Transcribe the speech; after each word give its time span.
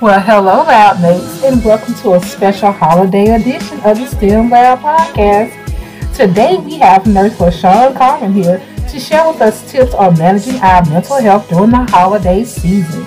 Well, 0.00 0.18
hello, 0.18 0.62
Lab 0.62 1.02
Mates, 1.02 1.44
and 1.44 1.62
welcome 1.62 1.92
to 1.96 2.14
a 2.14 2.20
special 2.22 2.72
holiday 2.72 3.34
edition 3.34 3.80
of 3.80 3.98
the 3.98 4.06
STEM 4.06 4.48
Lab 4.48 4.78
Podcast. 4.78 5.52
Today, 6.16 6.56
we 6.56 6.78
have 6.78 7.06
Nurse 7.06 7.34
LaShawn 7.34 7.94
Carmen 7.98 8.32
here 8.32 8.66
to 8.88 8.98
share 8.98 9.30
with 9.30 9.42
us 9.42 9.70
tips 9.70 9.92
on 9.92 10.16
managing 10.16 10.56
our 10.60 10.82
mental 10.86 11.20
health 11.20 11.50
during 11.50 11.68
the 11.68 11.84
holiday 11.90 12.44
season. 12.44 13.04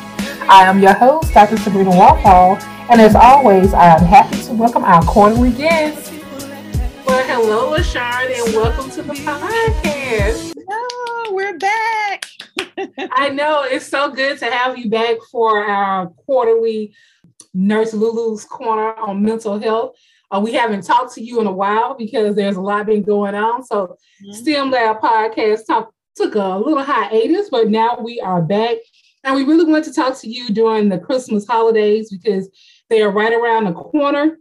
I 0.47 0.65
am 0.65 0.83
your 0.83 0.93
host, 0.93 1.33
Dr. 1.33 1.57
Sabrina 1.57 1.89
Walpole, 1.89 2.57
and 2.91 3.01
as 3.01 3.15
always, 3.15 3.73
I 3.73 3.95
am 3.97 4.05
happy 4.05 4.39
to 4.43 4.53
welcome 4.53 4.83
our 4.83 5.01
quarterly 5.01 5.49
guest. 5.51 6.13
Well, 7.07 7.25
hello, 7.25 7.75
LaShawn, 7.75 8.45
and 8.45 8.55
welcome 8.55 8.91
to 8.91 9.01
the 9.01 9.13
podcast. 9.13 10.53
Oh, 10.69 11.31
we're 11.33 11.57
back. 11.57 12.22
I 13.11 13.29
know 13.29 13.63
it's 13.63 13.87
so 13.87 14.11
good 14.11 14.37
to 14.39 14.45
have 14.45 14.77
you 14.77 14.89
back 14.89 15.17
for 15.31 15.63
our 15.63 16.07
quarterly 16.07 16.95
Nurse 17.53 17.93
Lulu's 17.93 18.45
Corner 18.45 18.93
on 18.95 19.23
mental 19.23 19.59
health. 19.59 19.95
Uh, 20.31 20.39
we 20.39 20.53
haven't 20.53 20.83
talked 20.83 21.13
to 21.13 21.23
you 21.23 21.39
in 21.39 21.47
a 21.47 21.51
while 21.51 21.95
because 21.95 22.35
there's 22.35 22.55
a 22.55 22.61
lot 22.61 22.87
been 22.87 23.03
going 23.03 23.35
on. 23.35 23.63
So, 23.63 23.97
mm-hmm. 24.23 24.31
STEM 24.31 24.71
Lab 24.71 24.99
podcast 24.99 25.67
talk, 25.67 25.93
took 26.15 26.35
a 26.35 26.57
little 26.57 26.83
hiatus, 26.83 27.49
but 27.49 27.69
now 27.69 27.99
we 27.99 28.19
are 28.19 28.41
back. 28.41 28.77
And 29.23 29.35
we 29.35 29.43
really 29.43 29.65
want 29.65 29.85
to 29.85 29.93
talk 29.93 30.19
to 30.19 30.29
you 30.29 30.49
during 30.49 30.89
the 30.89 30.99
Christmas 30.99 31.45
holidays 31.45 32.11
because 32.11 32.49
they 32.89 33.01
are 33.01 33.11
right 33.11 33.31
around 33.31 33.65
the 33.65 33.73
corner. 33.73 34.37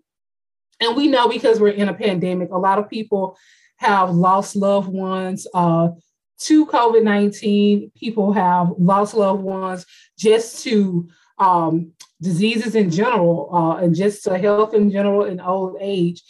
And 0.80 0.96
we 0.96 1.08
know 1.08 1.28
because 1.28 1.60
we're 1.60 1.68
in 1.68 1.88
a 1.88 1.94
pandemic, 1.94 2.50
a 2.50 2.58
lot 2.58 2.78
of 2.78 2.90
people 2.90 3.36
have 3.76 4.10
lost 4.10 4.56
loved 4.56 4.88
ones. 4.88 5.46
Uh, 5.54 5.90
to 6.46 6.66
COVID 6.66 7.02
19, 7.02 7.92
people 7.96 8.32
have 8.32 8.72
lost 8.78 9.14
loved 9.14 9.42
ones 9.42 9.86
just 10.18 10.62
to 10.64 11.08
um, 11.38 11.92
diseases 12.20 12.74
in 12.74 12.90
general 12.90 13.50
uh, 13.52 13.76
and 13.76 13.94
just 13.94 14.24
to 14.24 14.38
health 14.38 14.74
in 14.74 14.90
general 14.90 15.24
and 15.24 15.40
old 15.40 15.76
age. 15.80 16.22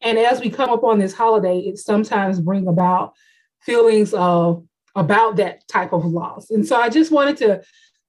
And 0.00 0.18
as 0.18 0.40
we 0.40 0.50
come 0.50 0.70
up 0.70 0.84
on 0.84 0.98
this 0.98 1.14
holiday, 1.14 1.58
it 1.60 1.78
sometimes 1.78 2.40
bring 2.40 2.66
about 2.66 3.14
feelings 3.62 4.12
of 4.14 4.64
about 4.94 5.36
that 5.36 5.66
type 5.68 5.92
of 5.92 6.04
loss. 6.04 6.50
And 6.50 6.66
so 6.66 6.76
I 6.76 6.88
just 6.88 7.10
wanted 7.10 7.36
to 7.38 7.62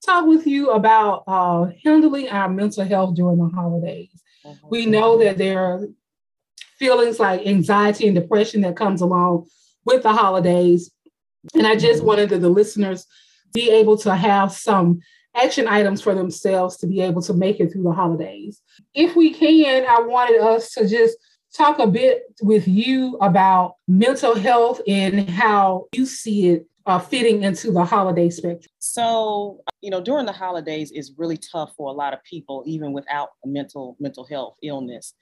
talk 0.06 0.26
with 0.26 0.46
you 0.46 0.72
about 0.72 1.24
uh, 1.28 1.68
handling 1.84 2.30
our 2.30 2.50
mental 2.50 2.86
health 2.86 3.16
during 3.16 3.38
the 3.38 3.50
holidays. 3.50 4.22
Mm-hmm. 4.46 4.68
We 4.70 4.86
know 4.86 5.18
that 5.20 5.38
there 5.38 5.64
are 5.64 5.88
feelings 6.78 7.20
like 7.20 7.46
anxiety 7.48 8.08
and 8.08 8.16
depression 8.16 8.62
that 8.62 8.76
comes 8.76 9.02
along 9.02 9.48
with 9.86 10.04
the 10.04 10.14
holidays. 10.14 10.92
And 11.54 11.68
I 11.68 11.76
just 11.76 12.04
wanted 12.04 12.30
the, 12.30 12.40
the 12.40 12.50
listeners 12.50 13.06
be 13.54 13.70
able 13.70 13.98
to 14.00 14.16
have 14.16 14.52
some 14.52 15.00
action 15.36 15.68
items 15.68 16.02
for 16.02 16.16
themselves 16.16 16.78
to 16.78 16.88
be 16.88 17.02
able 17.02 17.22
to 17.22 17.34
make 17.34 17.60
it 17.60 17.72
through 17.72 17.84
the 17.84 17.92
holidays. 17.92 18.62
If 18.94 19.16
we 19.16 19.34
can, 19.34 19.86
I 19.86 20.02
wanted 20.02 20.40
us 20.42 20.72
to 20.72 20.88
just 20.88 21.18
talk 21.56 21.80
a 21.80 21.88
bit 21.88 22.24
with 22.42 22.68
you 22.68 23.18
about 23.22 23.76
mental 23.88 24.36
health 24.36 24.82
and 24.88 25.30
how 25.30 25.86
you 25.94 26.06
see 26.06 26.50
it 26.50 26.68
uh, 26.86 27.00
fitting 27.00 27.44
into 27.44 27.72
the 27.72 27.84
holiday 27.84 28.30
spectrum. 28.30 28.72
So, 28.80 29.62
you 29.82 29.90
know, 29.90 30.02
during 30.02 30.26
the 30.26 30.32
holidays 30.32 30.92
is 30.92 31.14
really 31.18 31.38
tough 31.38 31.74
for 31.76 31.90
a 31.90 31.94
lot 31.94 32.14
of 32.14 32.24
people, 32.24 32.64
even 32.68 32.94
without 32.94 33.30
a 33.44 33.48
mental 33.48 33.98
mental 34.00 34.26
health 34.26 34.56
illness. 34.62 35.14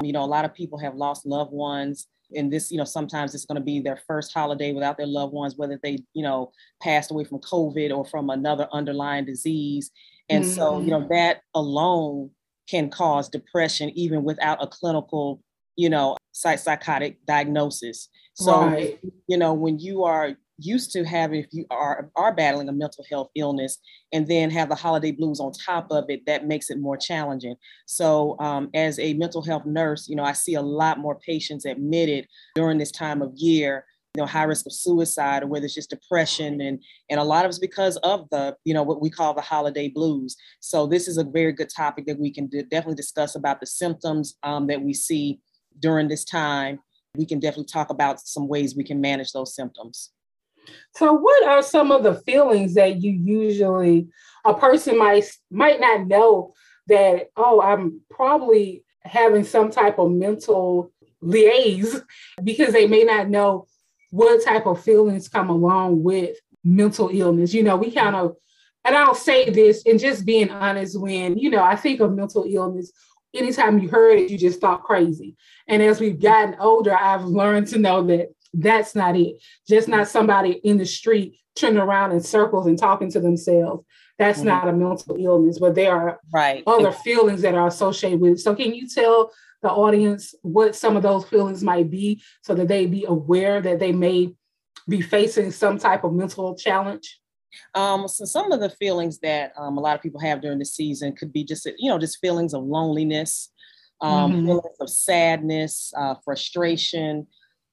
Um, 0.00 0.06
you 0.06 0.12
know, 0.12 0.24
a 0.24 0.26
lot 0.26 0.44
of 0.44 0.54
people 0.54 0.78
have 0.78 0.94
lost 0.94 1.26
loved 1.26 1.52
ones 1.52 2.08
and 2.34 2.52
this 2.52 2.70
you 2.70 2.78
know 2.78 2.84
sometimes 2.84 3.34
it's 3.34 3.44
going 3.44 3.60
to 3.60 3.64
be 3.64 3.80
their 3.80 3.98
first 4.06 4.32
holiday 4.32 4.72
without 4.72 4.96
their 4.96 5.06
loved 5.06 5.32
ones 5.32 5.56
whether 5.56 5.78
they 5.82 5.98
you 6.14 6.22
know 6.22 6.50
passed 6.80 7.10
away 7.10 7.24
from 7.24 7.38
covid 7.38 7.94
or 7.94 8.04
from 8.04 8.30
another 8.30 8.68
underlying 8.72 9.24
disease 9.24 9.90
and 10.28 10.44
mm-hmm. 10.44 10.54
so 10.54 10.80
you 10.80 10.90
know 10.90 11.00
mm-hmm. 11.00 11.12
that 11.12 11.40
alone 11.54 12.30
can 12.68 12.88
cause 12.88 13.28
depression 13.28 13.90
even 13.94 14.22
without 14.22 14.62
a 14.62 14.66
clinical 14.66 15.42
you 15.76 15.88
know 15.88 16.16
psychotic 16.32 17.24
diagnosis 17.26 18.08
so 18.34 18.66
right. 18.66 18.98
you 19.28 19.36
know 19.36 19.52
when 19.52 19.78
you 19.78 20.04
are 20.04 20.34
used 20.64 20.92
to 20.92 21.04
have 21.04 21.32
if 21.32 21.46
you 21.52 21.66
are 21.70 22.10
are 22.16 22.34
battling 22.34 22.68
a 22.68 22.72
mental 22.72 23.04
health 23.10 23.30
illness 23.36 23.78
and 24.12 24.26
then 24.26 24.50
have 24.50 24.68
the 24.68 24.74
holiday 24.74 25.12
blues 25.12 25.40
on 25.40 25.52
top 25.52 25.86
of 25.90 26.04
it 26.08 26.24
that 26.26 26.46
makes 26.46 26.70
it 26.70 26.78
more 26.78 26.96
challenging. 26.96 27.56
So 27.86 28.36
um, 28.40 28.70
as 28.74 28.98
a 28.98 29.14
mental 29.14 29.42
health 29.42 29.66
nurse 29.66 30.08
you 30.08 30.16
know 30.16 30.24
i 30.24 30.32
see 30.32 30.54
a 30.54 30.62
lot 30.62 30.98
more 30.98 31.18
patients 31.18 31.64
admitted 31.64 32.26
during 32.54 32.78
this 32.78 32.92
time 32.92 33.22
of 33.22 33.32
year 33.34 33.84
you 34.14 34.20
know 34.20 34.26
high 34.26 34.42
risk 34.42 34.66
of 34.66 34.72
suicide 34.72 35.42
or 35.42 35.46
whether 35.46 35.64
it's 35.64 35.74
just 35.74 35.90
depression. 35.90 36.60
And 36.60 36.82
and 37.08 37.18
a 37.18 37.24
lot 37.24 37.44
of 37.44 37.48
it's 37.48 37.58
because 37.58 37.96
of 37.98 38.28
the 38.30 38.56
you 38.64 38.74
know 38.74 38.82
what 38.82 39.00
we 39.00 39.10
call 39.10 39.34
the 39.34 39.40
holiday 39.40 39.88
blues. 39.88 40.36
So 40.60 40.86
this 40.86 41.08
is 41.08 41.18
a 41.18 41.24
very 41.24 41.52
good 41.52 41.70
topic 41.74 42.06
that 42.06 42.18
we 42.18 42.30
can 42.30 42.46
d- 42.46 42.62
definitely 42.62 42.96
discuss 42.96 43.34
about 43.34 43.60
the 43.60 43.66
symptoms 43.66 44.36
um, 44.42 44.66
that 44.66 44.82
we 44.82 44.92
see 44.92 45.40
during 45.78 46.08
this 46.08 46.24
time. 46.24 46.80
We 47.16 47.26
can 47.26 47.40
definitely 47.40 47.66
talk 47.66 47.90
about 47.90 48.20
some 48.20 48.48
ways 48.48 48.76
we 48.76 48.84
can 48.84 49.00
manage 49.00 49.32
those 49.32 49.54
symptoms 49.54 50.10
so, 50.94 51.12
what 51.12 51.46
are 51.46 51.62
some 51.62 51.90
of 51.90 52.02
the 52.02 52.14
feelings 52.14 52.74
that 52.74 53.02
you 53.02 53.12
usually 53.12 54.08
a 54.44 54.54
person 54.54 54.98
might 54.98 55.24
might 55.50 55.80
not 55.80 56.06
know 56.06 56.54
that 56.88 57.30
oh, 57.36 57.60
I'm 57.60 58.00
probably 58.10 58.84
having 59.02 59.44
some 59.44 59.70
type 59.70 59.98
of 59.98 60.10
mental 60.10 60.92
liaise 61.22 62.02
because 62.44 62.72
they 62.72 62.86
may 62.86 63.04
not 63.04 63.28
know 63.28 63.66
what 64.10 64.44
type 64.44 64.66
of 64.66 64.82
feelings 64.82 65.28
come 65.28 65.48
along 65.48 66.02
with 66.02 66.36
mental 66.62 67.10
illness. 67.12 67.54
You 67.54 67.62
know, 67.62 67.76
we 67.76 67.90
kind 67.90 68.14
of 68.14 68.36
and 68.84 68.96
I'll 68.96 69.14
say 69.14 69.48
this 69.48 69.84
and 69.86 70.00
just 70.00 70.26
being 70.26 70.50
honest 70.50 71.00
when, 71.00 71.38
you 71.38 71.50
know, 71.50 71.62
I 71.62 71.76
think 71.76 72.00
of 72.00 72.12
mental 72.12 72.44
illness 72.48 72.92
anytime 73.34 73.78
you 73.78 73.88
heard 73.88 74.18
it, 74.18 74.30
you 74.30 74.38
just 74.38 74.60
thought 74.60 74.82
crazy. 74.82 75.36
And 75.66 75.82
as 75.82 76.00
we've 76.00 76.20
gotten 76.20 76.56
older, 76.60 76.94
I've 76.94 77.24
learned 77.24 77.68
to 77.68 77.78
know 77.78 78.02
that 78.06 78.28
that's 78.54 78.94
not 78.94 79.16
it. 79.16 79.42
Just 79.68 79.88
not 79.88 80.08
somebody 80.08 80.52
in 80.64 80.78
the 80.78 80.86
street 80.86 81.38
turning 81.54 81.78
around 81.78 82.12
in 82.12 82.20
circles 82.20 82.66
and 82.66 82.78
talking 82.78 83.10
to 83.10 83.20
themselves. 83.20 83.84
That's 84.18 84.40
mm-hmm. 84.40 84.48
not 84.48 84.68
a 84.68 84.72
mental 84.72 85.16
illness, 85.18 85.58
but 85.58 85.74
there 85.74 85.94
are 85.94 86.20
right. 86.32 86.62
other 86.66 86.92
feelings 86.92 87.42
that 87.42 87.54
are 87.54 87.66
associated 87.66 88.20
with 88.20 88.32
it. 88.32 88.40
So, 88.40 88.54
can 88.54 88.74
you 88.74 88.88
tell 88.88 89.32
the 89.62 89.70
audience 89.70 90.34
what 90.42 90.76
some 90.76 90.96
of 90.96 91.02
those 91.02 91.24
feelings 91.24 91.62
might 91.62 91.90
be 91.90 92.22
so 92.42 92.54
that 92.54 92.68
they 92.68 92.86
be 92.86 93.04
aware 93.04 93.60
that 93.60 93.78
they 93.78 93.92
may 93.92 94.34
be 94.88 95.00
facing 95.00 95.50
some 95.50 95.78
type 95.78 96.04
of 96.04 96.12
mental 96.12 96.56
challenge? 96.56 97.20
Um, 97.74 98.08
so 98.08 98.24
some 98.24 98.50
of 98.52 98.60
the 98.60 98.70
feelings 98.70 99.18
that 99.20 99.52
um, 99.56 99.76
a 99.76 99.80
lot 99.80 99.94
of 99.94 100.02
people 100.02 100.20
have 100.20 100.40
during 100.40 100.58
the 100.58 100.64
season 100.64 101.14
could 101.14 101.32
be 101.32 101.44
just, 101.44 101.68
you 101.78 101.90
know, 101.90 101.98
just 101.98 102.18
feelings 102.18 102.54
of 102.54 102.64
loneliness, 102.64 103.50
um, 104.00 104.32
mm-hmm. 104.32 104.46
feelings 104.46 104.76
of 104.80 104.90
sadness, 104.90 105.92
uh, 105.96 106.14
frustration, 106.24 107.26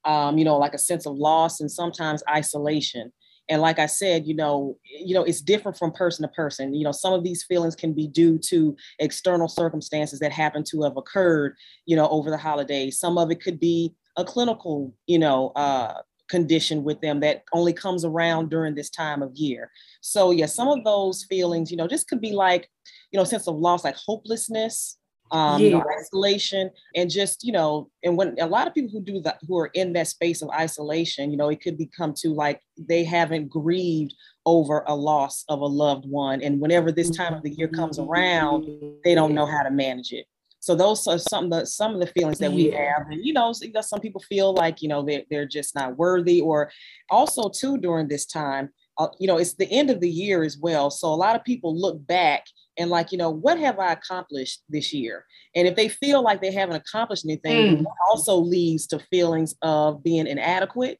um, 0.05 0.37
you 0.37 0.45
know, 0.45 0.57
like 0.57 0.73
a 0.73 0.79
sense 0.79 1.05
of 1.05 1.15
loss 1.15 1.59
and 1.59 1.71
sometimes 1.71 2.23
isolation. 2.29 3.11
And 3.49 3.61
like 3.61 3.79
I 3.79 3.87
said, 3.87 4.27
you 4.27 4.35
know, 4.35 4.77
you 4.83 5.15
know, 5.15 5.23
it's 5.23 5.41
different 5.41 5.77
from 5.77 5.91
person 5.91 6.21
to 6.21 6.29
person. 6.29 6.75
You 6.75 6.83
know, 6.83 6.91
some 6.91 7.13
of 7.13 7.23
these 7.23 7.43
feelings 7.43 7.75
can 7.75 7.93
be 7.93 8.07
due 8.07 8.37
to 8.49 8.77
external 8.99 9.47
circumstances 9.47 10.19
that 10.19 10.31
happen 10.31 10.63
to 10.65 10.83
have 10.83 10.97
occurred, 10.97 11.55
you 11.85 11.95
know, 11.95 12.07
over 12.09 12.29
the 12.29 12.37
holidays. 12.37 12.99
Some 12.99 13.17
of 13.17 13.31
it 13.31 13.41
could 13.41 13.59
be 13.59 13.95
a 14.17 14.23
clinical, 14.23 14.93
you 15.07 15.17
know, 15.17 15.49
uh, 15.55 16.01
condition 16.29 16.83
with 16.83 17.01
them 17.01 17.19
that 17.21 17.43
only 17.53 17.73
comes 17.73 18.05
around 18.05 18.49
during 18.49 18.75
this 18.75 18.91
time 18.91 19.23
of 19.23 19.35
year. 19.35 19.71
So 20.01 20.31
yeah, 20.31 20.45
some 20.45 20.67
of 20.67 20.83
those 20.83 21.23
feelings, 21.23 21.71
you 21.71 21.77
know, 21.77 21.87
just 21.87 22.07
could 22.07 22.21
be 22.21 22.33
like, 22.33 22.69
you 23.11 23.17
know, 23.17 23.23
sense 23.23 23.47
of 23.47 23.55
loss, 23.55 23.83
like 23.83 23.95
hopelessness, 23.95 24.97
um, 25.31 25.61
yeah. 25.61 25.67
you 25.67 25.73
know, 25.73 25.85
isolation, 25.99 26.69
and 26.95 27.09
just 27.09 27.43
you 27.43 27.51
know, 27.51 27.89
and 28.03 28.17
when 28.17 28.35
a 28.39 28.47
lot 28.47 28.67
of 28.67 28.73
people 28.73 28.91
who 28.91 29.01
do 29.01 29.21
that, 29.21 29.39
who 29.47 29.57
are 29.57 29.69
in 29.73 29.93
that 29.93 30.07
space 30.07 30.41
of 30.41 30.49
isolation, 30.49 31.31
you 31.31 31.37
know, 31.37 31.49
it 31.49 31.61
could 31.61 31.77
become 31.77 32.13
to 32.17 32.29
like 32.29 32.61
they 32.77 33.03
haven't 33.03 33.49
grieved 33.49 34.13
over 34.45 34.83
a 34.87 34.95
loss 34.95 35.43
of 35.49 35.61
a 35.61 35.65
loved 35.65 36.05
one, 36.05 36.41
and 36.41 36.59
whenever 36.59 36.91
this 36.91 37.09
time 37.09 37.33
of 37.33 37.43
the 37.43 37.51
year 37.51 37.67
comes 37.67 37.99
around, 37.99 38.67
they 39.03 39.15
don't 39.15 39.33
know 39.33 39.45
how 39.45 39.63
to 39.63 39.71
manage 39.71 40.11
it. 40.11 40.25
So 40.61 40.75
those 40.75 41.07
are 41.07 41.17
some 41.17 41.45
of 41.45 41.51
the 41.51 41.65
some 41.65 41.93
of 41.93 41.99
the 41.99 42.07
feelings 42.07 42.39
that 42.39 42.51
we 42.51 42.69
have, 42.71 43.07
and 43.09 43.25
you 43.25 43.33
know, 43.33 43.53
some 43.53 43.99
people 43.99 44.21
feel 44.21 44.53
like 44.53 44.81
you 44.81 44.89
know 44.89 45.01
they're 45.01 45.23
they're 45.29 45.47
just 45.47 45.73
not 45.73 45.97
worthy, 45.97 46.41
or 46.41 46.69
also 47.09 47.49
too 47.49 47.77
during 47.77 48.07
this 48.07 48.25
time, 48.25 48.69
uh, 48.99 49.07
you 49.17 49.27
know, 49.27 49.37
it's 49.37 49.53
the 49.53 49.71
end 49.71 49.89
of 49.89 50.01
the 50.01 50.09
year 50.09 50.43
as 50.43 50.57
well. 50.57 50.91
So 50.91 51.07
a 51.07 51.15
lot 51.15 51.35
of 51.35 51.43
people 51.43 51.75
look 51.75 52.05
back 52.05 52.45
and 52.77 52.89
like, 52.89 53.11
you 53.11 53.17
know, 53.17 53.29
what 53.29 53.57
have 53.57 53.79
I 53.79 53.93
accomplished 53.93 54.61
this 54.69 54.93
year? 54.93 55.25
And 55.55 55.67
if 55.67 55.75
they 55.75 55.87
feel 55.87 56.21
like 56.21 56.41
they 56.41 56.51
haven't 56.51 56.75
accomplished 56.75 57.25
anything, 57.25 57.77
mm. 57.77 57.85
also 58.09 58.35
leads 58.35 58.85
to 58.87 58.99
feelings 59.09 59.55
of 59.61 60.03
being 60.03 60.27
inadequate, 60.27 60.99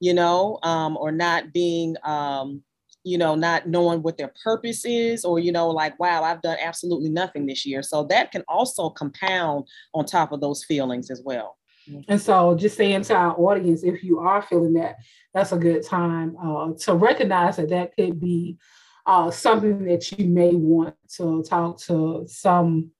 you 0.00 0.14
know, 0.14 0.58
um, 0.62 0.96
or 0.96 1.12
not 1.12 1.52
being, 1.52 1.96
um, 2.04 2.62
you 3.04 3.18
know, 3.18 3.34
not 3.34 3.68
knowing 3.68 4.02
what 4.02 4.18
their 4.18 4.32
purpose 4.42 4.84
is, 4.84 5.24
or, 5.24 5.38
you 5.38 5.52
know, 5.52 5.70
like, 5.70 5.98
wow, 6.00 6.24
I've 6.24 6.42
done 6.42 6.56
absolutely 6.60 7.10
nothing 7.10 7.46
this 7.46 7.64
year. 7.64 7.82
So 7.82 8.04
that 8.04 8.32
can 8.32 8.42
also 8.48 8.90
compound 8.90 9.66
on 9.94 10.06
top 10.06 10.32
of 10.32 10.40
those 10.40 10.64
feelings 10.64 11.10
as 11.10 11.22
well. 11.24 11.55
And 12.08 12.20
so, 12.20 12.54
just 12.54 12.76
saying 12.76 13.02
to 13.02 13.14
our 13.14 13.34
audience, 13.38 13.82
if 13.82 14.02
you 14.02 14.18
are 14.20 14.42
feeling 14.42 14.74
that, 14.74 14.96
that's 15.32 15.52
a 15.52 15.58
good 15.58 15.84
time 15.84 16.36
uh, 16.42 16.72
to 16.80 16.94
recognize 16.94 17.56
that 17.56 17.68
that 17.68 17.94
could 17.96 18.20
be 18.20 18.58
uh, 19.06 19.30
something 19.30 19.84
that 19.84 20.10
you 20.12 20.26
may 20.26 20.54
want 20.54 20.94
to 21.16 21.42
talk 21.42 21.78
to 21.82 22.24
some 22.28 22.90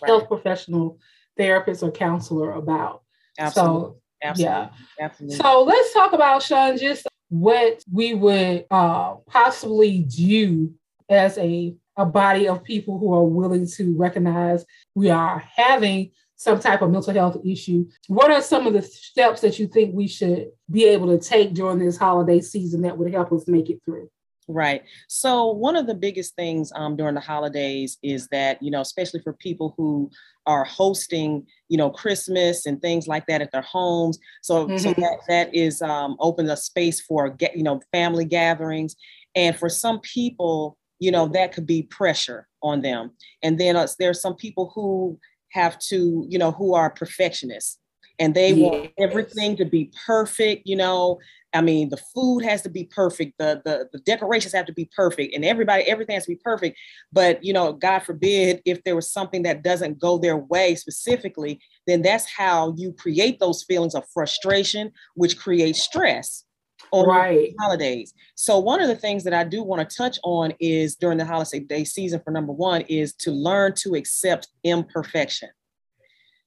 right. 0.00 0.08
health 0.08 0.28
professional, 0.28 0.98
therapist, 1.36 1.82
or 1.82 1.92
counselor 1.92 2.52
about. 2.52 3.02
Absolutely. 3.38 3.80
So, 3.80 3.96
Absolutely. 4.22 4.54
yeah. 4.54 4.68
Absolutely. 5.00 5.36
So 5.36 5.62
let's 5.62 5.92
talk 5.92 6.12
about, 6.12 6.42
Sean, 6.42 6.76
just 6.78 7.06
what 7.28 7.82
we 7.90 8.14
would 8.14 8.66
uh, 8.70 9.14
possibly 9.26 10.00
do 10.00 10.72
as 11.08 11.38
a, 11.38 11.74
a 11.96 12.04
body 12.04 12.48
of 12.48 12.64
people 12.64 12.98
who 12.98 13.14
are 13.14 13.24
willing 13.24 13.66
to 13.66 13.96
recognize 13.96 14.64
we 14.94 15.10
are 15.10 15.38
having 15.56 16.10
some 16.42 16.58
type 16.58 16.82
of 16.82 16.90
mental 16.90 17.14
health 17.14 17.36
issue. 17.44 17.88
What 18.08 18.32
are 18.32 18.42
some 18.42 18.66
of 18.66 18.72
the 18.72 18.82
steps 18.82 19.40
that 19.42 19.58
you 19.58 19.68
think 19.68 19.94
we 19.94 20.08
should 20.08 20.48
be 20.70 20.84
able 20.86 21.06
to 21.16 21.18
take 21.18 21.54
during 21.54 21.78
this 21.78 21.96
holiday 21.96 22.40
season 22.40 22.82
that 22.82 22.98
would 22.98 23.12
help 23.12 23.32
us 23.32 23.46
make 23.46 23.70
it 23.70 23.80
through? 23.84 24.10
Right. 24.48 24.82
So 25.08 25.52
one 25.52 25.76
of 25.76 25.86
the 25.86 25.94
biggest 25.94 26.34
things 26.34 26.72
um, 26.74 26.96
during 26.96 27.14
the 27.14 27.20
holidays 27.20 27.98
is 28.02 28.26
that 28.28 28.60
you 28.60 28.72
know, 28.72 28.80
especially 28.80 29.20
for 29.20 29.34
people 29.34 29.74
who 29.76 30.10
are 30.46 30.64
hosting, 30.64 31.46
you 31.68 31.78
know, 31.78 31.90
Christmas 31.90 32.66
and 32.66 32.82
things 32.82 33.06
like 33.06 33.24
that 33.26 33.40
at 33.40 33.52
their 33.52 33.62
homes. 33.62 34.18
So, 34.42 34.66
mm-hmm. 34.66 34.78
so 34.78 34.92
that 34.94 35.18
that 35.28 35.54
is 35.54 35.80
um, 35.80 36.16
open 36.18 36.50
a 36.50 36.56
space 36.56 37.00
for 37.00 37.28
get 37.30 37.56
you 37.56 37.62
know 37.62 37.80
family 37.92 38.24
gatherings, 38.24 38.96
and 39.36 39.56
for 39.56 39.68
some 39.68 40.00
people, 40.00 40.76
you 40.98 41.12
know, 41.12 41.28
that 41.28 41.52
could 41.52 41.66
be 41.66 41.82
pressure 41.84 42.48
on 42.62 42.82
them. 42.82 43.12
And 43.42 43.58
then 43.58 43.76
uh, 43.76 43.86
there's 43.98 44.20
some 44.20 44.34
people 44.34 44.72
who 44.74 45.18
have 45.52 45.78
to, 45.78 46.26
you 46.28 46.38
know, 46.38 46.50
who 46.50 46.74
are 46.74 46.90
perfectionists 46.90 47.78
and 48.18 48.34
they 48.34 48.52
yes. 48.52 48.58
want 48.58 48.90
everything 48.98 49.56
to 49.56 49.64
be 49.64 49.90
perfect, 50.06 50.62
you 50.66 50.76
know. 50.76 51.18
I 51.54 51.60
mean, 51.60 51.90
the 51.90 51.98
food 51.98 52.40
has 52.44 52.62
to 52.62 52.70
be 52.70 52.84
perfect, 52.84 53.34
the, 53.38 53.60
the 53.64 53.88
the 53.92 53.98
decorations 54.00 54.54
have 54.54 54.66
to 54.66 54.72
be 54.72 54.88
perfect, 54.96 55.34
and 55.34 55.44
everybody, 55.44 55.82
everything 55.84 56.14
has 56.14 56.24
to 56.24 56.30
be 56.30 56.40
perfect. 56.42 56.78
But 57.12 57.42
you 57.44 57.52
know, 57.52 57.72
God 57.72 58.00
forbid, 58.00 58.62
if 58.64 58.82
there 58.84 58.96
was 58.96 59.10
something 59.10 59.42
that 59.42 59.62
doesn't 59.62 59.98
go 59.98 60.18
their 60.18 60.36
way 60.36 60.74
specifically, 60.74 61.60
then 61.86 62.02
that's 62.02 62.30
how 62.30 62.74
you 62.76 62.92
create 62.92 63.40
those 63.40 63.64
feelings 63.64 63.94
of 63.94 64.04
frustration, 64.12 64.92
which 65.14 65.38
creates 65.38 65.82
stress 65.82 66.44
on 66.92 67.08
right. 67.08 67.54
holidays. 67.58 68.14
So 68.34 68.58
one 68.58 68.80
of 68.80 68.88
the 68.88 68.94
things 68.94 69.24
that 69.24 69.34
I 69.34 69.44
do 69.44 69.62
want 69.62 69.88
to 69.88 69.96
touch 69.96 70.18
on 70.22 70.52
is 70.60 70.94
during 70.94 71.18
the 71.18 71.24
holiday 71.24 71.84
season 71.84 72.20
for 72.22 72.30
number 72.30 72.52
one 72.52 72.82
is 72.82 73.14
to 73.14 73.32
learn 73.32 73.74
to 73.76 73.94
accept 73.94 74.48
imperfection. 74.62 75.48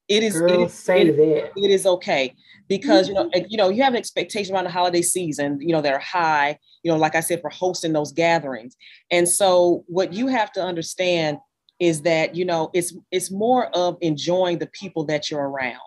It 0.08 0.22
is, 0.22 0.38
Girl, 0.38 0.66
it, 0.66 0.72
say 0.72 1.02
it, 1.02 1.18
that. 1.18 1.52
it 1.56 1.72
is 1.72 1.88
okay 1.88 2.36
because 2.68 3.08
you 3.08 3.16
know 3.16 3.30
mm-hmm. 3.30 3.46
you 3.50 3.58
know 3.58 3.70
you 3.70 3.82
have 3.82 3.94
an 3.94 3.98
expectation 3.98 4.54
around 4.54 4.66
the 4.66 4.72
holiday 4.72 5.02
season 5.02 5.60
you 5.62 5.74
know 5.74 5.82
that 5.82 5.94
are 5.94 6.00
high 6.00 6.58
you 6.84 6.92
know 6.92 6.98
like 6.98 7.16
I 7.16 7.20
said 7.20 7.42
for 7.42 7.50
hosting 7.50 7.94
those 7.94 8.12
gatherings 8.12 8.76
and 9.12 9.28
so 9.28 9.84
what 9.88 10.14
you 10.14 10.28
have 10.28 10.52
to 10.54 10.64
understand 10.64 11.38
is 11.80 12.02
that 12.04 12.36
you 12.36 12.46
know 12.46 12.70
it's 12.74 12.96
it's 13.12 13.32
more 13.32 13.68
of 13.76 13.98
enjoying 14.02 14.60
the 14.60 14.68
people 14.68 15.06
that 15.06 15.30
you're 15.30 15.48
around 15.48 15.80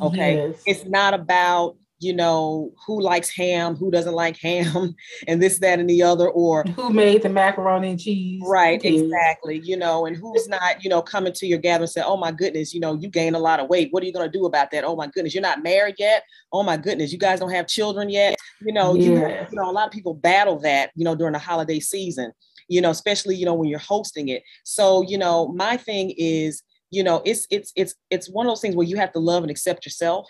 okay 0.00 0.48
yes. 0.48 0.62
it's 0.66 0.84
not 0.84 1.14
about 1.14 1.76
you 1.98 2.14
know, 2.14 2.72
who 2.86 3.00
likes 3.00 3.34
ham, 3.34 3.74
who 3.74 3.90
doesn't 3.90 4.14
like 4.14 4.36
ham, 4.36 4.94
and 5.28 5.42
this, 5.42 5.58
that, 5.60 5.78
and 5.78 5.88
the 5.88 6.02
other, 6.02 6.28
or 6.28 6.62
who 6.74 6.90
made 6.90 7.22
the 7.22 7.28
macaroni 7.28 7.90
and 7.90 8.00
cheese. 8.00 8.42
Right, 8.46 8.82
exactly. 8.84 9.60
You 9.64 9.76
know, 9.76 10.06
and 10.06 10.16
who's 10.16 10.48
not, 10.48 10.84
you 10.84 10.90
know, 10.90 11.00
coming 11.00 11.32
to 11.32 11.46
your 11.46 11.58
gathering 11.58 11.82
and 11.82 11.90
say, 11.90 12.02
Oh 12.04 12.16
my 12.16 12.32
goodness, 12.32 12.74
you 12.74 12.80
know, 12.80 12.94
you 12.94 13.08
gained 13.08 13.36
a 13.36 13.40
lot 13.40 13.60
of 13.60 13.68
weight. 13.68 13.88
What 13.92 14.02
are 14.02 14.06
you 14.06 14.12
gonna 14.12 14.30
do 14.30 14.46
about 14.46 14.70
that? 14.72 14.84
Oh 14.84 14.96
my 14.96 15.06
goodness, 15.06 15.34
you're 15.34 15.42
not 15.42 15.62
married 15.62 15.96
yet. 15.98 16.24
Oh 16.52 16.62
my 16.62 16.76
goodness, 16.76 17.12
you 17.12 17.18
guys 17.18 17.40
don't 17.40 17.50
have 17.50 17.66
children 17.66 18.10
yet. 18.10 18.36
You 18.60 18.72
know, 18.72 18.94
yeah. 18.94 19.02
you, 19.02 19.14
you 19.50 19.56
know, 19.56 19.70
a 19.70 19.72
lot 19.72 19.86
of 19.86 19.92
people 19.92 20.14
battle 20.14 20.58
that, 20.60 20.90
you 20.94 21.04
know, 21.04 21.14
during 21.14 21.32
the 21.32 21.38
holiday 21.38 21.80
season, 21.80 22.32
you 22.68 22.80
know, 22.80 22.90
especially, 22.90 23.36
you 23.36 23.46
know, 23.46 23.54
when 23.54 23.68
you're 23.68 23.78
hosting 23.78 24.28
it. 24.28 24.42
So, 24.64 25.02
you 25.02 25.16
know, 25.16 25.48
my 25.48 25.76
thing 25.76 26.12
is, 26.16 26.62
you 26.90 27.02
know, 27.02 27.22
it's 27.24 27.46
it's 27.50 27.72
it's 27.74 27.94
it's 28.10 28.30
one 28.30 28.46
of 28.46 28.50
those 28.50 28.60
things 28.60 28.76
where 28.76 28.86
you 28.86 28.96
have 28.96 29.12
to 29.12 29.18
love 29.18 29.42
and 29.42 29.50
accept 29.50 29.84
yourself 29.84 30.28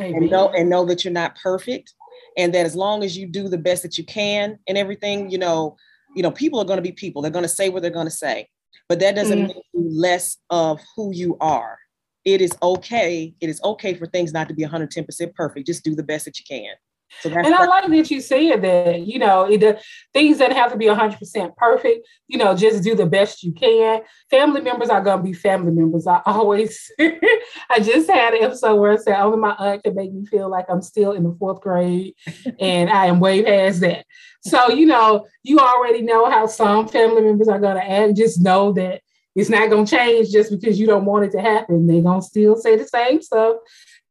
Amen. 0.00 0.22
and 0.22 0.30
know 0.30 0.50
and 0.50 0.68
know 0.68 0.84
that 0.84 1.04
you're 1.04 1.12
not 1.12 1.36
perfect 1.36 1.94
and 2.36 2.54
that 2.54 2.66
as 2.66 2.76
long 2.76 3.02
as 3.02 3.16
you 3.16 3.26
do 3.26 3.48
the 3.48 3.58
best 3.58 3.82
that 3.82 3.98
you 3.98 4.04
can 4.04 4.58
and 4.68 4.78
everything 4.78 5.30
you 5.30 5.38
know 5.38 5.76
you 6.14 6.22
know 6.22 6.30
people 6.30 6.60
are 6.60 6.64
going 6.64 6.78
to 6.78 6.82
be 6.82 6.92
people 6.92 7.22
they're 7.22 7.30
going 7.30 7.44
to 7.44 7.48
say 7.48 7.68
what 7.68 7.82
they're 7.82 7.90
going 7.90 8.06
to 8.06 8.10
say 8.10 8.48
but 8.88 9.00
that 9.00 9.14
doesn't 9.14 9.38
mm. 9.38 9.46
make 9.48 9.64
you 9.72 9.90
less 9.90 10.36
of 10.50 10.80
who 10.96 11.12
you 11.12 11.36
are 11.40 11.78
it 12.24 12.40
is 12.40 12.52
okay 12.62 13.34
it 13.40 13.48
is 13.48 13.60
okay 13.64 13.94
for 13.94 14.06
things 14.06 14.32
not 14.32 14.48
to 14.48 14.54
be 14.54 14.64
110% 14.64 15.34
perfect 15.34 15.66
just 15.66 15.84
do 15.84 15.94
the 15.94 16.02
best 16.02 16.24
that 16.24 16.38
you 16.38 16.44
can 16.48 16.74
so 17.20 17.30
and 17.30 17.54
I 17.54 17.64
like 17.64 17.88
that 17.88 18.10
you 18.10 18.20
said 18.20 18.62
that, 18.62 19.00
you 19.00 19.18
know, 19.18 19.50
it, 19.50 19.80
things 20.12 20.38
that 20.38 20.52
have 20.52 20.72
to 20.72 20.78
be 20.78 20.86
100% 20.86 21.56
perfect, 21.56 22.06
you 22.28 22.38
know, 22.38 22.54
just 22.54 22.84
do 22.84 22.94
the 22.94 23.06
best 23.06 23.42
you 23.42 23.52
can. 23.52 24.02
Family 24.30 24.60
members 24.60 24.88
are 24.88 25.00
going 25.00 25.18
to 25.18 25.22
be 25.24 25.32
family 25.32 25.72
members. 25.72 26.06
I 26.06 26.20
always, 26.26 26.90
I 27.00 27.80
just 27.80 28.08
had 28.08 28.34
an 28.34 28.44
episode 28.44 28.76
where 28.76 28.92
I 28.92 28.96
said 28.96 29.20
only 29.20 29.38
my 29.38 29.54
aunt 29.58 29.82
can 29.82 29.94
make 29.94 30.12
me 30.12 30.26
feel 30.26 30.50
like 30.50 30.66
I'm 30.68 30.82
still 30.82 31.12
in 31.12 31.24
the 31.24 31.36
fourth 31.38 31.60
grade 31.60 32.14
and 32.60 32.90
I 32.90 33.06
am 33.06 33.20
way 33.20 33.42
past 33.42 33.80
that. 33.80 34.06
So, 34.42 34.70
you 34.70 34.86
know, 34.86 35.26
you 35.42 35.58
already 35.58 36.02
know 36.02 36.30
how 36.30 36.46
some 36.46 36.88
family 36.88 37.22
members 37.22 37.48
are 37.48 37.58
going 37.58 37.76
to 37.76 37.90
act. 37.90 38.16
Just 38.16 38.40
know 38.40 38.72
that 38.74 39.02
it's 39.34 39.50
not 39.50 39.70
going 39.70 39.86
to 39.86 39.96
change 39.96 40.30
just 40.30 40.50
because 40.50 40.78
you 40.78 40.86
don't 40.86 41.04
want 41.04 41.24
it 41.24 41.32
to 41.32 41.40
happen. 41.40 41.86
They're 41.86 42.02
going 42.02 42.20
to 42.20 42.26
still 42.26 42.56
say 42.56 42.76
the 42.76 42.86
same 42.86 43.22
stuff 43.22 43.56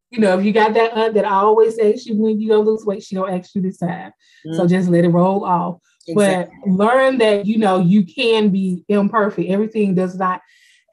you 0.09 0.19
know, 0.19 0.37
if 0.39 0.45
you 0.45 0.53
got 0.53 0.73
that 0.73 0.93
aunt 0.93 1.13
that 1.15 1.25
I 1.25 1.35
always 1.35 1.77
asks 1.77 2.05
you 2.05 2.15
when 2.15 2.39
you 2.39 2.49
gonna 2.49 2.61
lose 2.61 2.85
weight, 2.85 3.03
she 3.03 3.15
don't 3.15 3.33
ask 3.33 3.53
you 3.55 3.61
this 3.61 3.77
time. 3.77 4.11
Mm-hmm. 4.45 4.55
So 4.55 4.67
just 4.67 4.89
let 4.89 5.03
it 5.03 5.09
roll 5.09 5.43
off. 5.43 5.79
Exactly. 6.07 6.55
But 6.65 6.71
learn 6.71 7.17
that 7.17 7.45
you 7.45 7.57
know 7.57 7.79
you 7.79 8.05
can 8.05 8.49
be 8.49 8.85
imperfect. 8.87 9.49
Everything 9.49 9.95
does 9.95 10.15
not 10.17 10.41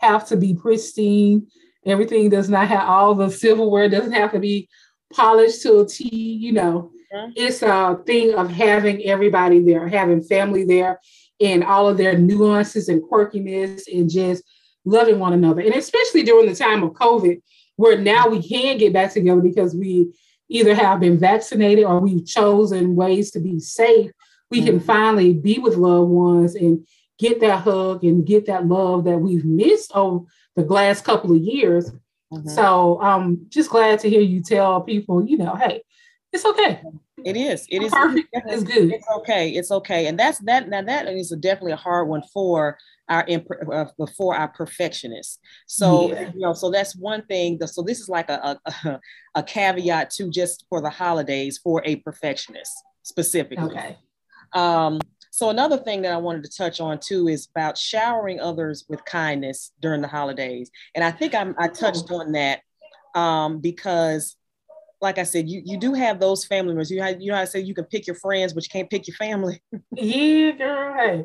have 0.01 0.27
to 0.29 0.37
be 0.37 0.55
pristine. 0.55 1.47
Everything 1.87 2.29
does 2.29 2.49
not 2.49 2.67
have 2.69 2.89
all 2.89 3.15
the 3.15 3.31
silverware 3.31 3.89
doesn't 3.89 4.13
have 4.13 4.33
to 4.33 4.41
be 4.41 4.69
polished 5.13 5.63
to 5.63 5.81
a 5.81 5.87
T. 5.87 6.09
You 6.09 6.53
know, 6.53 6.91
mm-hmm. 7.15 7.33
it's 7.37 7.63
a 7.63 8.01
thing 8.05 8.35
of 8.35 8.51
having 8.51 9.05
everybody 9.05 9.61
there, 9.61 9.87
having 9.87 10.23
family 10.23 10.65
there, 10.65 10.99
and 11.41 11.63
all 11.63 11.89
of 11.89 11.99
their 11.99 12.19
nuances 12.19 12.89
and 12.89 13.03
quirkiness, 13.03 13.83
and 13.93 14.11
just 14.11 14.43
loving 14.85 15.21
one 15.21 15.33
another. 15.33 15.61
And 15.61 15.75
especially 15.75 16.25
during 16.25 16.49
the 16.49 16.57
time 16.57 16.83
of 16.83 16.95
COVID, 16.95 17.41
where 17.77 17.99
now 17.99 18.29
we 18.29 18.47
can 18.47 18.79
get 18.79 18.93
back 18.93 19.13
together 19.13 19.41
because 19.41 19.75
we 19.75 20.13
either 20.49 20.75
have 20.75 21.01
been 21.01 21.19
vaccinated 21.19 21.85
or 21.85 22.01
we've 22.01 22.27
chosen 22.27 22.95
ways 22.95 23.31
to 23.33 23.41
be 23.41 23.59
safe, 23.59 24.11
we 24.51 24.59
mm-hmm. 24.59 24.67
can 24.67 24.81
finally 24.81 25.33
be 25.33 25.59
with 25.59 25.77
loved 25.77 26.11
ones 26.11 26.55
and 26.55 26.87
get 27.19 27.41
that 27.41 27.61
hug 27.61 28.05
and 28.05 28.27
get 28.27 28.47
that 28.47 28.67
love 28.67 29.05
that 29.05 29.19
we've 29.19 29.45
missed 29.45 29.93
over 29.95 30.27
the 30.57 30.63
last 30.65 31.05
couple 31.05 31.33
of 31.33 31.41
years. 31.41 31.91
Mm-hmm. 32.33 32.49
So 32.49 33.01
I'm 33.01 33.47
just 33.49 33.71
glad 33.71 34.01
to 34.01 34.11
hear 34.11 34.21
you 34.21 34.43
tell 34.43 34.81
people, 34.81 35.25
you 35.25 35.37
know, 35.37 35.55
hey, 35.55 35.83
it's 36.35 36.45
okay. 36.45 36.83
It 37.25 37.37
is. 37.37 37.67
It 37.71 37.83
is 37.83 37.93
perfect. 37.93 38.29
It's 38.33 38.65
good. 38.65 38.93
It's 38.93 39.07
okay. 39.19 39.51
It's 39.51 39.71
okay. 39.71 40.09
And 40.09 40.19
that's 40.19 40.41
that. 40.41 40.69
Now 40.69 40.83
that 40.83 41.09
is 41.09 41.33
a 41.33 41.37
definitely 41.37 41.73
a 41.73 41.77
hard 41.77 42.09
one 42.09 42.23
for 42.33 42.77
our 43.09 43.27
uh, 43.73 43.85
before 43.97 44.35
our 44.35 44.49
perfectionists. 44.49 45.39
So 45.67 46.11
yeah. 46.11 46.33
you 46.35 46.41
know, 46.41 46.53
so 46.53 46.71
that's 46.71 46.97
one 46.97 47.25
thing. 47.27 47.59
So 47.67 47.83
this 47.83 48.01
is 48.01 48.09
like 48.09 48.29
a, 48.29 48.59
a 48.67 49.01
a 49.37 49.43
caveat 49.43 50.11
to 50.11 50.29
just 50.29 50.67
for 50.69 50.83
the 50.83 50.91
holidays 50.91 51.59
for 51.63 51.83
a 51.87 51.97
perfectionist 51.97 52.73
specifically. 53.05 53.65
Okay. 53.65 53.97
Um, 54.53 55.01
so 55.31 55.51
another 55.51 55.79
thing 55.79 56.03
that 56.03 56.13
I 56.13 56.17
wanted 56.19 56.45
to 56.45 56.51
touch 56.57 56.81
on 56.81 56.99
too 56.99 57.29
is 57.29 57.49
about 57.55 57.79
showering 57.79 58.39
others 58.39 58.85
with 58.89 59.05
kindness 59.05 59.73
during 59.81 60.01
the 60.01 60.09
holidays, 60.09 60.71
and 60.95 61.03
I 61.03 61.11
think 61.11 61.35
I'm, 61.35 61.55
I 61.59 61.69
touched 61.69 62.11
on 62.11 62.33
that 62.33 62.61
um, 63.15 63.61
because 63.61 64.37
like 65.05 65.19
I 65.19 65.23
said, 65.23 65.49
you 65.49 65.63
you 65.65 65.79
do 65.79 65.95
have 65.95 66.19
those 66.19 66.45
family 66.45 66.73
members. 66.73 66.91
You 66.91 67.01
have, 67.03 67.21
you 67.21 67.31
know 67.31 67.39
I 67.39 67.45
said 67.45 67.67
you 67.67 67.75
can 67.75 67.85
pick 67.85 68.07
your 68.09 68.17
friends, 68.17 68.53
but 68.53 68.65
you 68.65 68.71
can't 68.71 68.91
pick 68.91 69.07
your 69.07 69.17
family. 69.17 69.63
yeah, 69.93 70.51
girl 70.51 71.25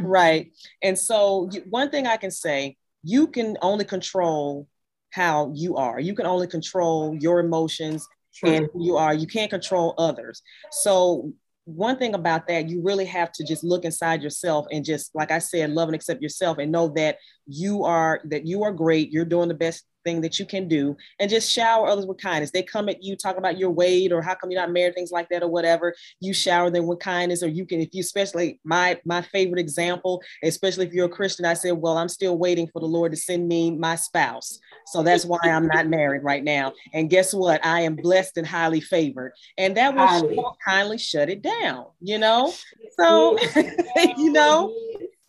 right. 0.00 0.52
And 0.82 0.98
so, 0.98 1.48
one 1.68 1.90
thing 1.90 2.06
I 2.06 2.16
can 2.16 2.30
say, 2.30 2.76
you 3.02 3.26
can 3.26 3.56
only 3.62 3.84
control 3.84 4.68
how 5.10 5.52
you 5.54 5.76
are. 5.76 6.00
You 6.00 6.14
can 6.14 6.26
only 6.26 6.46
control 6.46 7.16
your 7.18 7.40
emotions 7.40 8.06
True. 8.34 8.50
and 8.50 8.68
who 8.72 8.84
you 8.84 8.96
are. 8.96 9.12
You 9.14 9.26
can't 9.26 9.50
control 9.50 9.94
others. 9.98 10.42
So, 10.70 11.32
one 11.64 11.96
thing 11.96 12.14
about 12.14 12.48
that, 12.48 12.68
you 12.68 12.82
really 12.82 13.04
have 13.06 13.30
to 13.32 13.44
just 13.44 13.62
look 13.62 13.84
inside 13.84 14.22
yourself 14.22 14.66
and 14.72 14.84
just, 14.84 15.14
like 15.14 15.30
I 15.30 15.38
said, 15.38 15.70
love 15.70 15.88
and 15.88 15.94
accept 15.94 16.20
yourself 16.20 16.58
and 16.58 16.72
know 16.72 16.88
that 16.96 17.18
you 17.46 17.84
are 17.84 18.20
that 18.24 18.46
you 18.46 18.62
are 18.62 18.72
great. 18.72 19.10
You're 19.10 19.24
doing 19.24 19.48
the 19.48 19.54
best 19.54 19.84
thing 20.04 20.20
that 20.20 20.38
you 20.38 20.46
can 20.46 20.68
do 20.68 20.96
and 21.20 21.30
just 21.30 21.50
shower 21.50 21.86
others 21.86 22.06
with 22.06 22.18
kindness. 22.18 22.50
They 22.50 22.62
come 22.62 22.88
at 22.88 23.02
you, 23.02 23.16
talk 23.16 23.36
about 23.36 23.58
your 23.58 23.70
weight 23.70 24.12
or 24.12 24.22
how 24.22 24.34
come 24.34 24.50
you're 24.50 24.60
not 24.60 24.72
married, 24.72 24.94
things 24.94 25.12
like 25.12 25.28
that 25.30 25.42
or 25.42 25.48
whatever. 25.48 25.94
You 26.20 26.32
shower 26.32 26.70
them 26.70 26.86
with 26.86 26.98
kindness, 26.98 27.42
or 27.42 27.48
you 27.48 27.66
can, 27.66 27.80
if 27.80 27.90
you 27.92 28.00
especially 28.00 28.60
my 28.64 29.00
my 29.04 29.22
favorite 29.22 29.60
example, 29.60 30.22
especially 30.42 30.86
if 30.86 30.92
you're 30.92 31.06
a 31.06 31.10
Christian, 31.10 31.44
I 31.44 31.54
said, 31.54 31.72
well, 31.72 31.96
I'm 31.96 32.08
still 32.08 32.36
waiting 32.36 32.68
for 32.72 32.80
the 32.80 32.86
Lord 32.86 33.12
to 33.12 33.18
send 33.18 33.48
me 33.48 33.70
my 33.70 33.96
spouse. 33.96 34.58
So 34.86 35.02
that's 35.02 35.24
why 35.24 35.38
I'm 35.44 35.68
not 35.68 35.88
married 35.88 36.22
right 36.22 36.42
now. 36.42 36.72
And 36.92 37.08
guess 37.08 37.32
what? 37.32 37.64
I 37.64 37.82
am 37.82 37.96
blessed 37.96 38.36
and 38.36 38.46
highly 38.46 38.80
favored. 38.80 39.32
And 39.56 39.76
that 39.76 39.94
will 39.94 40.56
kindly 40.66 40.98
shut 40.98 41.30
it 41.30 41.42
down, 41.42 41.86
you 42.00 42.18
know? 42.18 42.52
So, 42.98 43.38
you 44.16 44.32
know, 44.32 44.74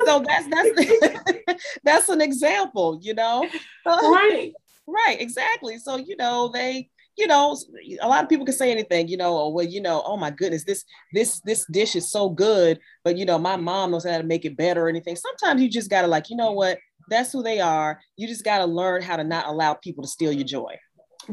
so 0.05 0.23
that's 0.27 0.47
that's 0.49 1.39
that's 1.83 2.09
an 2.09 2.21
example, 2.21 2.99
you 3.01 3.13
know. 3.13 3.47
Right. 3.85 4.53
right, 4.87 5.19
exactly. 5.19 5.77
So 5.77 5.97
you 5.97 6.15
know 6.17 6.49
they 6.53 6.89
you 7.17 7.27
know, 7.27 7.55
a 8.01 8.07
lot 8.07 8.23
of 8.23 8.29
people 8.29 8.45
can 8.45 8.55
say 8.55 8.71
anything, 8.71 9.07
you 9.07 9.17
know, 9.17 9.37
or 9.37 9.53
well, 9.53 9.65
you 9.65 9.81
know, 9.81 10.01
oh 10.05 10.17
my 10.17 10.31
goodness, 10.31 10.63
this 10.63 10.83
this 11.13 11.41
this 11.41 11.65
dish 11.71 11.95
is 11.95 12.11
so 12.11 12.29
good, 12.29 12.79
but 13.03 13.17
you 13.17 13.25
know, 13.25 13.37
my 13.37 13.55
mom 13.55 13.91
knows 13.91 14.05
how 14.05 14.17
to 14.17 14.23
make 14.23 14.45
it 14.45 14.57
better 14.57 14.85
or 14.85 14.89
anything. 14.89 15.15
Sometimes 15.15 15.61
you 15.61 15.69
just 15.69 15.89
gotta 15.89 16.07
like, 16.07 16.29
you 16.29 16.35
know 16.35 16.51
what, 16.51 16.79
that's 17.09 17.31
who 17.31 17.43
they 17.43 17.59
are. 17.59 17.99
You 18.17 18.27
just 18.27 18.43
gotta 18.43 18.65
learn 18.65 19.03
how 19.03 19.15
to 19.15 19.23
not 19.23 19.47
allow 19.47 19.75
people 19.75 20.03
to 20.03 20.09
steal 20.09 20.31
your 20.31 20.45
joy. 20.45 20.75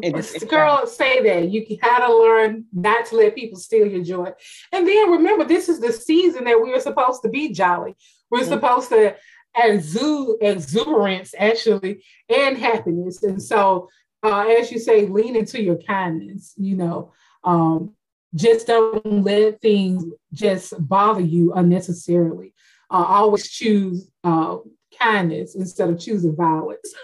And 0.02 0.14
just, 0.14 0.48
Girl, 0.48 0.86
say 0.86 1.20
that 1.22 1.50
you 1.50 1.78
gotta 1.78 2.12
learn 2.12 2.66
not 2.72 3.06
to 3.06 3.16
let 3.16 3.34
people 3.34 3.58
steal 3.58 3.86
your 3.86 4.04
joy. 4.04 4.30
And 4.72 4.86
then 4.86 5.10
remember, 5.10 5.44
this 5.44 5.68
is 5.68 5.80
the 5.80 5.92
season 5.92 6.44
that 6.44 6.62
we 6.62 6.72
are 6.74 6.80
supposed 6.80 7.22
to 7.22 7.28
be 7.28 7.52
jolly. 7.52 7.96
We're 8.30 8.40
mm-hmm. 8.40 8.50
supposed 8.50 8.90
to 8.90 9.16
exude 9.56 10.36
exuberance 10.40 11.34
actually 11.36 12.02
and 12.28 12.56
happiness. 12.56 13.22
And 13.22 13.42
so 13.42 13.88
uh, 14.22 14.46
as 14.58 14.70
you 14.70 14.78
say, 14.78 15.06
lean 15.06 15.36
into 15.36 15.62
your 15.62 15.76
kindness, 15.76 16.54
you 16.56 16.76
know. 16.76 17.12
Um, 17.42 17.94
just 18.34 18.66
don't 18.66 19.24
let 19.24 19.60
things 19.60 20.04
just 20.32 20.74
bother 20.78 21.20
you 21.20 21.52
unnecessarily. 21.54 22.54
Uh, 22.90 23.04
always 23.08 23.48
choose 23.48 24.10
uh, 24.24 24.58
kindness 24.98 25.54
instead 25.54 25.90
of 25.90 25.98
choosing 25.98 26.36
violence. 26.36 26.94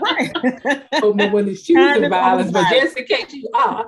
Right. 0.00 0.32
when 1.32 1.48
it's 1.48 1.62
choosing 1.62 1.82
kindness 1.82 2.10
violence, 2.10 2.52
but 2.52 2.70
just 2.70 2.96
in 2.96 3.04
case 3.06 3.32
you 3.32 3.48
are. 3.54 3.86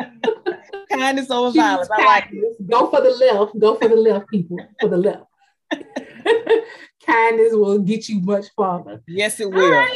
kindness 0.90 1.30
over 1.30 1.52
violence. 1.52 1.88
I 1.92 2.04
like 2.04 2.28
it. 2.32 2.68
Go 2.68 2.90
for 2.90 3.00
the 3.00 3.10
left. 3.10 3.58
Go 3.58 3.76
for 3.76 3.88
the 3.88 3.96
left, 3.96 4.28
people. 4.28 4.58
For 4.80 4.88
the 4.88 4.96
left. 4.96 5.24
kindness 7.08 7.52
will 7.52 7.78
get 7.78 8.08
you 8.08 8.20
much 8.20 8.46
farther. 8.56 9.02
Yes, 9.06 9.40
it 9.40 9.50
will. 9.50 9.86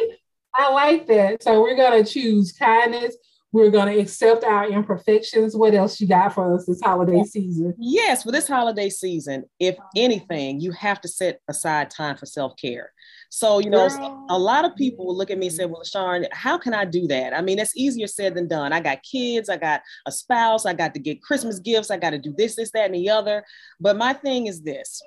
I 0.54 0.73
like 0.73 1.07
that. 1.07 1.42
So 1.42 1.61
we're 1.62 1.76
gonna 1.76 2.04
choose 2.04 2.52
kindness. 2.52 3.16
We're 3.52 3.71
gonna 3.71 3.97
accept 3.99 4.45
our 4.45 4.69
imperfections. 4.69 5.54
What 5.54 5.75
else 5.75 6.00
you 6.00 6.07
got 6.07 6.35
for 6.35 6.54
us 6.54 6.66
this 6.66 6.81
holiday 6.81 7.23
season? 7.25 7.75
Yes, 7.78 8.23
for 8.23 8.33
this 8.33 8.49
holiday 8.49 8.88
season, 8.88 9.45
if 9.59 9.76
anything, 9.95 10.61
you 10.61 10.73
have 10.73 11.00
to 11.02 11.09
set 11.09 11.40
aside 11.49 11.90
time 11.90 12.16
for 12.16 12.26
self-care. 12.26 12.90
So, 13.31 13.61
you 13.61 13.71
know, 13.71 13.88
Girl. 13.88 14.26
a 14.28 14.38
lot 14.38 14.66
of 14.66 14.76
people 14.76 15.07
will 15.07 15.16
look 15.16 15.31
at 15.31 15.38
me 15.38 15.47
and 15.47 15.54
say, 15.54 15.64
Well, 15.64 15.85
Sharon, 15.85 16.26
how 16.33 16.59
can 16.59 16.75
I 16.75 16.85
do 16.85 17.07
that? 17.09 17.35
I 17.35 17.40
mean, 17.40 17.59
it's 17.59 17.76
easier 17.76 18.07
said 18.07 18.35
than 18.35 18.47
done. 18.47 18.75
I 18.75 18.81
got 18.81 19.02
kids, 19.02 19.49
I 19.49 19.57
got 19.57 19.81
a 20.07 20.12
spouse, 20.12 20.66
I 20.66 20.75
got 20.75 20.92
to 20.95 21.00
get 21.00 21.23
Christmas 21.23 21.59
gifts, 21.59 21.90
I 21.90 21.97
got 21.97 22.11
to 22.11 22.19
do 22.19 22.35
this, 22.37 22.57
this, 22.57 22.71
that, 22.73 22.87
and 22.87 22.95
the 22.95 23.09
other. 23.09 23.42
But 23.81 23.97
my 23.97 24.12
thing 24.12 24.49
is 24.49 24.62
this 24.62 25.00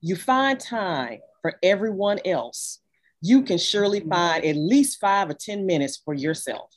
you 0.00 0.16
find 0.16 0.58
time 0.60 1.18
for 1.42 1.54
everyone 1.62 2.18
else 2.24 2.80
you 3.20 3.42
can 3.42 3.58
surely 3.58 4.00
mm-hmm. 4.00 4.10
find 4.10 4.44
at 4.44 4.56
least 4.56 5.00
five 5.00 5.30
or 5.30 5.34
10 5.34 5.66
minutes 5.66 6.00
for 6.04 6.14
yourself. 6.14 6.70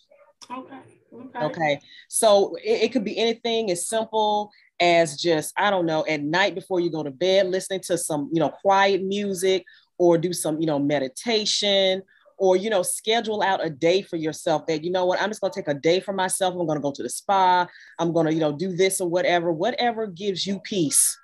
Okay. 0.49 0.77
Okay. 1.13 1.39
okay. 1.45 1.79
So 2.07 2.55
it, 2.63 2.83
it 2.83 2.91
could 2.91 3.03
be 3.03 3.17
anything 3.17 3.69
as 3.69 3.87
simple 3.87 4.49
as 4.79 5.17
just, 5.17 5.53
I 5.57 5.69
don't 5.69 5.85
know, 5.85 6.05
at 6.07 6.21
night 6.21 6.55
before 6.55 6.79
you 6.79 6.89
go 6.89 7.03
to 7.03 7.11
bed, 7.11 7.47
listening 7.47 7.81
to 7.81 7.97
some, 7.97 8.29
you 8.33 8.39
know, 8.39 8.49
quiet 8.49 9.03
music 9.03 9.65
or 9.97 10.17
do 10.17 10.33
some, 10.33 10.59
you 10.59 10.67
know, 10.67 10.79
meditation 10.79 12.01
or 12.37 12.55
you 12.55 12.71
know 12.71 12.81
schedule 12.81 13.43
out 13.43 13.63
a 13.63 13.69
day 13.69 14.01
for 14.01 14.15
yourself 14.15 14.65
that 14.65 14.83
you 14.83 14.89
know 14.89 15.05
what 15.05 15.21
i'm 15.21 15.29
just 15.29 15.41
going 15.41 15.53
to 15.53 15.59
take 15.59 15.67
a 15.67 15.79
day 15.79 15.99
for 15.99 16.11
myself 16.11 16.55
i'm 16.55 16.65
going 16.65 16.75
to 16.75 16.81
go 16.81 16.91
to 16.91 17.03
the 17.03 17.09
spa 17.09 17.67
i'm 17.99 18.11
going 18.11 18.25
to 18.25 18.33
you 18.33 18.39
know 18.39 18.51
do 18.51 18.75
this 18.75 18.99
or 18.99 19.07
whatever 19.07 19.51
whatever 19.51 20.07
gives 20.07 20.47
you 20.47 20.59
peace 20.61 21.15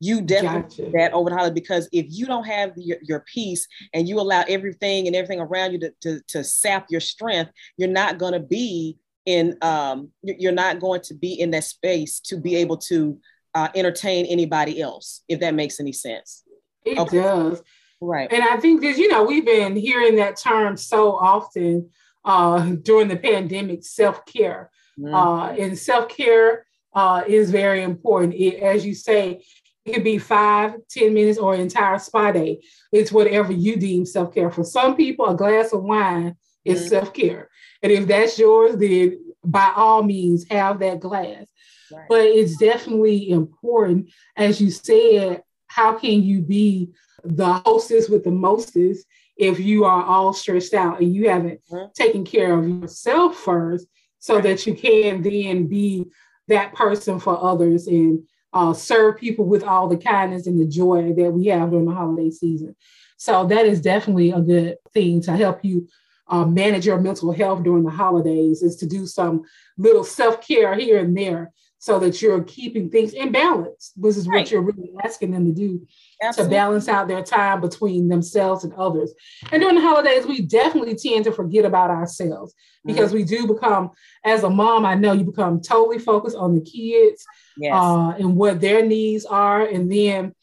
you 0.00 0.22
definitely 0.22 0.62
gotcha. 0.62 0.90
that 0.94 1.12
over 1.12 1.28
the 1.28 1.36
holiday 1.36 1.54
because 1.54 1.88
if 1.92 2.06
you 2.08 2.26
don't 2.26 2.44
have 2.44 2.72
your, 2.76 2.96
your 3.02 3.20
peace 3.20 3.68
and 3.92 4.08
you 4.08 4.18
allow 4.18 4.42
everything 4.48 5.06
and 5.06 5.14
everything 5.14 5.40
around 5.40 5.72
you 5.72 5.78
to, 5.78 5.92
to, 6.00 6.20
to 6.28 6.42
sap 6.42 6.86
your 6.88 7.00
strength, 7.00 7.52
you're 7.76 7.88
not 7.88 8.18
going 8.18 8.32
to 8.32 8.40
be 8.40 8.96
in, 9.26 9.56
um, 9.60 10.08
you're 10.22 10.52
not 10.52 10.80
going 10.80 11.02
to 11.02 11.14
be 11.14 11.34
in 11.34 11.50
that 11.50 11.64
space 11.64 12.18
to 12.20 12.38
be 12.38 12.56
able 12.56 12.78
to 12.78 13.18
uh, 13.54 13.68
entertain 13.74 14.24
anybody 14.26 14.80
else, 14.80 15.22
if 15.28 15.40
that 15.40 15.54
makes 15.54 15.78
any 15.78 15.92
sense. 15.92 16.44
It 16.84 16.98
okay. 16.98 17.20
does. 17.20 17.62
Right. 18.00 18.32
And 18.32 18.42
I 18.42 18.56
think 18.56 18.80
that, 18.80 18.96
you 18.96 19.08
know, 19.08 19.24
we've 19.24 19.44
been 19.44 19.76
hearing 19.76 20.16
that 20.16 20.36
term 20.36 20.78
so 20.78 21.12
often 21.12 21.90
uh, 22.24 22.70
during 22.82 23.08
the 23.08 23.16
pandemic 23.16 23.84
self 23.84 24.24
care. 24.24 24.70
Mm-hmm. 24.98 25.14
Uh, 25.14 25.48
and 25.50 25.78
self 25.78 26.08
care 26.08 26.64
uh, 26.94 27.22
is 27.26 27.50
very 27.50 27.82
important. 27.82 28.34
It, 28.34 28.62
as 28.62 28.84
you 28.86 28.94
say, 28.94 29.44
could 29.92 30.04
be 30.04 30.18
five, 30.18 30.74
ten 30.88 31.14
minutes, 31.14 31.38
or 31.38 31.54
an 31.54 31.60
entire 31.60 31.98
spa 31.98 32.32
day. 32.32 32.60
It's 32.92 33.12
whatever 33.12 33.52
you 33.52 33.76
deem 33.76 34.06
self 34.06 34.34
care. 34.34 34.50
For 34.50 34.64
some 34.64 34.96
people, 34.96 35.26
a 35.26 35.36
glass 35.36 35.72
of 35.72 35.82
wine 35.82 36.36
is 36.64 36.80
mm-hmm. 36.80 36.88
self 36.88 37.14
care. 37.14 37.48
And 37.82 37.92
if 37.92 38.06
that's 38.06 38.38
yours, 38.38 38.76
then 38.76 39.18
by 39.44 39.72
all 39.74 40.02
means, 40.02 40.46
have 40.50 40.80
that 40.80 41.00
glass. 41.00 41.46
Right. 41.92 42.06
But 42.08 42.24
it's 42.26 42.56
definitely 42.56 43.30
important, 43.30 44.10
as 44.36 44.60
you 44.60 44.70
said, 44.70 45.42
how 45.66 45.94
can 45.94 46.22
you 46.22 46.42
be 46.42 46.90
the 47.24 47.54
hostess 47.64 48.08
with 48.08 48.24
the 48.24 48.30
mostest 48.30 49.06
if 49.36 49.58
you 49.58 49.84
are 49.84 50.04
all 50.04 50.32
stressed 50.32 50.74
out 50.74 51.00
and 51.00 51.14
you 51.14 51.28
haven't 51.28 51.60
mm-hmm. 51.70 51.90
taken 51.94 52.24
care 52.24 52.58
of 52.58 52.68
yourself 52.68 53.36
first 53.36 53.86
so 54.18 54.34
right. 54.34 54.42
that 54.44 54.66
you 54.66 54.74
can 54.74 55.22
then 55.22 55.66
be 55.66 56.04
that 56.48 56.74
person 56.74 57.18
for 57.18 57.42
others 57.42 57.86
and 57.86 58.22
uh, 58.52 58.72
serve 58.72 59.18
people 59.18 59.46
with 59.46 59.62
all 59.62 59.88
the 59.88 59.96
kindness 59.96 60.46
and 60.46 60.60
the 60.60 60.66
joy 60.66 61.12
that 61.16 61.30
we 61.30 61.46
have 61.46 61.70
during 61.70 61.86
the 61.86 61.94
holiday 61.94 62.30
season. 62.30 62.74
So 63.16 63.46
that 63.46 63.66
is 63.66 63.80
definitely 63.80 64.30
a 64.30 64.40
good 64.40 64.76
thing 64.92 65.20
to 65.22 65.36
help 65.36 65.64
you 65.64 65.88
uh, 66.28 66.44
manage 66.44 66.86
your 66.86 67.00
mental 67.00 67.32
health 67.32 67.62
during 67.62 67.84
the 67.84 67.90
holidays 67.90 68.62
is 68.62 68.76
to 68.76 68.86
do 68.86 69.06
some 69.06 69.42
little 69.76 70.04
self-care 70.04 70.74
here 70.76 70.98
and 70.98 71.16
there 71.16 71.52
so 71.80 71.98
that 71.98 72.20
you're 72.20 72.44
keeping 72.44 72.90
things 72.90 73.14
in 73.14 73.32
balance. 73.32 73.92
This 73.96 74.18
is 74.18 74.28
right. 74.28 74.40
what 74.40 74.50
you're 74.50 74.60
really 74.60 74.90
asking 75.02 75.30
them 75.30 75.46
to 75.46 75.52
do 75.52 75.86
Absolutely. 76.22 76.54
to 76.54 76.60
balance 76.60 76.88
out 76.88 77.08
their 77.08 77.22
time 77.22 77.62
between 77.62 78.06
themselves 78.06 78.64
and 78.64 78.74
others. 78.74 79.14
And 79.50 79.62
during 79.62 79.76
the 79.76 79.80
holidays, 79.80 80.26
we 80.26 80.42
definitely 80.42 80.94
tend 80.94 81.24
to 81.24 81.32
forget 81.32 81.64
about 81.64 81.88
ourselves 81.88 82.54
because 82.84 83.08
mm-hmm. 83.08 83.16
we 83.16 83.24
do 83.24 83.46
become, 83.46 83.92
as 84.26 84.42
a 84.44 84.50
mom, 84.50 84.84
I 84.84 84.94
know 84.94 85.14
you 85.14 85.24
become 85.24 85.62
totally 85.62 85.98
focused 85.98 86.36
on 86.36 86.54
the 86.54 86.60
kids 86.60 87.24
yes. 87.56 87.72
uh, 87.74 88.10
and 88.10 88.36
what 88.36 88.60
their 88.60 88.84
needs 88.84 89.24
are. 89.24 89.62
And 89.62 89.90
then 89.90 90.34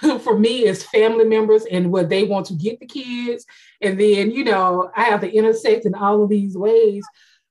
for 0.20 0.38
me, 0.38 0.60
it's 0.60 0.84
family 0.84 1.24
members 1.24 1.64
and 1.68 1.90
what 1.90 2.08
they 2.08 2.22
want 2.22 2.46
to 2.46 2.54
get 2.54 2.78
the 2.78 2.86
kids. 2.86 3.44
And 3.80 3.98
then, 3.98 4.30
you 4.30 4.44
know, 4.44 4.92
I 4.94 5.04
have 5.06 5.22
to 5.22 5.32
intersect 5.32 5.86
in 5.86 5.96
all 5.96 6.22
of 6.22 6.30
these 6.30 6.56
ways. 6.56 7.04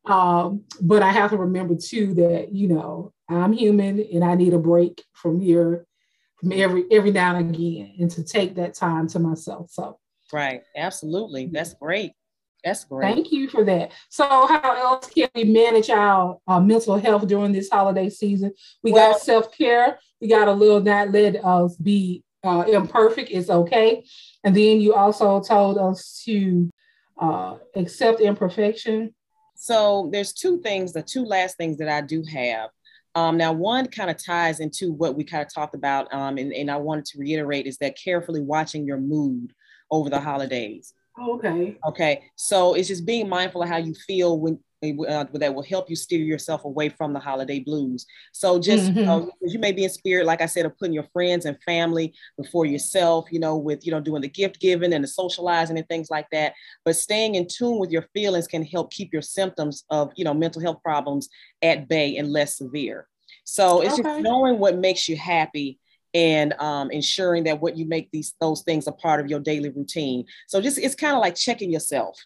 Um, 0.08 0.64
but 0.82 1.04
I 1.04 1.12
have 1.12 1.32
to 1.32 1.38
remember 1.38 1.76
too 1.76 2.14
that, 2.16 2.54
you 2.54 2.68
know, 2.68 3.14
I'm 3.30 3.54
human 3.54 4.00
and 4.00 4.24
I 4.24 4.36
need 4.36 4.54
a 4.54 4.60
break 4.60 5.04
from 5.14 5.40
here 5.40 5.86
from 6.40 6.52
every 6.52 6.86
every 6.92 7.12
now 7.12 7.36
and 7.36 7.54
again 7.54 7.96
and 8.00 8.12
to 8.12 8.24
take 8.24 8.56
that 8.56 8.74
time 8.74 9.08
to 9.10 9.20
myself. 9.20 9.72
So 9.72 10.00
right, 10.32 10.62
absolutely. 10.76 11.48
That's 11.48 11.74
great. 11.74 12.14
That's 12.64 12.84
great. 12.86 13.14
Thank 13.14 13.32
you 13.32 13.50
for 13.50 13.64
that. 13.66 13.92
So, 14.10 14.26
how 14.26 14.76
else 14.76 15.08
can 15.08 15.30
we 15.36 15.44
manage 15.44 15.90
our 15.90 16.38
uh, 16.48 16.60
mental 16.60 16.98
health 16.98 17.28
during 17.28 17.52
this 17.52 17.70
holiday 17.70 18.10
season? 18.10 18.52
We 18.84 18.92
well, 18.92 19.14
got 19.14 19.22
self 19.22 19.56
care. 19.56 20.00
We 20.20 20.28
got 20.28 20.48
a 20.48 20.54
little 20.54 20.82
not 20.82 21.12
let 21.12 21.44
us 21.44 21.76
be 21.76 22.24
uh, 22.44 22.66
imperfect. 22.68 23.30
It's 23.32 23.50
okay. 23.50 24.06
And 24.44 24.56
then 24.56 24.82
you 24.82 24.94
also 24.94 25.42
told 25.42 25.78
us 25.78 26.22
to 26.26 26.70
uh, 27.20 27.58
accept 27.76 28.22
imperfection. 28.22 29.14
So, 29.58 30.10
there's 30.14 30.34
two 30.34 30.62
things, 30.62 30.94
the 30.94 31.02
two 31.02 31.26
last 31.26 31.58
things 31.58 31.78
that 31.78 31.90
I 31.90 32.02
do 32.02 32.24
have. 32.32 32.70
Um, 33.16 33.36
now, 33.36 33.52
one 33.52 33.88
kind 33.88 34.12
of 34.12 34.24
ties 34.24 34.60
into 34.60 34.94
what 34.94 35.16
we 35.16 35.24
kind 35.24 35.42
of 35.42 35.52
talked 35.52 35.74
about, 35.74 36.14
um, 36.14 36.38
and, 36.38 36.54
and 36.54 36.70
I 36.70 36.78
wanted 36.78 37.06
to 37.06 37.20
reiterate 37.20 37.66
is 37.66 37.78
that 37.80 37.98
carefully 37.98 38.42
watching 38.42 38.86
your 38.86 39.00
mood 39.00 39.54
over 39.90 40.10
the 40.10 40.20
holidays. 40.20 40.94
Oh, 41.20 41.36
okay. 41.36 41.78
Okay. 41.88 42.24
So 42.36 42.76
it's 42.76 42.88
just 42.88 43.06
being 43.06 43.28
mindful 43.28 43.64
of 43.64 43.70
how 43.70 43.78
you 43.78 43.96
feel 43.96 44.40
when 44.40 44.60
uh, 44.84 45.26
that 45.34 45.54
will 45.54 45.64
help 45.64 45.90
you 45.90 45.96
steer 45.96 46.24
yourself 46.24 46.66
away 46.66 46.90
from 46.90 47.14
the 47.14 47.20
holiday 47.20 47.60
blues. 47.60 48.06
So 48.32 48.60
just 48.60 48.90
mm-hmm. 48.90 49.00
you, 49.00 49.06
know, 49.06 49.32
you 49.42 49.60
may 49.60 49.72
be 49.72 49.84
in 49.84 49.90
spirit, 49.90 50.26
like 50.26 50.42
I 50.42 50.46
said, 50.46 50.66
of 50.66 50.78
putting 50.78 50.94
your 50.94 51.08
friends 51.14 51.46
and 51.46 51.58
family 51.64 52.14
before 52.38 52.66
yourself, 52.66 53.26
you 53.32 53.40
know, 53.40 53.58
with 53.58 53.86
you 53.86 53.92
know 53.92 54.00
doing 54.00 54.22
the 54.22 54.30
gift 54.30 54.60
giving 54.60 54.94
and 54.94 55.04
the 55.04 55.08
socializing 55.08 55.78
and 55.78 55.88
things 55.88 56.10
like 56.10 56.28
that. 56.32 56.54
But 56.86 56.96
staying 56.96 57.36
in 57.36 57.48
tune 57.48 57.80
with 57.80 57.92
your 57.92 58.06
feelings 58.14 58.48
can 58.48 58.64
help 58.64 58.92
keep 58.92 59.12
your 59.12 59.22
symptoms 59.22 59.84
of 59.90 60.12
you 60.16 60.24
know 60.24 60.34
mental 60.34 60.62
health 60.62 60.82
problems 60.84 61.30
at 61.62 61.88
bay 61.88 62.18
and 62.18 62.32
less 62.32 62.58
severe. 62.58 63.08
So 63.44 63.82
it's 63.82 63.94
okay. 63.94 64.04
just 64.04 64.22
knowing 64.22 64.60
what 64.60 64.78
makes 64.78 65.08
you 65.08 65.16
happy 65.16 65.80
and 66.14 66.54
um, 66.60 66.92
ensuring 66.92 67.44
that 67.46 67.62
what 67.62 67.78
you 67.78 67.86
make 67.86 68.10
these 68.12 68.34
those 68.40 68.62
things 68.62 68.88
a 68.88 68.92
part 68.92 69.20
of 69.20 69.28
your 69.28 69.40
daily 69.40 69.70
routine. 69.70 70.26
So 70.48 70.62
just 70.62 70.78
it's 70.78 70.96
kind 70.96 71.16
of 71.16 71.22
like 71.22 71.36
checking 71.36 71.72
yourself 71.72 72.18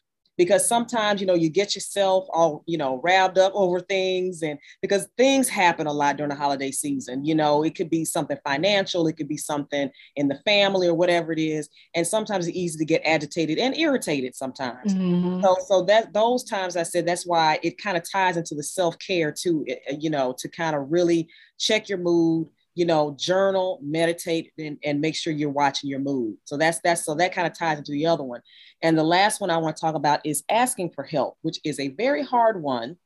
because 0.41 0.67
sometimes 0.67 1.21
you 1.21 1.27
know 1.27 1.35
you 1.35 1.49
get 1.49 1.75
yourself 1.75 2.25
all 2.33 2.63
you 2.65 2.75
know 2.75 2.99
riled 3.03 3.37
up 3.37 3.51
over 3.53 3.79
things 3.79 4.41
and 4.41 4.57
because 4.81 5.07
things 5.15 5.47
happen 5.47 5.85
a 5.85 5.93
lot 5.93 6.17
during 6.17 6.31
the 6.31 6.35
holiday 6.35 6.71
season 6.71 7.23
you 7.23 7.35
know 7.35 7.61
it 7.61 7.75
could 7.75 7.91
be 7.91 8.03
something 8.03 8.39
financial 8.43 9.05
it 9.05 9.15
could 9.15 9.27
be 9.27 9.37
something 9.37 9.87
in 10.15 10.27
the 10.27 10.39
family 10.43 10.87
or 10.87 10.95
whatever 10.95 11.31
it 11.31 11.37
is 11.37 11.69
and 11.93 12.07
sometimes 12.07 12.47
it's 12.47 12.57
easy 12.57 12.75
to 12.79 12.85
get 12.85 13.03
agitated 13.05 13.59
and 13.59 13.77
irritated 13.77 14.35
sometimes 14.35 14.95
mm-hmm. 14.95 15.43
so 15.43 15.55
so 15.67 15.83
that 15.83 16.11
those 16.11 16.43
times 16.43 16.75
i 16.75 16.81
said 16.81 17.05
that's 17.05 17.27
why 17.27 17.59
it 17.61 17.77
kind 17.77 17.95
of 17.95 18.03
ties 18.11 18.35
into 18.35 18.55
the 18.55 18.63
self-care 18.63 19.31
too 19.31 19.63
you 19.99 20.09
know 20.09 20.33
to 20.39 20.49
kind 20.49 20.75
of 20.75 20.91
really 20.91 21.29
check 21.59 21.87
your 21.87 21.99
mood 21.99 22.47
you 22.73 22.85
know, 22.85 23.15
journal, 23.19 23.79
meditate, 23.81 24.51
and, 24.57 24.77
and 24.83 25.01
make 25.01 25.15
sure 25.15 25.33
you're 25.33 25.49
watching 25.49 25.89
your 25.89 25.99
mood. 25.99 26.37
So 26.45 26.57
that's 26.57 26.79
that's 26.83 27.05
so 27.05 27.15
that 27.15 27.33
kind 27.33 27.47
of 27.47 27.57
ties 27.57 27.77
into 27.77 27.91
the 27.91 28.05
other 28.05 28.23
one. 28.23 28.41
And 28.81 28.97
the 28.97 29.03
last 29.03 29.41
one 29.41 29.49
I 29.49 29.57
want 29.57 29.75
to 29.75 29.81
talk 29.81 29.95
about 29.95 30.25
is 30.25 30.43
asking 30.49 30.91
for 30.91 31.03
help, 31.03 31.37
which 31.41 31.59
is 31.63 31.79
a 31.79 31.89
very 31.89 32.23
hard 32.23 32.61
one 32.61 32.97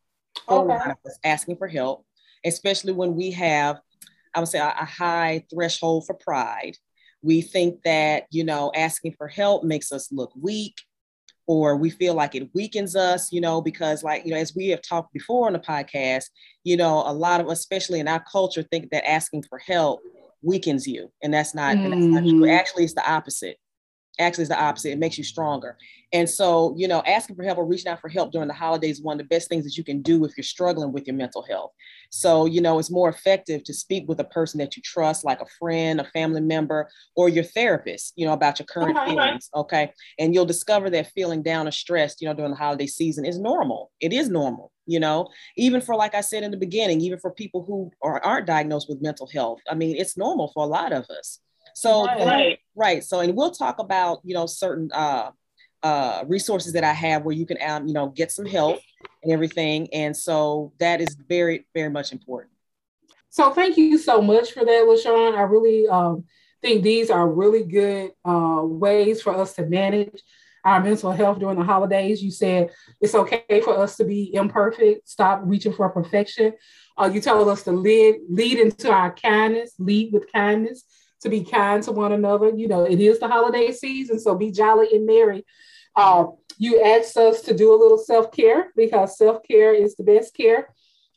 for 0.47 0.71
okay. 0.71 0.91
us, 0.91 1.19
asking 1.23 1.57
for 1.57 1.67
help, 1.67 2.05
especially 2.45 2.93
when 2.93 3.15
we 3.15 3.31
have, 3.31 3.79
I 4.33 4.39
would 4.39 4.49
say, 4.49 4.59
a, 4.59 4.67
a 4.79 4.85
high 4.85 5.43
threshold 5.53 6.05
for 6.05 6.13
pride. 6.13 6.77
We 7.21 7.41
think 7.41 7.81
that, 7.83 8.25
you 8.29 8.43
know, 8.43 8.71
asking 8.75 9.15
for 9.17 9.27
help 9.27 9.63
makes 9.63 9.91
us 9.91 10.11
look 10.11 10.31
weak 10.39 10.75
or 11.47 11.75
we 11.77 11.89
feel 11.89 12.13
like 12.13 12.35
it 12.35 12.49
weakens 12.53 12.95
us, 12.95 13.31
you 13.31 13.41
know, 13.41 13.61
because 13.61 14.03
like, 14.03 14.25
you 14.25 14.31
know, 14.31 14.37
as 14.37 14.55
we 14.55 14.69
have 14.69 14.81
talked 14.81 15.13
before 15.13 15.47
on 15.47 15.53
the 15.53 15.59
podcast, 15.59 16.25
you 16.63 16.75
know, 16.75 17.03
a 17.05 17.13
lot 17.13 17.39
of, 17.39 17.47
especially 17.47 17.99
in 17.99 18.07
our 18.07 18.23
culture, 18.31 18.63
think 18.63 18.89
that 18.91 19.07
asking 19.07 19.43
for 19.43 19.59
help 19.59 19.99
weakens 20.41 20.87
you. 20.87 21.11
And 21.21 21.33
that's 21.33 21.53
not, 21.53 21.75
mm. 21.75 21.85
and 21.85 21.93
that's 21.93 22.05
not 22.05 22.21
true. 22.21 22.47
Mm. 22.47 22.57
Actually, 22.57 22.83
it's 22.85 22.95
the 22.95 23.09
opposite 23.09 23.57
actually 24.19 24.43
is 24.43 24.49
the 24.49 24.61
opposite. 24.61 24.91
It 24.91 24.99
makes 24.99 25.17
you 25.17 25.23
stronger. 25.23 25.77
And 26.13 26.29
so, 26.29 26.73
you 26.77 26.87
know, 26.87 27.01
asking 27.05 27.35
for 27.35 27.43
help 27.43 27.57
or 27.57 27.65
reaching 27.65 27.91
out 27.91 27.99
for 27.99 28.09
help 28.09 28.31
during 28.31 28.47
the 28.47 28.53
holidays 28.53 28.99
is 28.99 29.03
one 29.03 29.19
of 29.19 29.27
the 29.27 29.35
best 29.35 29.49
things 29.49 29.65
that 29.65 29.77
you 29.77 29.83
can 29.83 30.01
do 30.01 30.23
if 30.23 30.37
you're 30.37 30.43
struggling 30.43 30.91
with 30.91 31.07
your 31.07 31.15
mental 31.15 31.41
health. 31.41 31.71
So, 32.09 32.45
you 32.45 32.61
know, 32.61 32.79
it's 32.79 32.91
more 32.91 33.09
effective 33.09 33.63
to 33.65 33.73
speak 33.73 34.07
with 34.07 34.19
a 34.19 34.25
person 34.25 34.59
that 34.59 34.77
you 34.77 34.81
trust, 34.81 35.25
like 35.25 35.41
a 35.41 35.45
friend, 35.59 35.99
a 35.99 36.05
family 36.05 36.41
member, 36.41 36.89
or 37.15 37.27
your 37.27 37.43
therapist, 37.43 38.13
you 38.15 38.25
know, 38.25 38.33
about 38.33 38.59
your 38.59 38.65
current 38.67 38.97
okay. 38.97 39.11
feelings. 39.11 39.49
Okay. 39.53 39.91
And 40.19 40.33
you'll 40.33 40.45
discover 40.45 40.89
that 40.91 41.11
feeling 41.11 41.43
down 41.43 41.67
or 41.67 41.71
stressed, 41.71 42.21
you 42.21 42.27
know, 42.27 42.33
during 42.33 42.51
the 42.51 42.57
holiday 42.57 42.87
season 42.87 43.25
is 43.25 43.39
normal. 43.39 43.91
It 43.99 44.13
is 44.13 44.29
normal 44.29 44.71
you 44.87 44.99
know 44.99 45.27
even 45.57 45.81
for 45.81 45.95
like 45.95 46.13
i 46.13 46.21
said 46.21 46.43
in 46.43 46.51
the 46.51 46.57
beginning 46.57 47.01
even 47.01 47.17
for 47.17 47.31
people 47.31 47.63
who 47.65 47.91
are, 48.03 48.23
aren't 48.23 48.45
diagnosed 48.45 48.87
with 48.87 49.01
mental 49.01 49.27
health 49.27 49.59
i 49.67 49.73
mean 49.73 49.95
it's 49.95 50.15
normal 50.15 50.51
for 50.53 50.63
a 50.63 50.67
lot 50.67 50.93
of 50.93 51.05
us 51.09 51.39
so 51.75 52.05
right. 52.05 52.59
right. 52.73 53.03
So 53.03 53.19
and 53.19 53.35
we'll 53.35 53.51
talk 53.51 53.79
about 53.79 54.21
you 54.23 54.33
know 54.33 54.45
certain 54.45 54.89
uh, 54.93 55.31
uh, 55.83 56.23
resources 56.25 56.71
that 56.73 56.85
I 56.85 56.93
have 56.93 57.23
where 57.23 57.35
you 57.35 57.45
can 57.45 57.57
um, 57.61 57.85
you 57.85 57.93
know 57.93 58.07
get 58.07 58.31
some 58.31 58.45
help 58.45 58.79
and 59.21 59.31
everything. 59.33 59.89
And 59.93 60.15
so 60.15 60.71
that 60.79 61.01
is 61.01 61.15
very 61.27 61.67
very 61.73 61.89
much 61.89 62.13
important. 62.13 62.53
So 63.29 63.51
thank 63.51 63.75
you 63.75 63.97
so 63.97 64.21
much 64.21 64.53
for 64.53 64.63
that, 64.63 64.85
LaShawn. 64.87 65.37
I 65.37 65.41
really 65.41 65.85
um, 65.89 66.23
think 66.61 66.81
these 66.81 67.09
are 67.09 67.27
really 67.29 67.63
good 67.63 68.11
uh, 68.23 68.61
ways 68.63 69.21
for 69.21 69.35
us 69.35 69.53
to 69.55 69.65
manage 69.65 70.21
our 70.63 70.81
mental 70.81 71.11
health 71.11 71.39
during 71.39 71.59
the 71.59 71.65
holidays. 71.65 72.23
You 72.23 72.31
said 72.31 72.69
it's 73.01 73.15
okay 73.15 73.59
for 73.61 73.77
us 73.77 73.97
to 73.97 74.05
be 74.05 74.33
imperfect, 74.33 75.09
stop 75.09 75.41
reaching 75.43 75.73
for 75.73 75.89
perfection. 75.89 76.53
Uh, 76.97 77.11
you 77.13 77.19
told 77.19 77.49
us 77.49 77.63
to 77.63 77.73
lead, 77.73 78.21
lead 78.29 78.59
into 78.59 78.89
our 78.89 79.13
kindness, 79.13 79.73
lead 79.77 80.13
with 80.13 80.31
kindness 80.31 80.85
to 81.25 81.29
be 81.29 81.43
kind 81.43 81.83
to 81.83 81.91
one 81.91 82.13
another. 82.13 82.49
You 82.49 82.67
know, 82.67 82.83
it 82.85 82.99
is 83.01 83.19
the 83.19 83.27
holiday 83.27 83.71
season, 83.71 84.19
so 84.19 84.35
be 84.35 84.51
jolly 84.51 84.87
and 84.93 85.05
merry. 85.05 85.45
Uh, 85.95 86.27
you 86.57 86.81
asked 86.81 87.17
us 87.17 87.41
to 87.41 87.53
do 87.53 87.73
a 87.73 87.81
little 87.81 87.97
self 87.97 88.31
care 88.31 88.71
because 88.75 89.17
self 89.17 89.43
care 89.43 89.73
is 89.73 89.95
the 89.95 90.03
best 90.03 90.35
care. 90.35 90.69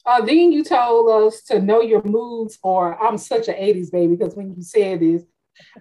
Uh, 0.06 0.24
then 0.24 0.52
you 0.52 0.64
told 0.64 1.10
us 1.26 1.42
to 1.42 1.60
know 1.60 1.82
your 1.82 2.02
moods, 2.02 2.58
or 2.62 3.00
I'm 3.00 3.18
such 3.18 3.48
an 3.48 3.54
80s 3.54 3.92
baby 3.92 4.16
because 4.16 4.34
when 4.34 4.54
you 4.56 4.62
said 4.62 5.00
this, 5.00 5.22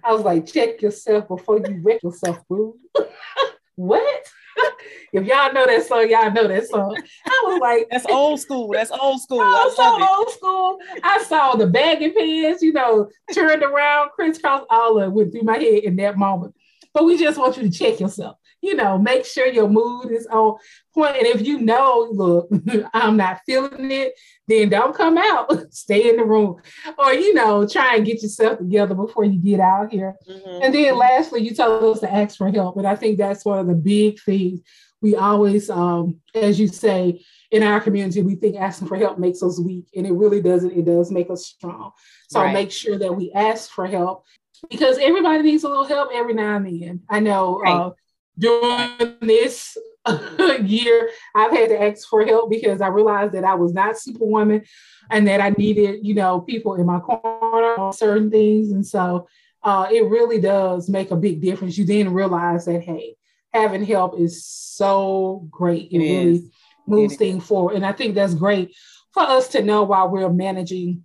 I 0.04 0.12
was 0.12 0.22
like, 0.22 0.46
check 0.46 0.82
yourself 0.82 1.28
before 1.28 1.58
you 1.58 1.80
wreck 1.82 2.02
yourself, 2.02 2.38
boo. 2.48 2.76
what? 3.76 4.26
if 5.12 5.24
y'all 5.24 5.52
know 5.52 5.66
that 5.66 5.86
song, 5.86 6.08
y'all 6.08 6.32
know 6.32 6.48
that 6.48 6.66
song. 6.68 6.96
I 7.26 7.44
was 7.46 7.60
like, 7.60 7.88
that's 7.90 8.06
old 8.06 8.40
school. 8.40 8.70
That's 8.72 8.90
old 8.90 9.20
school. 9.20 9.38
So 9.74 10.08
old 10.08 10.30
school. 10.30 10.78
I 11.02 11.22
saw 11.22 11.54
the 11.54 11.66
baggy 11.66 12.10
pants, 12.10 12.62
you 12.62 12.72
know, 12.72 13.08
turned 13.32 13.62
around, 13.62 14.10
crisscross, 14.10 14.64
all 14.70 14.98
of 14.98 15.08
it 15.08 15.12
went 15.12 15.32
through 15.32 15.42
my 15.42 15.58
head 15.58 15.84
in 15.84 15.96
that 15.96 16.16
moment. 16.16 16.54
But 16.92 17.04
we 17.04 17.18
just 17.18 17.38
want 17.38 17.56
you 17.56 17.62
to 17.64 17.70
check 17.70 18.00
yourself. 18.00 18.36
You 18.60 18.74
know, 18.74 18.98
make 18.98 19.24
sure 19.24 19.46
your 19.46 19.68
mood 19.68 20.10
is 20.10 20.26
on 20.26 20.56
point. 20.94 21.16
And 21.16 21.26
if 21.26 21.46
you 21.46 21.60
know, 21.60 22.08
look, 22.10 22.48
I'm 22.94 23.16
not 23.16 23.40
feeling 23.46 23.90
it, 23.90 24.14
then 24.46 24.68
don't 24.68 24.94
come 24.94 25.16
out. 25.16 25.52
Stay 25.72 26.08
in 26.08 26.16
the 26.16 26.24
room. 26.24 26.60
Or, 26.98 27.12
you 27.12 27.34
know, 27.34 27.66
try 27.66 27.96
and 27.96 28.04
get 28.04 28.22
yourself 28.22 28.58
together 28.58 28.94
before 28.94 29.24
you 29.24 29.38
get 29.38 29.60
out 29.60 29.92
here. 29.92 30.16
Mm-hmm. 30.28 30.62
And 30.62 30.74
then 30.74 30.96
lastly, 30.96 31.42
you 31.42 31.54
told 31.54 31.96
us 31.96 32.00
to 32.00 32.12
ask 32.12 32.36
for 32.36 32.50
help. 32.50 32.76
And 32.76 32.86
I 32.86 32.96
think 32.96 33.18
that's 33.18 33.44
one 33.44 33.58
of 33.58 33.66
the 33.66 33.74
big 33.74 34.20
things 34.20 34.60
we 35.00 35.14
always, 35.14 35.70
um, 35.70 36.20
as 36.34 36.58
you 36.58 36.68
say, 36.68 37.24
in 37.50 37.62
our 37.62 37.80
community, 37.80 38.22
we 38.22 38.34
think 38.34 38.56
asking 38.56 38.88
for 38.88 38.96
help 38.96 39.18
makes 39.18 39.42
us 39.42 39.60
weak, 39.60 39.86
and 39.96 40.06
it 40.06 40.12
really 40.12 40.42
doesn't. 40.42 40.72
It 40.72 40.84
does 40.84 41.10
make 41.10 41.30
us 41.30 41.46
strong. 41.46 41.92
So 42.28 42.40
right. 42.40 42.52
make 42.52 42.70
sure 42.70 42.98
that 42.98 43.14
we 43.14 43.32
ask 43.32 43.70
for 43.70 43.86
help 43.86 44.24
because 44.68 44.98
everybody 44.98 45.42
needs 45.42 45.64
a 45.64 45.68
little 45.68 45.84
help 45.84 46.10
every 46.12 46.34
now 46.34 46.56
and 46.56 46.66
then. 46.66 47.00
I 47.08 47.20
know 47.20 47.58
right. 47.60 47.72
uh, 47.72 47.90
during 48.38 49.16
this 49.20 49.76
year, 50.62 51.10
I've 51.34 51.52
had 51.52 51.68
to 51.70 51.82
ask 51.82 52.08
for 52.08 52.24
help 52.24 52.50
because 52.50 52.80
I 52.80 52.88
realized 52.88 53.32
that 53.32 53.44
I 53.44 53.54
was 53.54 53.72
not 53.72 53.98
superwoman 53.98 54.64
and 55.10 55.26
that 55.26 55.40
I 55.40 55.50
needed, 55.50 56.00
you 56.02 56.14
know, 56.14 56.40
people 56.40 56.74
in 56.74 56.86
my 56.86 57.00
corner 57.00 57.78
on 57.78 57.92
certain 57.92 58.30
things. 58.30 58.70
And 58.70 58.86
so 58.86 59.26
uh, 59.62 59.88
it 59.90 60.04
really 60.04 60.40
does 60.40 60.88
make 60.88 61.10
a 61.10 61.16
big 61.16 61.40
difference. 61.40 61.76
You 61.76 61.84
then 61.84 62.12
realize 62.12 62.66
that, 62.66 62.82
hey, 62.82 63.16
having 63.52 63.84
help 63.84 64.18
is 64.18 64.44
so 64.44 65.46
great. 65.50 65.88
It, 65.90 65.96
it 65.96 65.98
really 65.98 66.36
is. 66.36 66.50
moves 66.86 67.14
it 67.14 67.18
things 67.18 67.42
is. 67.42 67.48
forward. 67.48 67.74
And 67.74 67.84
I 67.84 67.92
think 67.92 68.14
that's 68.14 68.34
great 68.34 68.74
for 69.12 69.22
us 69.22 69.48
to 69.48 69.62
know 69.62 69.82
while 69.82 70.08
we're 70.08 70.30
managing 70.30 71.02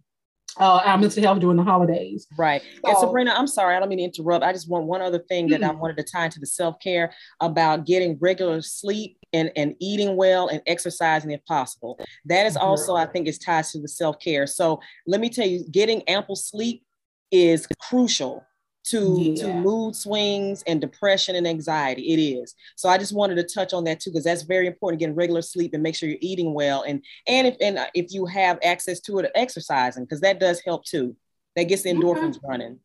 uh, 0.59 0.81
our 0.85 0.97
mental 0.97 1.23
health 1.23 1.39
during 1.39 1.57
the 1.57 1.63
holidays. 1.63 2.27
Right. 2.37 2.61
So, 2.61 2.91
and 2.91 2.97
Sabrina, 2.97 3.33
I'm 3.35 3.47
sorry, 3.47 3.75
I 3.75 3.79
don't 3.79 3.89
mean 3.89 3.99
to 3.99 4.03
interrupt. 4.03 4.43
I 4.43 4.53
just 4.53 4.69
want 4.69 4.85
one 4.85 5.01
other 5.01 5.19
thing 5.19 5.47
that 5.49 5.61
mm-hmm. 5.61 5.71
I 5.71 5.73
wanted 5.73 5.97
to 5.97 6.03
tie 6.03 6.25
into 6.25 6.39
the 6.39 6.45
self 6.45 6.79
care 6.79 7.13
about 7.39 7.85
getting 7.85 8.17
regular 8.19 8.61
sleep 8.61 9.17
and, 9.33 9.51
and 9.55 9.75
eating 9.79 10.15
well 10.15 10.47
and 10.47 10.61
exercising 10.67 11.31
if 11.31 11.43
possible. 11.45 11.99
That 12.25 12.45
is 12.45 12.55
also, 12.55 12.95
I 12.95 13.05
think, 13.05 13.27
is 13.27 13.39
tied 13.39 13.65
to 13.65 13.81
the 13.81 13.87
self 13.87 14.19
care. 14.19 14.47
So 14.47 14.79
let 15.07 15.21
me 15.21 15.29
tell 15.29 15.47
you, 15.47 15.65
getting 15.71 16.03
ample 16.03 16.35
sleep 16.35 16.83
is 17.31 17.67
crucial 17.79 18.45
to 18.83 19.17
yeah. 19.19 19.43
to 19.43 19.53
mood 19.53 19.95
swings 19.95 20.63
and 20.67 20.81
depression 20.81 21.35
and 21.35 21.47
anxiety 21.47 22.13
it 22.13 22.17
is 22.19 22.55
so 22.75 22.89
i 22.89 22.97
just 22.97 23.13
wanted 23.13 23.35
to 23.35 23.43
touch 23.43 23.73
on 23.73 23.83
that 23.83 23.99
too 23.99 24.09
because 24.09 24.25
that's 24.25 24.43
very 24.43 24.67
important 24.67 24.99
getting 24.99 25.15
regular 25.15 25.41
sleep 25.41 25.73
and 25.73 25.81
make 25.81 25.95
sure 25.95 26.09
you're 26.09 26.17
eating 26.21 26.53
well 26.53 26.83
and 26.83 27.03
and 27.27 27.47
if 27.47 27.55
and 27.61 27.79
if 27.93 28.11
you 28.11 28.25
have 28.25 28.59
access 28.63 28.99
to 28.99 29.19
it 29.19 29.31
exercising 29.35 30.03
because 30.03 30.21
that 30.21 30.39
does 30.39 30.61
help 30.61 30.83
too 30.83 31.15
that 31.55 31.63
gets 31.63 31.83
the 31.83 31.89
endorphins 31.89 32.35
mm-hmm. 32.35 32.47
running 32.47 32.79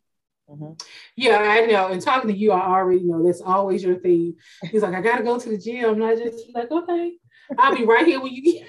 mm-hmm. 0.48 0.72
Yeah, 1.16 1.38
I 1.38 1.66
know. 1.66 1.88
And 1.88 2.00
talking 2.00 2.30
to 2.30 2.36
you, 2.36 2.52
I 2.52 2.68
already 2.68 3.02
know 3.02 3.22
that's 3.22 3.42
always 3.42 3.84
your 3.84 3.96
theme. 3.96 4.36
He's 4.70 4.80
like, 4.82 4.94
I 4.94 5.02
gotta 5.02 5.22
go 5.22 5.38
to 5.38 5.48
the 5.48 5.58
gym. 5.58 5.94
And 5.94 6.04
I 6.04 6.14
just 6.16 6.54
like, 6.54 6.70
okay, 6.70 7.12
I'll 7.58 7.76
be 7.76 7.84
right 7.84 8.06
here 8.06 8.18
when 8.20 8.32
you 8.32 8.42
get. 8.42 8.66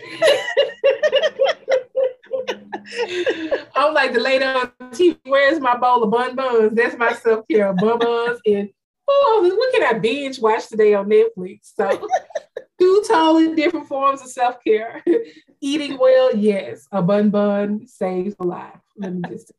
I'm 3.79 3.93
like 3.93 4.11
the 4.11 4.19
lady 4.19 4.43
on 4.43 4.71
TV. 4.91 5.17
Where's 5.23 5.59
my 5.61 5.77
bowl 5.77 6.03
of 6.03 6.11
bun 6.11 6.35
buns? 6.35 6.73
That's 6.73 6.97
my 6.97 7.13
self 7.13 7.47
care 7.49 7.73
bun 7.73 7.97
buns. 7.97 8.39
And 8.45 8.69
oh, 9.07 9.53
what 9.57 9.73
can 9.73 9.95
I 9.95 9.97
binge 9.97 10.39
watch 10.39 10.67
today 10.67 10.93
on 10.93 11.09
Netflix? 11.09 11.59
So, 11.75 12.07
two 12.79 13.03
totally 13.07 13.55
different 13.55 13.87
forms 13.87 14.21
of 14.21 14.27
self 14.27 14.61
care. 14.61 15.01
Eating 15.61 15.97
well, 15.97 16.35
yes, 16.35 16.87
a 16.91 17.01
bun 17.01 17.29
bun 17.29 17.87
saves 17.87 18.35
a 18.39 18.43
life. 18.43 18.79
Let 18.97 19.13
me 19.13 19.21
just. 19.29 19.53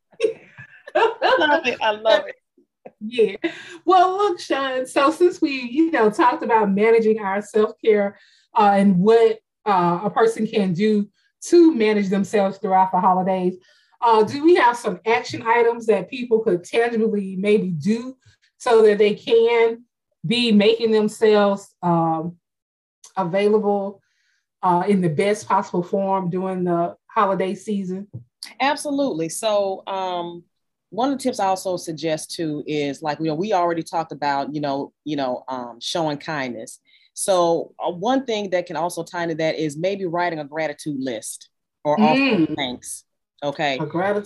I 0.94 1.36
love 1.38 1.66
it. 1.66 1.78
I 1.80 1.90
love 1.92 2.26
it. 2.26 2.34
Yeah. 3.02 3.36
Well, 3.86 4.16
look, 4.18 4.40
Sean. 4.40 4.84
So 4.84 5.10
since 5.10 5.40
we, 5.40 5.62
you 5.62 5.90
know, 5.90 6.10
talked 6.10 6.42
about 6.42 6.70
managing 6.70 7.18
our 7.18 7.40
self 7.40 7.72
care 7.82 8.18
uh, 8.54 8.72
and 8.74 8.98
what 8.98 9.38
uh, 9.64 10.00
a 10.04 10.10
person 10.10 10.46
can 10.46 10.74
do 10.74 11.08
to 11.44 11.74
manage 11.74 12.08
themselves 12.08 12.58
throughout 12.58 12.92
the 12.92 13.00
holidays. 13.00 13.56
Uh, 14.00 14.22
do 14.22 14.42
we 14.44 14.54
have 14.54 14.76
some 14.76 14.98
action 15.06 15.42
items 15.46 15.86
that 15.86 16.08
people 16.08 16.40
could 16.40 16.64
tangibly 16.64 17.36
maybe 17.36 17.68
do 17.68 18.16
so 18.58 18.82
that 18.82 18.98
they 18.98 19.14
can 19.14 19.84
be 20.26 20.52
making 20.52 20.90
themselves 20.90 21.74
um, 21.82 22.36
available 23.16 24.00
uh, 24.62 24.84
in 24.88 25.00
the 25.00 25.08
best 25.08 25.48
possible 25.48 25.82
form 25.82 26.30
during 26.30 26.64
the 26.64 26.96
holiday 27.06 27.54
season? 27.54 28.08
Absolutely. 28.60 29.28
So, 29.28 29.82
um, 29.86 30.44
one 30.90 31.12
of 31.12 31.18
the 31.18 31.22
tips 31.22 31.38
I 31.38 31.46
also 31.46 31.76
suggest 31.76 32.32
too 32.32 32.64
is 32.66 33.00
like 33.00 33.20
you 33.20 33.26
know 33.26 33.34
we 33.34 33.52
already 33.52 33.82
talked 33.82 34.10
about 34.10 34.52
you 34.52 34.60
know 34.60 34.92
you 35.04 35.14
know 35.14 35.44
um, 35.46 35.78
showing 35.80 36.18
kindness 36.18 36.80
So 37.14 37.74
uh, 37.78 37.90
one 37.90 38.24
thing 38.24 38.50
that 38.50 38.66
can 38.66 38.76
also 38.76 39.04
tie 39.04 39.24
into 39.24 39.34
that 39.36 39.56
is 39.56 39.76
maybe 39.76 40.06
writing 40.06 40.38
a 40.38 40.44
gratitude 40.44 40.98
list 40.98 41.48
or 41.84 41.96
mm. 41.96 42.04
offering 42.04 42.56
thanks. 42.56 43.04
Okay. 43.42 43.78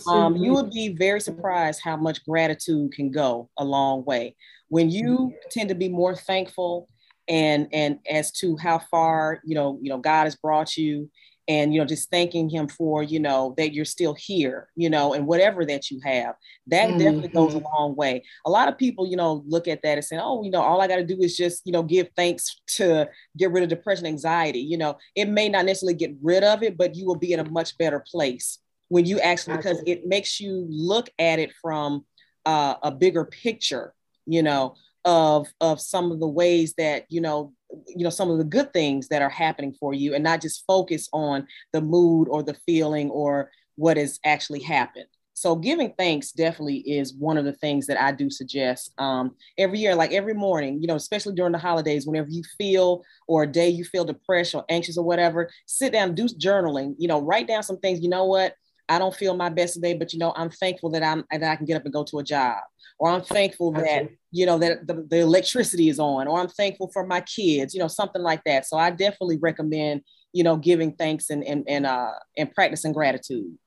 Um, 0.07 0.35
you 0.35 0.53
would 0.53 0.71
be 0.71 0.89
very 0.89 1.21
surprised 1.21 1.81
how 1.83 1.95
much 1.95 2.25
gratitude 2.25 2.91
can 2.91 3.11
go 3.11 3.49
a 3.57 3.63
long 3.63 4.03
way. 4.03 4.35
When 4.67 4.89
you 4.89 5.33
tend 5.51 5.69
to 5.69 5.75
be 5.75 5.89
more 5.89 6.15
thankful 6.15 6.89
and 7.27 7.67
and 7.71 7.99
as 8.09 8.31
to 8.31 8.57
how 8.57 8.79
far 8.79 9.39
you 9.43 9.55
know 9.55 9.79
you 9.81 9.89
know 9.89 9.97
God 9.97 10.25
has 10.25 10.35
brought 10.35 10.77
you 10.77 11.09
and 11.47 11.73
you 11.73 11.79
know 11.79 11.85
just 11.85 12.09
thanking 12.09 12.49
him 12.49 12.67
for 12.67 13.03
you 13.03 13.19
know 13.19 13.53
that 13.57 13.73
you're 13.73 13.85
still 13.85 14.13
here 14.13 14.69
you 14.75 14.89
know 14.89 15.13
and 15.13 15.27
whatever 15.27 15.65
that 15.65 15.89
you 15.91 15.99
have 16.03 16.35
that 16.67 16.89
mm-hmm. 16.89 16.97
definitely 16.97 17.27
goes 17.29 17.53
a 17.53 17.59
long 17.59 17.95
way 17.95 18.23
a 18.45 18.49
lot 18.49 18.67
of 18.67 18.77
people 18.77 19.07
you 19.07 19.15
know 19.15 19.43
look 19.47 19.67
at 19.67 19.81
that 19.83 19.97
and 19.97 20.05
say 20.05 20.17
oh 20.19 20.43
you 20.43 20.49
know 20.49 20.61
all 20.61 20.81
i 20.81 20.87
got 20.87 20.97
to 20.97 21.05
do 21.05 21.17
is 21.19 21.37
just 21.37 21.61
you 21.65 21.71
know 21.71 21.83
give 21.83 22.07
thanks 22.15 22.61
to 22.67 23.07
get 23.37 23.51
rid 23.51 23.63
of 23.63 23.69
depression 23.69 24.05
anxiety 24.05 24.59
you 24.59 24.77
know 24.77 24.97
it 25.15 25.25
may 25.25 25.49
not 25.49 25.65
necessarily 25.65 25.95
get 25.95 26.15
rid 26.21 26.43
of 26.43 26.63
it 26.63 26.77
but 26.77 26.95
you 26.95 27.05
will 27.05 27.15
be 27.15 27.33
in 27.33 27.39
a 27.39 27.49
much 27.49 27.77
better 27.77 27.99
place 27.99 28.59
when 28.89 29.05
you 29.05 29.19
actually 29.19 29.57
because 29.57 29.81
it 29.85 30.05
makes 30.05 30.39
you 30.39 30.65
look 30.69 31.09
at 31.19 31.39
it 31.39 31.51
from 31.61 32.05
uh, 32.45 32.75
a 32.83 32.91
bigger 32.91 33.25
picture 33.25 33.93
you 34.25 34.43
know 34.43 34.75
of 35.05 35.47
of 35.61 35.79
some 35.79 36.11
of 36.11 36.19
the 36.19 36.27
ways 36.27 36.73
that 36.77 37.05
you 37.09 37.21
know 37.21 37.53
you 37.87 38.03
know 38.03 38.09
some 38.09 38.29
of 38.29 38.37
the 38.37 38.43
good 38.43 38.73
things 38.73 39.07
that 39.07 39.21
are 39.21 39.29
happening 39.29 39.73
for 39.79 39.93
you 39.93 40.13
and 40.13 40.23
not 40.23 40.41
just 40.41 40.65
focus 40.65 41.07
on 41.13 41.47
the 41.73 41.81
mood 41.81 42.27
or 42.29 42.43
the 42.43 42.55
feeling 42.65 43.09
or 43.09 43.49
what 43.75 43.97
has 43.97 44.19
actually 44.25 44.61
happened. 44.61 45.05
So 45.33 45.57
giving 45.57 45.93
thanks 45.97 46.31
definitely 46.31 46.77
is 46.77 47.13
one 47.13 47.37
of 47.37 47.43
the 47.43 47.51
things 47.51 47.87
that 47.87 48.01
i 48.01 48.13
do 48.13 48.29
suggest 48.29 48.93
um, 48.97 49.35
every 49.57 49.79
year 49.79 49.93
like 49.93 50.13
every 50.13 50.33
morning 50.33 50.81
you 50.81 50.87
know 50.87 50.95
especially 50.95 51.35
during 51.35 51.51
the 51.51 51.57
holidays 51.57 52.07
whenever 52.07 52.29
you 52.29 52.41
feel 52.57 53.03
or 53.27 53.43
a 53.43 53.47
day 53.47 53.67
you 53.67 53.83
feel 53.83 54.05
depressed 54.05 54.55
or 54.55 54.63
anxious 54.69 54.97
or 54.97 55.03
whatever 55.03 55.49
sit 55.65 55.91
down 55.91 56.15
do 56.15 56.25
journaling 56.25 56.95
you 56.97 57.09
know 57.09 57.19
write 57.19 57.49
down 57.49 57.63
some 57.63 57.77
things 57.79 58.01
you 58.01 58.07
know 58.07 58.23
what 58.23 58.55
I 58.87 58.99
don't 58.99 59.15
feel 59.15 59.35
my 59.35 59.49
best 59.49 59.75
today, 59.75 59.93
but 59.93 60.13
you 60.13 60.19
know, 60.19 60.33
I'm 60.35 60.49
thankful 60.49 60.89
that 60.91 61.03
I'm 61.03 61.23
that 61.31 61.43
I 61.43 61.55
can 61.55 61.65
get 61.65 61.77
up 61.77 61.85
and 61.85 61.93
go 61.93 62.03
to 62.03 62.19
a 62.19 62.23
job, 62.23 62.57
or 62.99 63.09
I'm 63.09 63.21
thankful 63.21 63.71
that 63.73 64.09
you 64.31 64.45
know 64.45 64.57
that 64.59 64.87
the, 64.87 65.05
the 65.09 65.19
electricity 65.19 65.89
is 65.89 65.99
on, 65.99 66.27
or 66.27 66.39
I'm 66.39 66.49
thankful 66.49 66.89
for 66.93 67.05
my 67.05 67.21
kids, 67.21 67.73
you 67.73 67.79
know, 67.79 67.87
something 67.87 68.21
like 68.21 68.43
that. 68.45 68.65
So 68.65 68.77
I 68.77 68.91
definitely 68.91 69.37
recommend 69.37 70.01
you 70.33 70.43
know 70.43 70.57
giving 70.57 70.93
thanks 70.93 71.29
and 71.29 71.43
and 71.43 71.63
and 71.67 71.85
uh 71.85 72.11
and 72.37 72.51
practicing 72.53 72.91
gratitude. 72.91 73.57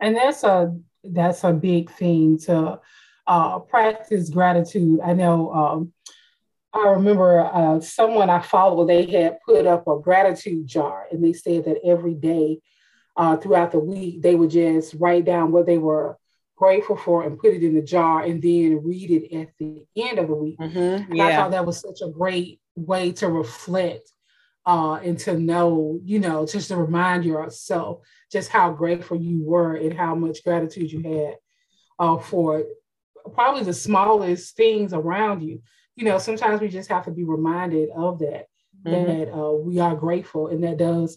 And 0.00 0.16
that's 0.16 0.42
a 0.44 0.76
that's 1.04 1.44
a 1.44 1.52
big 1.52 1.90
thing 1.90 2.38
to 2.40 2.80
uh, 3.26 3.58
practice 3.60 4.30
gratitude. 4.30 5.00
I 5.02 5.12
know. 5.12 5.52
Um, 5.52 5.92
I 6.72 6.88
remember 6.88 7.40
uh, 7.40 7.80
someone 7.80 8.28
I 8.28 8.40
follow, 8.40 8.86
they 8.86 9.06
had 9.06 9.38
put 9.46 9.66
up 9.66 9.88
a 9.88 9.98
gratitude 9.98 10.66
jar 10.66 11.06
and 11.10 11.24
they 11.24 11.32
said 11.32 11.64
that 11.64 11.78
every 11.84 12.12
day 12.12 12.60
uh, 13.16 13.36
throughout 13.36 13.72
the 13.72 13.78
week, 13.78 14.22
they 14.22 14.34
would 14.34 14.50
just 14.50 14.94
write 14.98 15.24
down 15.24 15.52
what 15.52 15.66
they 15.66 15.78
were 15.78 16.18
grateful 16.56 16.96
for 16.96 17.22
and 17.24 17.38
put 17.38 17.54
it 17.54 17.62
in 17.62 17.74
the 17.74 17.82
jar 17.82 18.22
and 18.22 18.42
then 18.42 18.82
read 18.82 19.10
it 19.10 19.36
at 19.36 19.52
the 19.58 19.84
end 19.96 20.18
of 20.18 20.28
the 20.28 20.34
week. 20.34 20.58
Mm-hmm. 20.58 21.14
Yeah. 21.14 21.26
I 21.26 21.36
thought 21.36 21.50
that 21.50 21.66
was 21.66 21.80
such 21.80 22.00
a 22.02 22.10
great 22.10 22.60
way 22.74 23.12
to 23.12 23.28
reflect 23.28 24.10
uh, 24.64 24.94
and 24.94 25.18
to 25.20 25.38
know, 25.38 26.00
you 26.02 26.18
know, 26.18 26.46
just 26.46 26.68
to 26.68 26.76
remind 26.76 27.24
yourself 27.24 28.00
just 28.32 28.50
how 28.50 28.72
grateful 28.72 29.16
you 29.16 29.44
were 29.44 29.76
and 29.76 29.94
how 29.94 30.14
much 30.14 30.42
gratitude 30.42 30.90
you 30.90 31.02
had 31.02 31.36
uh, 31.98 32.18
for 32.18 32.64
probably 33.34 33.62
the 33.62 33.72
smallest 33.72 34.56
things 34.56 34.92
around 34.92 35.42
you. 35.42 35.62
You 35.94 36.04
know, 36.04 36.18
sometimes 36.18 36.60
we 36.60 36.68
just 36.68 36.90
have 36.90 37.04
to 37.04 37.10
be 37.10 37.24
reminded 37.24 37.90
of 37.94 38.18
that, 38.18 38.46
mm-hmm. 38.84 38.90
that 38.90 39.32
uh, 39.32 39.52
we 39.52 39.78
are 39.78 39.94
grateful, 39.94 40.48
and 40.48 40.64
that 40.64 40.78
does 40.78 41.16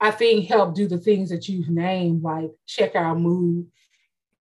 I 0.00 0.10
think 0.10 0.46
help 0.46 0.74
do 0.74 0.86
the 0.86 0.98
things 0.98 1.30
that 1.30 1.48
you've 1.48 1.70
named, 1.70 2.22
like 2.22 2.50
check 2.66 2.94
our 2.94 3.14
mood 3.14 3.66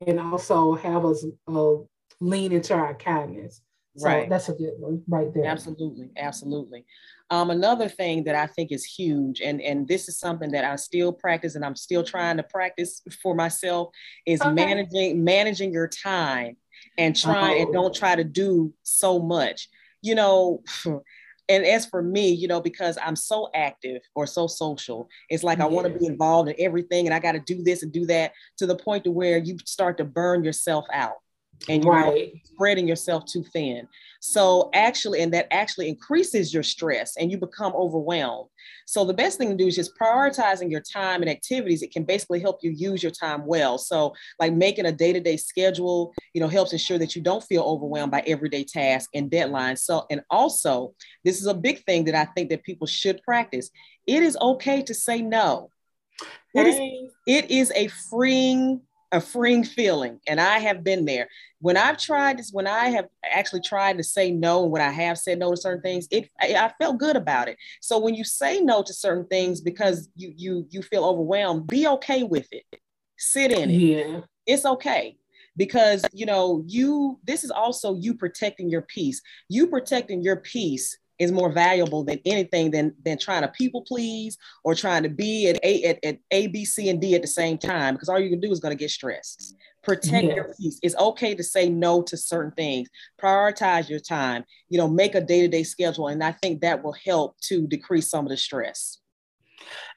and 0.06 0.20
also 0.20 0.76
have 0.76 1.06
us 1.06 1.26
uh, 1.48 1.74
lean 2.20 2.52
into 2.52 2.74
our 2.74 2.94
kindness. 2.96 3.62
So 3.98 4.08
right. 4.08 4.30
that's 4.30 4.48
a 4.48 4.54
good 4.54 4.76
one 4.78 5.04
right 5.10 5.34
there. 5.34 5.46
Absolutely. 5.46 6.12
Absolutely. 6.16 6.86
Um, 7.30 7.50
another 7.50 7.90
thing 7.90 8.24
that 8.24 8.36
I 8.36 8.48
think 8.48 8.72
is 8.72 8.86
huge, 8.86 9.42
and, 9.42 9.62
and 9.62 9.88
this 9.88 10.08
is 10.08 10.18
something 10.18 10.52
that 10.52 10.64
I 10.64 10.78
still 10.78 11.12
practice 11.12 11.56
and 11.56 11.66
I'm 11.66 11.76
still 11.76 12.04
trying 12.04 12.38
to 12.38 12.44
practice 12.44 13.02
for 13.22 13.36
myself, 13.36 13.90
is 14.26 14.42
okay. 14.42 14.54
managing 14.54 15.24
managing 15.24 15.74
your 15.74 15.90
time 15.90 16.56
and 16.98 17.16
try 17.16 17.54
and 17.54 17.74
don't 17.74 17.94
try 17.94 18.16
to 18.16 18.24
do 18.24 18.74
so 18.84 19.20
much. 19.20 19.68
You 20.02 20.16
know, 20.16 20.64
and 21.52 21.66
as 21.66 21.86
for 21.86 22.02
me, 22.02 22.30
you 22.30 22.48
know, 22.48 22.62
because 22.62 22.98
I'm 23.04 23.16
so 23.16 23.50
active 23.54 24.02
or 24.16 24.26
so 24.26 24.48
social, 24.48 25.10
it's 25.30 25.44
like 25.44 25.60
I 25.60 25.66
want 25.66 25.92
to 25.92 26.00
be 26.00 26.06
involved 26.06 26.50
in 26.50 26.56
everything 26.58 27.08
and 27.08 27.14
I 27.14 27.20
got 27.20 27.34
to 27.34 27.40
do 27.40 27.62
this 27.62 27.84
and 27.84 27.92
do 27.92 28.06
that 28.06 28.32
to 28.58 28.66
the 28.66 28.76
point 28.76 29.04
to 29.04 29.12
where 29.12 29.38
you 29.38 29.58
start 29.66 29.98
to 29.98 30.06
burn 30.06 30.46
yourself 30.46 30.86
out 30.94 31.16
and 31.70 31.84
you're 31.84 31.94
right. 31.94 32.34
spreading 32.44 32.88
yourself 32.88 33.26
too 33.26 33.44
thin. 33.54 33.88
So 34.20 34.70
actually, 34.74 35.22
and 35.22 35.34
that 35.34 35.48
actually 35.52 35.90
increases 35.90 36.54
your 36.54 36.62
stress 36.64 37.18
and 37.18 37.32
you 37.32 37.38
become 37.38 37.74
overwhelmed. 37.74 38.50
So 38.86 39.04
the 39.04 39.14
best 39.14 39.38
thing 39.38 39.50
to 39.50 39.56
do 39.56 39.68
is 39.68 39.76
just 39.76 39.98
prioritizing 40.00 40.70
your 40.70 40.82
time 40.82 41.22
and 41.22 41.30
activities. 41.30 41.82
It 41.82 41.92
can 41.92 42.04
basically 42.04 42.40
help 42.40 42.60
you 42.62 42.72
use 42.72 43.02
your 43.02 43.12
time 43.12 43.46
well. 43.46 43.78
So 43.78 44.14
like 44.40 44.54
making 44.54 44.86
a 44.86 44.92
day-to-day 44.92 45.38
schedule, 45.38 46.14
you 46.34 46.42
know, 46.42 46.48
helps 46.48 46.72
ensure 46.72 47.00
that 47.00 47.16
you 47.16 47.22
don't 47.22 47.44
feel 47.44 47.64
overwhelmed 47.64 48.12
by 48.12 48.22
everyday 48.28 48.64
tasks 48.64 49.10
and 49.16 49.32
deadlines. 49.32 49.80
So, 49.80 50.06
and 50.12 50.22
also 50.30 50.94
this 51.24 51.42
is 51.42 51.48
a 51.48 51.54
big 51.54 51.84
thing 51.86 52.06
that 52.06 52.16
I 52.16 52.26
think 52.26 52.50
that 52.52 52.64
people 52.64 52.88
should 52.88 53.24
practice. 53.24 53.72
It 54.06 54.22
is 54.22 54.38
okay 54.40 54.84
to 54.84 54.94
say 54.94 55.22
no. 55.22 55.70
It 56.54 56.68
is, 56.68 56.78
it 57.26 57.50
is 57.50 57.72
a 57.76 57.88
freeing 57.88 58.82
a 59.12 59.20
freeing 59.20 59.64
feeling. 59.64 60.20
And 60.28 60.40
I 60.40 60.60
have 60.60 60.84
been 60.84 61.06
there. 61.06 61.28
When 61.60 61.78
I've 61.78 61.98
tried 61.98 62.40
this, 62.40 62.52
when 62.52 62.68
I 62.68 62.90
have 62.90 63.06
actually 63.24 63.62
tried 63.62 63.98
to 63.98 64.04
say 64.04 64.32
no, 64.32 64.64
and 64.64 64.72
when 64.72 64.82
I 64.82 64.92
have 64.92 65.18
said 65.18 65.40
no 65.40 65.52
to 65.52 65.58
certain 65.58 65.82
things, 65.82 66.08
it 66.12 66.30
I, 66.40 66.56
I 66.56 66.74
felt 66.82 66.98
good 66.98 67.16
about 67.16 67.48
it. 67.48 67.58
So 67.82 68.00
when 68.00 68.16
you 68.16 68.24
say 68.24 68.62
no 68.62 68.84
to 68.84 68.94
certain 68.94 69.28
things 69.28 69.62
because 69.62 70.10
you 70.16 70.34
you 70.36 70.68
you 70.70 70.82
feel 70.82 71.06
overwhelmed, 71.06 71.68
be 71.68 71.88
okay 71.88 72.24
with 72.24 72.48
it. 72.52 72.64
Sit 73.18 73.52
in 73.52 73.70
it. 73.70 73.74
Yeah. 73.74 74.22
It's 74.48 74.66
okay 74.66 75.18
because 75.58 76.04
you 76.14 76.26
know 76.26 76.64
you 76.66 77.20
this 77.24 77.44
is 77.44 77.52
also 77.52 77.96
you 77.96 78.14
protecting 78.14 78.70
your 78.70 78.84
peace 78.84 79.22
you 79.50 79.68
protecting 79.68 80.22
your 80.22 80.38
peace 80.38 80.98
is 81.22 81.32
more 81.32 81.52
valuable 81.52 82.04
than 82.04 82.20
anything 82.26 82.72
than 82.72 82.96
than 83.06 83.16
trying 83.16 83.44
to 83.44 83.48
people 83.50 83.84
please 83.84 84.40
or 84.64 84.74
trying 84.74 85.04
to 85.04 85.10
be 85.10 85.48
at 85.48 85.60
a 85.64 85.84
at, 85.84 86.00
at 86.04 86.18
a 86.32 86.48
b 86.48 86.66
c 86.66 86.90
and 86.90 87.00
d 87.00 87.14
at 87.14 87.22
the 87.22 87.28
same 87.28 87.60
time 87.60 87.94
because 87.94 88.10
all 88.10 88.20
you 88.20 88.30
can 88.30 88.40
do 88.40 88.52
is 88.52 88.60
going 88.60 88.76
to 88.76 88.80
get 88.80 88.90
stressed. 88.90 89.56
Protect 89.84 90.26
yes. 90.26 90.36
your 90.36 90.54
peace. 90.60 90.80
It's 90.82 90.96
okay 90.96 91.36
to 91.36 91.44
say 91.44 91.70
no 91.70 92.02
to 92.04 92.18
certain 92.18 92.52
things. 92.54 92.90
Prioritize 93.22 93.88
your 93.88 94.00
time. 94.00 94.44
You 94.70 94.80
know 94.80 94.88
make 94.88 95.14
a 95.14 95.22
day-to-day 95.22 95.64
schedule 95.64 96.08
and 96.08 96.24
i 96.24 96.32
think 96.32 96.62
that 96.62 96.84
will 96.84 96.96
help 97.06 97.40
to 97.42 97.68
decrease 97.68 98.10
some 98.10 98.26
of 98.26 98.32
the 98.32 98.38
stress. 98.38 98.98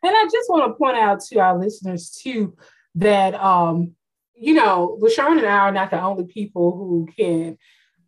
And 0.02 0.14
i 0.14 0.24
just 0.24 0.50
want 0.50 0.70
to 0.70 0.78
point 0.78 0.98
out 0.98 1.20
to 1.20 1.38
our 1.38 1.58
listeners 1.58 2.10
too 2.10 2.54
that 2.96 3.34
um 3.34 3.92
you 4.37 4.52
know 4.52 4.98
LaShawn 5.02 5.38
and 5.38 5.46
i 5.46 5.56
are 5.56 5.72
not 5.72 5.90
the 5.90 6.02
only 6.02 6.26
people 6.26 6.76
who 6.76 7.08
can 7.16 7.56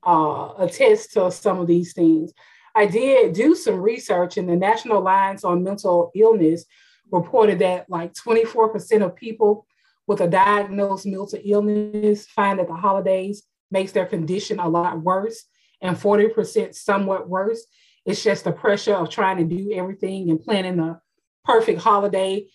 uh, 0.07 0.53
attest 0.59 1.15
to 1.15 1.33
some 1.33 1.59
of 1.59 1.67
these 1.67 1.93
things 1.93 2.33
I 2.77 2.85
did 2.85 3.33
do 3.33 3.55
some 3.55 3.81
research, 3.81 4.37
and 4.37 4.47
the 4.47 4.55
National 4.55 4.99
Alliance 4.99 5.45
on 5.45 5.65
Mental 5.65 6.13
Illness 6.15 6.67
reported 7.11 7.61
that 7.61 7.89
like 7.89 8.13
24% 8.13 9.03
of 9.03 9.17
people 9.17 9.67
with 10.07 10.21
a 10.21 10.29
diagnosed 10.29 11.07
mental 11.07 11.39
illness 11.43 12.27
find 12.27 12.59
that 12.59 12.69
the 12.69 12.75
holidays 12.75 13.45
makes 13.71 13.93
their 13.93 14.05
condition 14.05 14.61
a 14.61 14.69
lot 14.69 15.01
worse, 15.01 15.47
and 15.81 15.97
40% 15.97 16.75
somewhat 16.75 17.29
worse. 17.29 17.67
It's 18.05 18.23
just 18.23 18.45
the 18.45 18.53
pressure 18.53 18.95
of 18.95 19.09
trying 19.09 19.39
to 19.39 19.45
do 19.45 19.73
everything 19.73 20.31
and 20.31 20.41
planning 20.41 20.77
the 20.77 21.01
perfect 21.45 21.81
holiday, 21.81 22.47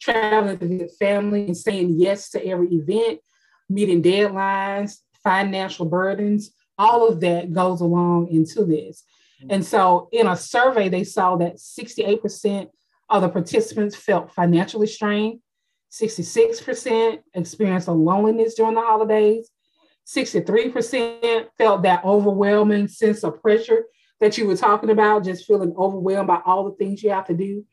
traveling 0.00 0.58
to 0.58 0.66
visit 0.66 0.92
family, 0.98 1.46
and 1.46 1.56
saying 1.56 1.94
yes 1.98 2.30
to 2.30 2.44
every 2.44 2.68
event, 2.68 3.20
meeting 3.68 4.02
deadlines, 4.02 4.96
financial 5.22 5.84
burdens. 5.84 6.52
All 6.78 7.06
of 7.06 7.20
that 7.20 7.52
goes 7.52 7.82
along 7.82 8.28
into 8.28 8.64
this. 8.64 9.04
And 9.48 9.64
so, 9.64 10.08
in 10.12 10.26
a 10.26 10.36
survey, 10.36 10.88
they 10.88 11.04
saw 11.04 11.36
that 11.36 11.56
68% 11.56 12.68
of 13.08 13.22
the 13.22 13.28
participants 13.28 13.96
felt 13.96 14.32
financially 14.32 14.86
strained, 14.86 15.40
66% 15.90 17.18
experienced 17.34 17.88
a 17.88 17.92
loneliness 17.92 18.54
during 18.54 18.74
the 18.74 18.80
holidays, 18.80 19.50
63% 20.06 21.46
felt 21.56 21.82
that 21.82 22.04
overwhelming 22.04 22.88
sense 22.88 23.24
of 23.24 23.40
pressure 23.40 23.84
that 24.20 24.36
you 24.36 24.46
were 24.46 24.56
talking 24.56 24.90
about, 24.90 25.24
just 25.24 25.46
feeling 25.46 25.74
overwhelmed 25.76 26.26
by 26.26 26.40
all 26.44 26.64
the 26.64 26.76
things 26.76 27.02
you 27.02 27.10
have 27.10 27.26
to 27.26 27.34
do. 27.34 27.64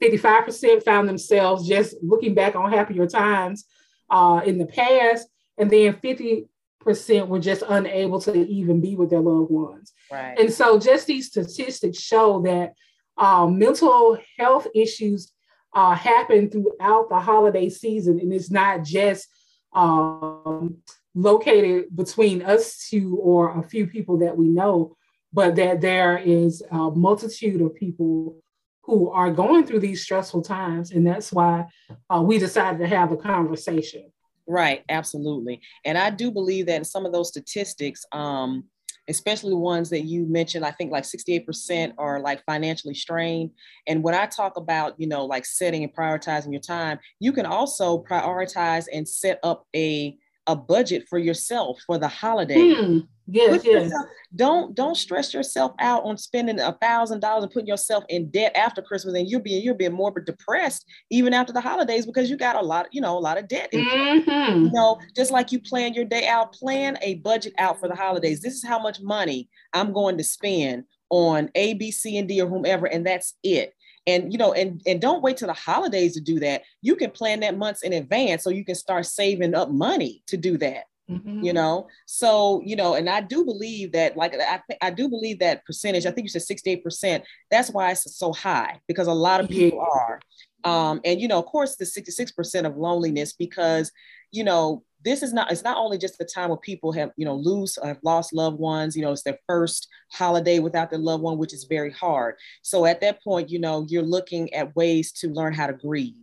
55% 0.00 0.82
found 0.84 1.08
themselves 1.08 1.68
just 1.68 1.96
looking 2.02 2.34
back 2.34 2.54
on 2.54 2.72
happier 2.72 3.06
times 3.06 3.64
uh, 4.10 4.40
in 4.44 4.58
the 4.58 4.66
past. 4.66 5.28
And 5.58 5.70
then 5.70 5.94
50 5.94 6.46
percent 6.80 7.28
were 7.28 7.38
just 7.38 7.62
unable 7.68 8.20
to 8.20 8.34
even 8.34 8.80
be 8.80 8.96
with 8.96 9.10
their 9.10 9.20
loved 9.20 9.50
ones. 9.50 9.92
Right. 10.10 10.38
And 10.38 10.52
so 10.52 10.78
just 10.78 11.06
these 11.06 11.28
statistics 11.28 11.98
show 11.98 12.42
that 12.42 12.74
um, 13.16 13.58
mental 13.58 14.18
health 14.38 14.66
issues 14.74 15.32
uh, 15.74 15.94
happen 15.94 16.50
throughout 16.50 17.08
the 17.08 17.20
holiday 17.20 17.68
season, 17.68 18.18
and 18.18 18.32
it's 18.32 18.50
not 18.50 18.82
just 18.82 19.28
um, 19.72 20.78
located 21.14 21.94
between 21.94 22.42
us 22.42 22.88
two 22.88 23.16
or 23.18 23.58
a 23.58 23.62
few 23.62 23.86
people 23.86 24.18
that 24.18 24.36
we 24.36 24.48
know, 24.48 24.96
but 25.32 25.56
that 25.56 25.80
there 25.80 26.18
is 26.18 26.62
a 26.70 26.90
multitude 26.90 27.60
of 27.60 27.74
people 27.74 28.36
who 28.82 29.10
are 29.10 29.30
going 29.30 29.64
through 29.64 29.78
these 29.78 30.02
stressful 30.02 30.42
times, 30.42 30.90
and 30.90 31.06
that's 31.06 31.32
why 31.32 31.66
uh, 32.08 32.20
we 32.20 32.38
decided 32.38 32.78
to 32.78 32.88
have 32.88 33.12
a 33.12 33.16
conversation. 33.16 34.10
Right, 34.48 34.82
absolutely. 34.88 35.60
And 35.84 35.96
I 35.96 36.10
do 36.10 36.32
believe 36.32 36.66
that 36.66 36.84
some 36.86 37.06
of 37.06 37.12
those 37.12 37.28
statistics, 37.28 38.04
um, 38.10 38.64
especially 39.10 39.54
ones 39.54 39.90
that 39.90 40.02
you 40.02 40.26
mentioned, 40.26 40.64
I 40.64 40.70
think 40.70 40.92
like 40.92 41.04
68% 41.04 41.94
are 41.98 42.20
like 42.20 42.44
financially 42.44 42.94
strained. 42.94 43.50
And 43.86 44.02
when 44.02 44.14
I 44.14 44.26
talk 44.26 44.56
about, 44.56 44.94
you 44.98 45.06
know, 45.06 45.24
like 45.24 45.44
setting 45.44 45.82
and 45.82 45.94
prioritizing 45.94 46.52
your 46.52 46.60
time, 46.60 46.98
you 47.18 47.32
can 47.32 47.46
also 47.46 48.02
prioritize 48.02 48.86
and 48.92 49.06
set 49.08 49.38
up 49.42 49.66
a 49.74 50.16
a 50.46 50.56
budget 50.56 51.06
for 51.08 51.18
yourself 51.18 51.78
for 51.86 51.98
the 51.98 52.08
holiday. 52.08 52.74
Hmm. 52.74 52.98
Yes, 53.32 53.64
yes. 53.64 53.84
Yourself, 53.84 54.06
don't 54.34 54.74
don't 54.74 54.96
stress 54.96 55.32
yourself 55.32 55.72
out 55.78 56.04
on 56.04 56.16
spending 56.16 56.60
a 56.60 56.72
thousand 56.80 57.20
dollars 57.20 57.44
and 57.44 57.52
putting 57.52 57.68
yourself 57.68 58.04
in 58.08 58.30
debt 58.30 58.56
after 58.56 58.82
Christmas, 58.82 59.14
and 59.14 59.28
you're 59.28 59.40
being 59.40 59.62
you're 59.62 59.74
being 59.74 59.92
more 59.92 60.10
depressed 60.10 60.84
even 61.10 61.32
after 61.32 61.52
the 61.52 61.60
holidays 61.60 62.06
because 62.06 62.28
you 62.28 62.36
got 62.36 62.56
a 62.56 62.60
lot, 62.60 62.86
you 62.92 63.00
know, 63.00 63.16
a 63.16 63.20
lot 63.20 63.38
of 63.38 63.48
debt. 63.48 63.70
Mm-hmm. 63.72 64.64
You 64.64 64.72
know, 64.72 64.98
just 65.14 65.30
like 65.30 65.52
you 65.52 65.60
plan 65.60 65.94
your 65.94 66.04
day 66.04 66.26
out, 66.26 66.52
plan 66.52 66.98
a 67.02 67.16
budget 67.16 67.54
out 67.58 67.78
for 67.78 67.88
the 67.88 67.96
holidays. 67.96 68.40
This 68.40 68.54
is 68.54 68.64
how 68.64 68.78
much 68.78 69.00
money 69.00 69.48
I'm 69.72 69.92
going 69.92 70.18
to 70.18 70.24
spend 70.24 70.84
on 71.10 71.50
A, 71.54 71.74
B, 71.74 71.90
C, 71.90 72.18
and 72.18 72.28
D, 72.28 72.40
or 72.40 72.48
whomever, 72.48 72.86
and 72.86 73.06
that's 73.06 73.34
it 73.42 73.74
and 74.06 74.32
you 74.32 74.38
know 74.38 74.52
and 74.52 74.80
and 74.86 75.00
don't 75.00 75.22
wait 75.22 75.36
till 75.36 75.48
the 75.48 75.52
holidays 75.52 76.14
to 76.14 76.20
do 76.20 76.40
that 76.40 76.62
you 76.80 76.96
can 76.96 77.10
plan 77.10 77.40
that 77.40 77.58
months 77.58 77.82
in 77.82 77.92
advance 77.92 78.42
so 78.42 78.48
you 78.48 78.64
can 78.64 78.74
start 78.74 79.04
saving 79.04 79.54
up 79.54 79.70
money 79.70 80.22
to 80.26 80.38
do 80.38 80.56
that 80.56 80.84
mm-hmm. 81.10 81.44
you 81.44 81.52
know? 81.52 81.88
So 82.06 82.60
you 82.64 82.76
know 82.76 82.94
and 82.94 83.08
i 83.08 83.20
do 83.20 83.44
believe 83.44 83.92
that 83.92 84.16
like 84.16 84.34
i 84.34 84.60
i 84.80 84.90
do 84.90 85.08
believe 85.08 85.38
that 85.38 85.64
percentage 85.64 86.06
i 86.06 86.10
think 86.10 86.24
you 86.24 86.28
said 86.28 86.56
68% 86.56 87.22
that's 87.50 87.70
why 87.70 87.90
it's 87.90 88.16
so 88.16 88.32
high 88.32 88.80
because 88.88 89.06
a 89.06 89.12
lot 89.12 89.40
of 89.40 89.48
people 89.48 89.80
are. 89.80 90.20
Um 90.64 91.00
and 91.04 91.20
you 91.20 91.28
know 91.28 91.38
of 91.38 91.46
course 91.46 91.76
the 91.76 91.84
66% 91.84 92.66
of 92.66 92.76
loneliness 92.76 93.32
because 93.32 93.90
you 94.30 94.44
know 94.44 94.84
this 95.02 95.22
is 95.22 95.32
not 95.32 95.50
it's 95.50 95.64
not 95.64 95.78
only 95.78 95.96
just 95.96 96.18
the 96.18 96.24
time 96.24 96.50
where 96.50 96.58
people 96.58 96.92
have 96.92 97.10
you 97.16 97.24
know 97.24 97.34
lose 97.34 97.78
have 97.82 97.98
lost 98.02 98.34
loved 98.34 98.58
ones 98.58 98.94
you 98.94 99.02
know 99.02 99.12
it's 99.12 99.22
their 99.22 99.38
first 99.46 99.88
holiday 100.12 100.58
without 100.58 100.90
their 100.90 100.98
loved 100.98 101.22
one 101.22 101.38
which 101.38 101.54
is 101.54 101.64
very 101.64 101.90
hard. 101.90 102.34
So 102.62 102.84
at 102.84 103.00
that 103.00 103.22
point 103.22 103.50
you 103.50 103.58
know 103.58 103.86
you're 103.88 104.02
looking 104.02 104.52
at 104.52 104.76
ways 104.76 105.12
to 105.12 105.28
learn 105.28 105.54
how 105.54 105.66
to 105.66 105.72
grieve 105.72 106.14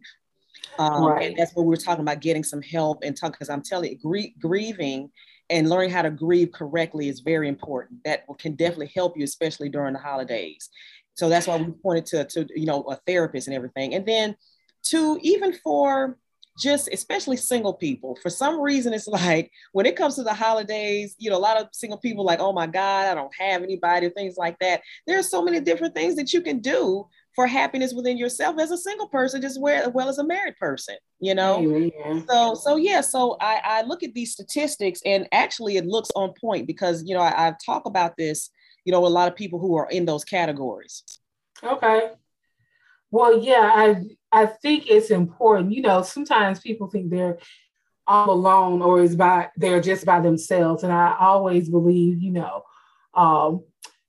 um, 0.80 1.03
right. 1.03 1.30
and 1.30 1.38
that's 1.38 1.53
what 1.53 1.65
we 1.65 1.69
were 1.69 1.77
talking 1.77 2.01
about 2.01 2.21
getting 2.21 2.43
some 2.43 2.62
help 2.62 2.99
and 3.03 3.17
talk 3.17 3.32
because 3.32 3.49
i'm 3.49 3.62
telling 3.62 3.91
you 3.91 3.97
grie- 3.97 4.36
grieving 4.39 5.10
and 5.49 5.69
learning 5.69 5.89
how 5.89 6.01
to 6.01 6.10
grieve 6.10 6.51
correctly 6.51 7.08
is 7.08 7.21
very 7.21 7.47
important. 7.47 8.03
That 8.03 8.25
can 8.39 8.56
definitely 8.56 8.91
help 8.93 9.17
you 9.17 9.23
especially 9.23 9.69
during 9.69 9.93
the 9.93 9.99
holidays. 9.99 10.69
So 11.15 11.30
that's 11.30 11.47
why 11.47 11.58
we 11.58 11.71
pointed 11.71 12.06
to, 12.08 12.25
to 12.25 12.60
you 12.60 12.65
know 12.65 12.84
a 12.84 12.95
therapist 13.08 13.47
and 13.47 13.56
everything. 13.56 13.93
And 13.93 14.06
then 14.06 14.36
to 14.84 15.17
even 15.21 15.53
for 15.53 16.17
just 16.60 16.89
especially 16.91 17.38
single 17.38 17.73
people 17.73 18.17
for 18.23 18.32
some 18.32 18.60
reason 18.60 18.91
it's 18.91 19.06
like 19.08 19.51
when 19.73 19.86
it 19.86 19.95
comes 19.95 20.15
to 20.15 20.23
the 20.23 20.34
holidays 20.34 21.15
you 21.19 21.30
know 21.30 21.38
a 21.38 21.39
lot 21.39 21.56
of 21.56 21.67
single 21.71 21.99
people 21.99 22.25
like 22.25 22.39
oh 22.39 22.51
my 22.51 22.65
god 22.65 23.06
i 23.06 23.13
don't 23.13 23.32
have 23.38 23.62
anybody 23.62 24.10
things 24.10 24.38
like 24.38 24.58
that. 24.60 24.82
There 25.06 25.19
are 25.19 25.23
so 25.23 25.43
many 25.43 25.60
different 25.60 25.93
things 25.93 26.15
that 26.15 26.34
you 26.34 26.41
can 26.41 26.60
do 26.60 27.08
for 27.38 27.47
happiness 27.47 27.93
within 27.93 28.17
yourself 28.17 28.60
as 28.60 28.71
a 28.71 28.78
single 28.78 29.08
person 29.08 29.41
just 29.41 29.62
where, 29.62 29.84
as 29.84 29.93
well 29.93 30.10
as 30.10 30.17
a 30.17 30.26
married 30.26 30.58
person 30.58 30.97
you 31.21 31.34
know? 31.34 31.62
So 32.28 32.56
so 32.56 32.76
yeah 32.76 33.00
so 33.00 33.38
I, 33.39 33.62
I 33.63 33.82
look 33.84 34.04
at 34.04 34.13
these 34.13 34.34
statistics 34.34 35.00
and 35.06 35.26
actually 35.32 35.78
it 35.78 35.86
looks 35.86 36.10
on 36.17 36.34
point 36.34 36.67
because 36.67 37.04
you 37.06 37.15
know 37.15 37.21
I, 37.21 37.47
i've 37.47 37.56
talked 37.65 37.88
about 37.88 38.17
this 38.17 38.50
you 38.84 38.91
know 38.91 39.06
a 39.06 39.08
lot 39.08 39.28
of 39.28 39.36
people 39.36 39.60
who 39.60 39.76
are 39.76 39.88
in 39.89 40.06
those 40.06 40.26
categories. 40.26 41.04
Okay. 41.63 42.12
Well 43.10 43.41
yeah 43.41 43.71
i 43.73 44.04
I 44.32 44.45
think 44.45 44.89
it's 44.89 45.10
important. 45.10 45.71
You 45.73 45.82
know, 45.82 46.02
sometimes 46.02 46.60
people 46.60 46.88
think 46.88 47.10
they're 47.10 47.38
all 48.06 48.30
alone 48.30 48.82
or 48.82 49.02
is 49.02 49.15
by 49.15 49.50
they're 49.58 49.82
just 49.82 50.06
by 50.06 50.19
themselves, 50.19 50.84
and 50.84 50.93
I 50.93 51.15
always 51.19 51.69
believe, 51.69 52.21
you 52.21 52.32
know, 52.32 52.63
um, 53.13 53.63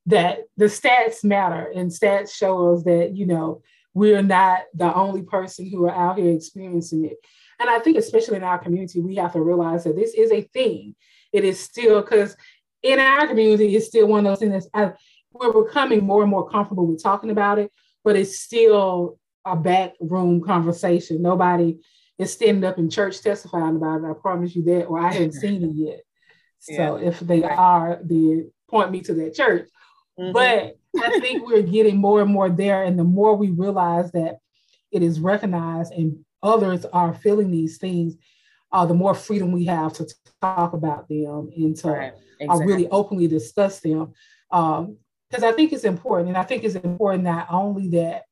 that 0.09 0.41
the 0.57 0.67
stats 0.67 1.23
matter, 1.23 1.71
and 1.75 1.91
stats 1.91 2.35
show 2.35 2.75
us 2.75 2.83
that 2.85 3.15
you 3.15 3.27
know 3.27 3.63
we're 3.95 4.23
not 4.23 4.63
the 4.75 4.93
only 4.95 5.23
person 5.23 5.69
who 5.69 5.85
are 5.85 5.95
out 5.95 6.19
here 6.19 6.35
experiencing 6.35 7.05
it. 7.05 7.17
And 7.61 7.69
I 7.69 7.79
think, 7.81 7.97
especially 7.97 8.37
in 8.37 8.45
our 8.45 8.59
community, 8.59 9.01
we 9.01 9.17
have 9.17 9.33
to 9.33 9.41
realize 9.41 9.85
that 9.85 9.97
this 9.97 10.15
is 10.15 10.31
a 10.31 10.43
thing. 10.43 10.95
It 11.33 11.45
is 11.45 11.61
still 11.61 12.01
because 12.01 12.37
in 12.83 12.99
our 12.99 13.27
community, 13.27 13.75
it's 13.75 13.87
still 13.87 14.07
one 14.07 14.25
of 14.25 14.33
those 14.33 14.39
things 14.39 14.69
that 14.73 14.89
uh, 14.89 14.93
we're 15.33 15.65
becoming 15.65 16.05
more 16.05 16.23
and 16.23 16.31
more 16.31 16.49
comfortable 16.49 16.87
with 16.87 17.03
talking 17.03 17.31
about 17.31 17.59
it, 17.59 17.71
but 18.05 18.17
it's 18.17 18.39
still 18.39 19.19
a 19.45 19.57
back 19.57 19.95
room 20.01 20.41
conversation. 20.41 21.21
Nobody 21.21 21.79
is 22.19 22.33
standing 22.33 22.65
up 22.65 22.79
in 22.79 22.89
church 22.89 23.21
testifying 23.21 23.77
about 23.77 24.03
it. 24.03 24.11
I 24.11 24.15
promise 24.15 24.55
you 24.57 24.63
that, 24.65 24.85
or 24.85 25.01
I 25.01 25.13
haven't 25.13 25.33
seen 25.35 25.63
it 25.63 25.75
yet. 25.75 26.01
So 26.61 26.97
yeah. 26.97 27.09
if 27.09 27.21
they 27.21 27.43
are, 27.45 28.01
then 28.03 28.51
point 28.69 28.91
me 28.91 29.01
to 29.03 29.15
that 29.15 29.35
church. 29.35 29.69
Mm-hmm. 30.19 30.33
But 30.33 30.77
I 31.03 31.21
think 31.21 31.47
we're 31.47 31.63
getting 31.63 31.97
more 31.97 32.21
and 32.21 32.31
more 32.31 32.51
there. 32.51 32.83
And 32.83 32.99
the 32.99 33.05
more 33.05 33.37
we 33.37 33.51
realize 33.51 34.11
that 34.13 34.39
it 34.91 35.03
is 35.03 35.21
recognized 35.21 35.93
and 35.93 36.25
others 36.43 36.85
are 36.87 37.15
feeling 37.15 37.51
these 37.51 37.79
things, 37.79 38.17
uh, 38.73 38.85
the 38.87 38.95
more 38.95 39.15
freedom 39.15 39.53
we 39.53 39.65
have 39.67 39.93
to 39.95 40.07
talk 40.41 40.73
about 40.73 41.09
them 41.09 41.51
and 41.57 41.77
to 41.77 41.89
right. 41.89 42.13
exactly. 42.41 42.65
uh, 42.65 42.67
really 42.67 42.89
openly 42.89 43.27
discuss 43.27 43.81
them. 43.81 44.13
Because 44.51 45.43
um, 45.43 45.45
I 45.45 45.53
think 45.53 45.73
it's 45.73 45.85
important. 45.85 46.29
And 46.29 46.39
I 46.39 46.43
think 46.43 46.65
it's 46.65 46.75
important 46.75 47.25
not 47.25 47.47
only 47.51 47.89
that 47.91 48.25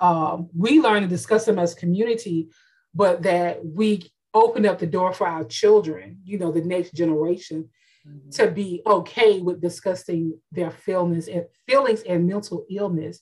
um, 0.00 0.48
we 0.56 0.80
learn 0.80 1.02
to 1.02 1.08
discuss 1.08 1.44
them 1.44 1.58
as 1.58 1.74
community, 1.74 2.48
but 2.94 3.22
that 3.22 3.64
we 3.64 4.10
open 4.34 4.66
up 4.66 4.78
the 4.78 4.86
door 4.86 5.12
for 5.12 5.26
our 5.26 5.44
children, 5.44 6.18
you 6.24 6.38
know, 6.38 6.50
the 6.50 6.62
next 6.62 6.94
generation, 6.94 7.68
mm-hmm. 8.06 8.30
to 8.30 8.50
be 8.50 8.82
okay 8.86 9.40
with 9.40 9.60
discussing 9.60 10.38
their 10.50 10.70
feelings 10.70 11.28
and 11.28 11.46
feelings 11.66 12.02
and 12.02 12.26
mental 12.26 12.66
illness, 12.70 13.20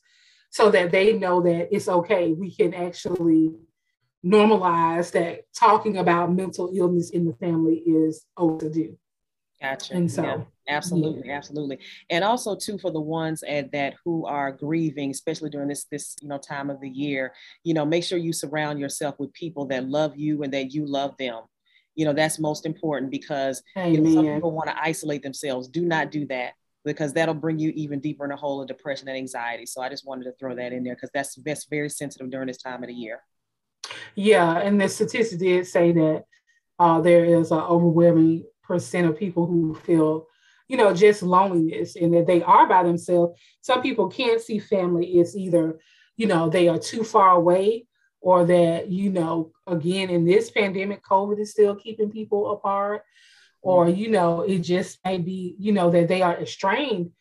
so 0.51 0.71
that 0.71 0.91
they 0.91 1.13
know 1.13 1.41
that 1.43 1.75
it's 1.75 1.89
okay. 1.89 2.33
We 2.33 2.55
can 2.55 2.75
actually 2.75 3.53
normalize 4.25 5.13
that 5.13 5.45
talking 5.55 5.97
about 5.97 6.33
mental 6.33 6.71
illness 6.75 7.11
in 7.11 7.25
the 7.25 7.35
family 7.35 7.77
is 7.77 8.27
okay 8.39 8.67
to 8.67 8.73
do. 8.73 8.99
Gotcha. 9.61 9.95
And 9.95 10.11
so, 10.11 10.23
yeah, 10.23 10.41
absolutely, 10.69 11.29
yeah. 11.29 11.37
absolutely, 11.37 11.79
and 12.09 12.25
also 12.25 12.57
too 12.57 12.79
for 12.79 12.91
the 12.91 13.01
ones 13.01 13.43
at 13.43 13.73
that 13.73 13.95
who 14.05 14.25
are 14.25 14.53
grieving, 14.53 15.11
especially 15.11 15.51
during 15.51 15.69
this 15.69 15.85
this 15.85 16.17
you 16.23 16.29
know 16.29 16.39
time 16.39 16.71
of 16.71 16.81
the 16.81 16.89
year. 16.89 17.35
You 17.63 17.75
know, 17.75 17.85
make 17.85 18.05
sure 18.05 18.17
you 18.17 18.33
surround 18.33 18.81
yourself 18.81 19.17
with 19.19 19.35
people 19.35 19.67
that 19.67 19.87
love 19.87 20.17
you 20.17 20.43
and 20.43 20.55
that 20.55 20.73
you 20.73 20.87
love 20.87 21.15
them. 21.19 21.43
You 21.95 22.05
know, 22.05 22.13
that's 22.13 22.39
most 22.39 22.67
important 22.67 23.11
because 23.11 23.63
you 23.77 24.01
know, 24.01 24.15
some 24.15 24.35
people 24.35 24.53
want 24.53 24.71
to 24.71 24.81
isolate 24.81 25.23
themselves. 25.23 25.69
Do 25.69 25.85
not 25.85 26.11
do 26.11 26.27
that 26.27 26.53
because 26.85 27.13
that'll 27.13 27.35
bring 27.35 27.59
you 27.59 27.71
even 27.75 28.01
deeper 28.01 28.25
in 28.25 28.31
a 28.31 28.37
hole 28.37 28.63
of 28.63 28.69
depression 28.69 29.09
and 29.09 29.17
anxiety. 29.17 29.67
So 29.67 29.83
I 29.83 29.89
just 29.89 30.07
wanted 30.07 30.25
to 30.25 30.33
throw 30.33 30.55
that 30.55 30.73
in 30.73 30.85
there 30.85 30.95
because 30.95 31.11
that's 31.13 31.35
that's 31.37 31.67
very 31.67 31.91
sensitive 31.91 32.31
during 32.31 32.47
this 32.47 32.63
time 32.63 32.83
of 32.83 32.89
the 32.89 32.95
year. 32.95 33.21
Yeah, 34.15 34.59
and 34.59 34.81
the 34.81 34.89
statistics 34.89 35.41
did 35.41 35.67
say 35.67 35.93
that 35.93 36.25
uh, 36.79 37.01
there 37.01 37.25
is 37.25 37.51
an 37.51 37.59
overwhelming 37.59 38.45
percent 38.63 39.07
of 39.07 39.19
people 39.19 39.47
who 39.47 39.75
feel, 39.75 40.27
you 40.69 40.77
know, 40.77 40.95
just 40.95 41.23
loneliness 41.23 41.97
and 41.97 42.15
that 42.15 42.27
they 42.27 42.43
are 42.43 42.67
by 42.67 42.83
themselves. 42.83 43.39
Some 43.61 43.83
people 43.83 44.09
can't 44.09 44.41
see 44.41 44.59
family. 44.59 45.07
It's 45.19 45.37
either, 45.37 45.79
you 46.17 46.27
know, 46.27 46.49
they 46.49 46.69
are 46.69 46.79
too 46.79 47.05
far 47.05 47.31
away 47.31 47.87
or 48.21 48.45
that, 48.45 48.89
you 48.91 49.11
know, 49.11 49.53
again, 49.67 50.11
in 50.11 50.25
this 50.25 50.51
pandemic, 50.51 51.03
COVID 51.03 51.41
is 51.41 51.51
still 51.51 51.75
keeping 51.75 52.11
people 52.11 52.53
apart. 52.53 53.03
Or, 53.63 53.89
you 53.89 54.09
know, 54.09 54.41
it 54.41 54.61
just 54.61 54.99
may 55.05 55.19
be, 55.19 55.55
you 55.59 55.73
know, 55.73 55.91
that 55.91 56.09
they 56.09 56.23
are 56.23 56.41
estranged 56.41 57.13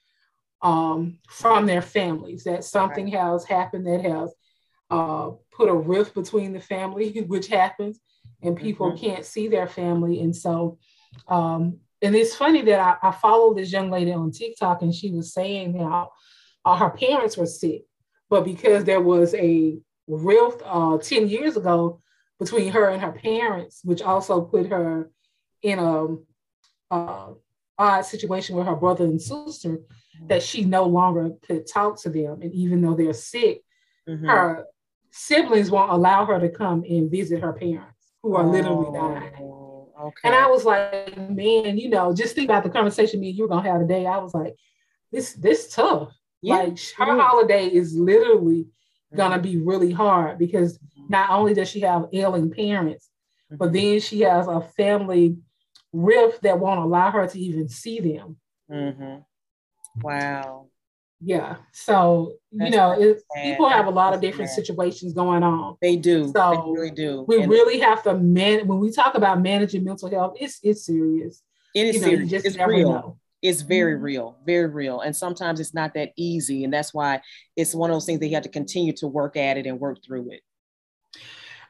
um, 0.61 1.19
from 1.29 1.65
their 1.65 1.81
families, 1.81 2.45
that 2.45 2.63
something 2.63 3.11
right. 3.11 3.21
has 3.21 3.43
happened 3.43 3.87
that 3.87 4.01
has 4.01 4.33
uh, 4.89 5.31
put 5.51 5.69
a 5.69 5.73
rift 5.73 6.13
between 6.15 6.53
the 6.53 6.61
family, 6.61 7.21
which 7.27 7.47
happens, 7.47 7.99
and 8.41 8.55
people 8.55 8.91
mm-hmm. 8.91 9.05
can't 9.05 9.25
see 9.25 9.49
their 9.49 9.67
family. 9.67 10.21
And 10.21 10.35
so 10.35 10.79
um, 11.27 11.79
and 12.01 12.15
it's 12.15 12.35
funny 12.35 12.61
that 12.63 12.79
I, 12.79 13.09
I 13.09 13.11
followed 13.11 13.57
this 13.57 13.71
young 13.71 13.89
lady 13.89 14.13
on 14.13 14.31
TikTok 14.31 14.81
and 14.81 14.93
she 14.93 15.11
was 15.11 15.33
saying 15.33 15.77
how 15.77 16.11
uh, 16.65 16.77
her 16.77 16.89
parents 16.89 17.37
were 17.37 17.45
sick, 17.45 17.83
but 18.29 18.45
because 18.45 18.83
there 18.83 19.01
was 19.01 19.33
a 19.33 19.77
rift 20.09 20.61
uh, 20.65 20.97
10 20.97 21.29
years 21.29 21.55
ago 21.55 22.01
between 22.39 22.71
her 22.71 22.89
and 22.89 23.01
her 23.01 23.11
parents, 23.11 23.81
which 23.83 24.01
also 24.01 24.41
put 24.41 24.67
her 24.67 25.09
in 25.61 25.79
a 25.79 26.15
uh, 26.91 27.33
odd 27.77 28.01
situation 28.01 28.55
with 28.55 28.65
her 28.65 28.75
brother 28.75 29.05
and 29.05 29.21
sister 29.21 29.79
that 30.27 30.43
she 30.43 30.65
no 30.65 30.83
longer 30.83 31.31
could 31.47 31.67
talk 31.67 32.01
to 32.01 32.09
them. 32.09 32.41
And 32.41 32.53
even 32.53 32.81
though 32.81 32.95
they're 32.95 33.13
sick, 33.13 33.61
mm-hmm. 34.07 34.25
her 34.25 34.65
siblings 35.11 35.71
won't 35.71 35.91
allow 35.91 36.25
her 36.25 36.39
to 36.39 36.49
come 36.49 36.83
and 36.87 37.09
visit 37.09 37.41
her 37.41 37.53
parents 37.53 38.11
who 38.21 38.35
are 38.35 38.43
oh, 38.43 38.49
literally 38.49 38.91
dying. 38.97 39.33
Okay. 40.01 40.27
And 40.27 40.35
I 40.35 40.47
was 40.47 40.65
like, 40.65 41.17
man, 41.17 41.77
you 41.77 41.89
know, 41.89 42.13
just 42.13 42.35
think 42.35 42.49
about 42.49 42.63
the 42.63 42.69
conversation 42.69 43.19
me 43.19 43.29
and 43.29 43.37
you 43.37 43.43
were 43.43 43.49
gonna 43.49 43.69
have 43.69 43.81
today. 43.81 44.05
I 44.05 44.17
was 44.17 44.33
like, 44.33 44.55
this 45.11 45.33
this 45.33 45.73
tough. 45.73 46.13
Yeah. 46.41 46.55
Like 46.55 46.79
her 46.97 47.05
yeah. 47.05 47.19
holiday 47.19 47.67
is 47.67 47.95
literally. 47.95 48.67
Gonna 49.15 49.39
be 49.39 49.57
really 49.57 49.91
hard 49.91 50.37
because 50.37 50.77
mm-hmm. 50.77 51.05
not 51.09 51.29
only 51.31 51.53
does 51.53 51.69
she 51.69 51.81
have 51.81 52.07
ailing 52.13 52.51
parents, 52.51 53.09
mm-hmm. 53.45 53.57
but 53.57 53.73
then 53.73 53.99
she 53.99 54.21
has 54.21 54.47
a 54.47 54.61
family 54.61 55.37
rift 55.91 56.43
that 56.43 56.59
won't 56.59 56.79
allow 56.79 57.11
her 57.11 57.27
to 57.27 57.39
even 57.39 57.69
see 57.69 57.99
them. 57.99 58.37
Mm-hmm. 58.71 59.19
Wow. 60.01 60.67
Yeah. 61.21 61.57
So, 61.73 62.33
That's 62.51 62.71
you 62.71 62.77
know, 62.77 63.15
people 63.43 63.67
have 63.67 63.87
a 63.87 63.91
lot 63.91 64.13
of 64.13 64.21
different 64.21 64.51
situations 64.51 65.13
going 65.13 65.43
on. 65.43 65.75
They 65.81 65.97
do. 65.97 66.31
So 66.33 66.51
they 66.51 66.71
really 66.71 66.91
do. 66.91 67.25
We 67.27 67.41
and 67.41 67.51
really 67.51 67.79
have 67.79 68.03
to 68.03 68.17
man 68.17 68.67
when 68.67 68.79
we 68.79 68.91
talk 68.91 69.15
about 69.15 69.41
managing 69.41 69.83
mental 69.83 70.09
health, 70.09 70.37
it's 70.39 70.59
it's 70.63 70.85
serious. 70.85 71.43
It 71.75 71.87
is 71.87 71.95
you 71.95 72.01
know, 72.01 72.07
serious. 72.07 72.29
just 72.29 72.45
it's 72.45 72.57
real. 72.57 72.89
Know. 72.89 73.18
It's 73.41 73.61
very 73.61 73.93
mm-hmm. 73.93 74.03
real, 74.03 74.37
very 74.45 74.67
real. 74.67 75.01
And 75.01 75.15
sometimes 75.15 75.59
it's 75.59 75.73
not 75.73 75.93
that 75.93 76.11
easy. 76.17 76.63
And 76.63 76.73
that's 76.73 76.93
why 76.93 77.21
it's 77.55 77.73
one 77.73 77.89
of 77.89 77.95
those 77.95 78.05
things 78.05 78.19
that 78.19 78.27
you 78.27 78.35
have 78.35 78.43
to 78.43 78.49
continue 78.49 78.93
to 78.93 79.07
work 79.07 79.37
at 79.37 79.57
it 79.57 79.65
and 79.65 79.79
work 79.79 79.99
through 80.05 80.31
it. 80.31 80.41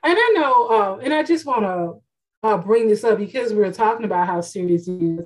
And 0.04 0.16
I 0.18 0.34
know, 0.36 0.68
uh, 0.68 0.98
and 1.04 1.14
I 1.14 1.24
just 1.24 1.46
want 1.46 1.64
to 1.64 2.48
uh, 2.48 2.58
bring 2.58 2.88
this 2.88 3.04
up 3.04 3.18
because 3.18 3.52
we 3.52 3.60
were 3.60 3.72
talking 3.72 4.06
about 4.06 4.28
how 4.28 4.42
serious 4.42 4.88
it 4.88 5.02
is. 5.02 5.26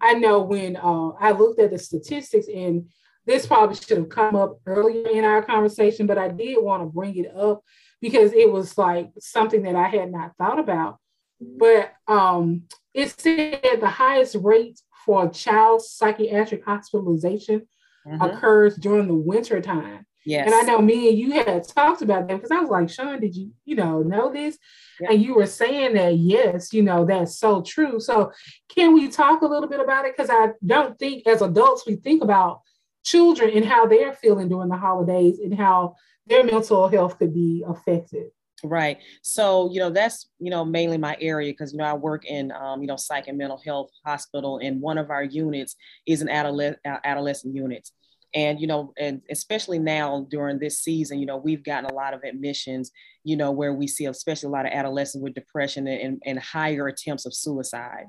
I 0.00 0.14
know 0.14 0.42
when 0.42 0.76
uh, 0.76 1.10
I 1.10 1.32
looked 1.32 1.60
at 1.60 1.70
the 1.70 1.78
statistics, 1.78 2.46
and 2.52 2.88
this 3.26 3.46
probably 3.46 3.76
should 3.76 3.98
have 3.98 4.08
come 4.08 4.34
up 4.34 4.58
earlier 4.66 5.08
in 5.08 5.24
our 5.24 5.42
conversation, 5.42 6.06
but 6.06 6.18
I 6.18 6.28
did 6.28 6.56
want 6.60 6.82
to 6.82 6.86
bring 6.86 7.16
it 7.16 7.34
up 7.36 7.62
because 8.00 8.32
it 8.32 8.50
was 8.50 8.76
like 8.76 9.10
something 9.18 9.62
that 9.62 9.76
I 9.76 9.88
had 9.88 10.10
not 10.10 10.36
thought 10.36 10.58
about. 10.58 10.98
But 11.40 11.92
um, 12.08 12.64
it 12.94 13.18
said 13.18 13.80
the 13.80 13.88
highest 13.88 14.36
rate 14.40 14.80
for 15.04 15.28
child 15.30 15.82
psychiatric 15.82 16.64
hospitalization 16.64 17.66
mm-hmm. 18.06 18.22
occurs 18.22 18.76
during 18.76 19.08
the 19.08 19.14
winter 19.14 19.60
time. 19.60 20.06
Yes. 20.24 20.46
And 20.46 20.54
I 20.54 20.60
know 20.62 20.80
me 20.80 21.08
and 21.08 21.18
you 21.18 21.32
had 21.32 21.66
talked 21.66 22.02
about 22.02 22.28
that 22.28 22.36
because 22.36 22.52
I 22.52 22.60
was 22.60 22.70
like, 22.70 22.88
Sean, 22.88 23.20
did 23.20 23.34
you, 23.34 23.50
you 23.64 23.74
know, 23.74 24.02
know 24.02 24.32
this? 24.32 24.56
Yeah. 25.00 25.12
And 25.12 25.22
you 25.22 25.34
were 25.34 25.46
saying 25.46 25.94
that, 25.94 26.16
yes, 26.16 26.72
you 26.72 26.82
know, 26.82 27.04
that's 27.04 27.38
so 27.38 27.60
true. 27.62 27.98
So 27.98 28.30
can 28.68 28.94
we 28.94 29.08
talk 29.08 29.42
a 29.42 29.46
little 29.46 29.68
bit 29.68 29.80
about 29.80 30.04
it? 30.04 30.16
Because 30.16 30.30
I 30.30 30.50
don't 30.64 30.96
think 30.98 31.26
as 31.26 31.42
adults 31.42 31.84
we 31.86 31.96
think 31.96 32.22
about 32.22 32.60
children 33.04 33.50
and 33.50 33.64
how 33.64 33.86
they're 33.86 34.12
feeling 34.12 34.48
during 34.48 34.68
the 34.68 34.76
holidays 34.76 35.40
and 35.40 35.54
how 35.54 35.96
their 36.26 36.44
mental 36.44 36.88
health 36.88 37.18
could 37.18 37.34
be 37.34 37.64
affected. 37.66 38.26
Right. 38.64 38.98
So, 39.22 39.70
you 39.72 39.80
know, 39.80 39.90
that's, 39.90 40.28
you 40.38 40.50
know, 40.50 40.64
mainly 40.64 40.96
my 40.96 41.16
area 41.20 41.52
because, 41.52 41.72
you 41.72 41.78
know, 41.78 41.84
I 41.84 41.94
work 41.94 42.24
in, 42.24 42.52
um, 42.52 42.80
you 42.80 42.86
know, 42.86 42.96
psych 42.96 43.26
and 43.26 43.36
mental 43.36 43.60
health 43.64 43.90
hospital 44.06 44.60
and 44.62 44.80
one 44.80 44.98
of 44.98 45.10
our 45.10 45.24
units 45.24 45.74
is 46.06 46.22
an 46.22 46.28
adolescent, 46.28 46.78
adolescent 46.84 47.56
unit. 47.56 47.88
And, 48.34 48.60
you 48.60 48.66
know, 48.66 48.94
and 48.98 49.20
especially 49.30 49.78
now 49.78 50.26
during 50.30 50.58
this 50.58 50.78
season, 50.78 51.18
you 51.18 51.26
know, 51.26 51.36
we've 51.36 51.64
gotten 51.64 51.90
a 51.90 51.92
lot 51.92 52.14
of 52.14 52.22
admissions, 52.22 52.90
you 53.24 53.36
know, 53.36 53.50
where 53.50 53.74
we 53.74 53.86
see 53.86 54.06
especially 54.06 54.46
a 54.46 54.50
lot 54.50 54.64
of 54.64 54.72
adolescents 54.72 55.22
with 55.22 55.34
depression 55.34 55.86
and, 55.86 56.22
and 56.24 56.38
higher 56.38 56.86
attempts 56.86 57.26
of 57.26 57.34
suicide. 57.34 58.06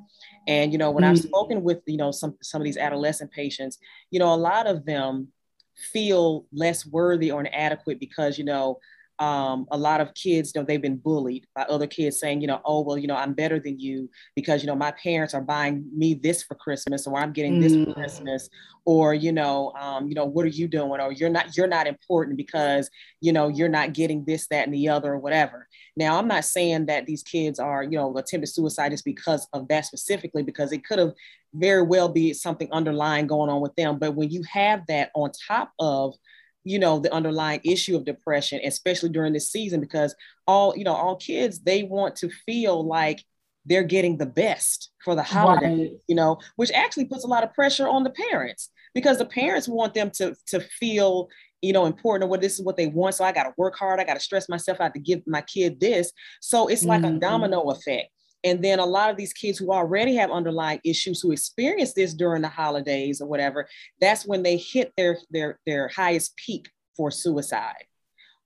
And, 0.48 0.72
you 0.72 0.78
know, 0.78 0.92
when 0.92 1.04
I've 1.04 1.18
mm. 1.18 1.24
spoken 1.24 1.62
with, 1.64 1.80
you 1.88 1.98
know, 1.98 2.12
some, 2.12 2.38
some 2.42 2.62
of 2.62 2.66
these 2.66 2.78
adolescent 2.78 3.32
patients, 3.32 3.80
you 4.12 4.20
know, 4.20 4.34
a 4.34 4.36
lot 4.36 4.66
of 4.68 4.86
them 4.86 5.30
feel 5.76 6.46
less 6.54 6.86
worthy 6.86 7.32
or 7.32 7.42
inadequate 7.42 8.00
because, 8.00 8.38
you 8.38 8.46
know, 8.46 8.78
um, 9.24 9.68
a 9.72 9.78
lot 9.78 10.02
of 10.02 10.14
kids, 10.16 10.52
you 10.54 10.60
know, 10.60 10.66
they've 10.66 10.82
been 10.82 10.98
bullied 10.98 11.48
by 11.56 11.62
other 11.64 11.88
kids 11.88 12.20
saying, 12.20 12.42
you 12.42 12.48
know, 12.48 12.60
oh, 12.66 12.82
well, 12.82 12.98
you 12.98 13.08
know, 13.08 13.16
I'm 13.16 13.34
better 13.34 13.58
than 13.58 13.80
you 13.80 14.10
because, 14.36 14.62
you 14.62 14.68
know, 14.68 14.76
my 14.76 14.92
parents 14.92 15.34
are 15.34 15.42
buying 15.42 15.86
me 15.96 16.14
this 16.14 16.44
for 16.44 16.56
Christmas 16.56 17.08
or 17.08 17.18
I'm 17.18 17.32
getting 17.32 17.62
this 17.62 17.72
mm. 17.72 17.86
for 17.86 17.94
Christmas 17.94 18.50
or, 18.84 19.14
you 19.14 19.32
know, 19.32 19.72
um, 19.80 20.10
you 20.10 20.14
know, 20.14 20.26
what 20.26 20.44
are 20.44 20.50
you 20.50 20.68
doing? 20.68 20.90
Or 20.90 21.14
you're 21.14 21.30
not, 21.30 21.56
you're 21.56 21.68
not 21.68 21.88
important 21.88 22.36
because, 22.36 22.90
you 23.22 23.32
know, 23.32 23.48
you're 23.48 23.70
not 23.70 23.94
getting 23.94 24.26
this, 24.26 24.48
that, 24.48 24.66
and 24.66 24.74
the 24.74 24.90
other 24.90 25.14
or 25.14 25.20
whatever. 25.20 25.70
Now, 25.96 26.18
I'm 26.20 26.28
not 26.28 26.44
saying 26.44 26.88
that 26.88 27.06
these 27.06 27.24
kids 27.24 27.60
are, 27.60 27.82
you 27.82 27.92
know, 27.92 28.18
attempted 28.18 28.48
suicide 28.48 28.92
just 28.92 29.06
because 29.06 29.48
of 29.54 29.70
that 29.70 29.86
specifically, 29.86 30.44
because 30.44 30.74
it 30.74 30.86
could 30.86 31.00
have 31.00 31.14
very 31.54 31.84
well 31.84 32.10
be 32.10 32.34
something 32.34 32.68
underlying 32.74 33.28
going 33.28 33.50
on 33.50 33.62
with 33.62 33.74
them. 33.76 34.00
But 34.00 34.16
when 34.16 34.32
you 34.32 34.44
have 34.52 34.86
that 34.88 35.12
on 35.16 35.32
top 35.48 35.72
of, 35.80 36.14
you 36.64 36.80
know 36.80 37.00
the 37.00 37.14
underlying 37.14 37.60
issue 37.64 37.96
of 37.96 38.06
depression 38.06 38.60
especially 38.64 39.10
during 39.10 39.34
this 39.34 39.52
season 39.52 39.80
because 39.80 40.16
all 40.48 40.76
you 40.76 40.84
know 40.84 40.94
all 40.94 41.16
kids 41.16 41.60
they 41.60 41.84
want 41.84 42.16
to 42.16 42.30
feel 42.46 42.86
like 42.86 43.24
they're 43.66 43.84
getting 43.84 44.18
the 44.18 44.26
best 44.26 44.92
for 45.04 45.16
the 45.16 45.24
holiday 45.24 45.82
right. 45.82 45.92
you 46.08 46.16
know 46.16 46.38
which 46.56 46.72
actually 46.72 47.06
puts 47.06 47.24
a 47.24 47.28
lot 47.28 47.44
of 47.44 47.54
pressure 47.54 47.88
on 47.88 48.04
the 48.04 48.14
parents 48.32 48.70
because 48.94 49.18
the 49.18 49.26
parents 49.26 49.68
want 49.68 49.94
them 49.94 50.10
to 50.12 50.36
to 50.48 50.60
feel 50.60 51.28
you 51.64 51.74
know 51.74 51.86
important 51.86 52.28
or 52.28 52.30
what 52.30 52.42
this 52.42 52.60
is 52.60 52.62
what 52.62 52.78
they 52.78 52.88
want. 52.88 53.16
So 53.16 53.24
i 53.24 53.32
got 53.32 53.44
to 53.44 53.54
work 53.58 53.76
hard. 53.76 54.00
I 54.00 54.04
got 54.04 54.16
to 54.16 54.20
stress 54.20 54.50
myself. 54.50 54.80
Out 54.82 54.94
to 54.94 55.00
give 55.00 55.22
my 55.26 55.42
kid 55.42 55.80
this. 55.80 56.12
So 56.42 56.68
it's 56.68 56.84
like 56.84 57.02
mm-hmm. 57.02 57.18
a 57.18 57.20
domino 57.20 57.62
effect 57.72 58.10
and 58.44 58.64
then 58.64 58.80
a 58.80 58.86
lot 58.86 59.10
of 59.10 59.18
these 59.18 59.34
kids 59.34 59.58
who 59.58 59.72
already 59.72 60.16
have 60.16 60.32
underlying 60.32 60.82
issues 60.84 61.22
who 61.22 61.32
experience 61.32 61.94
this 61.94 62.14
during 62.14 62.42
the 62.42 62.50
holidays 62.50 63.22
or 63.22 63.28
whatever, 63.28 63.68
that's 64.02 64.26
when 64.26 64.44
they 64.44 64.58
hit 64.58 64.92
their 64.98 65.18
their 65.32 65.60
their 65.66 65.88
highest 65.88 66.36
peak 66.36 66.70
for 66.96 67.10
suicide 67.10 67.86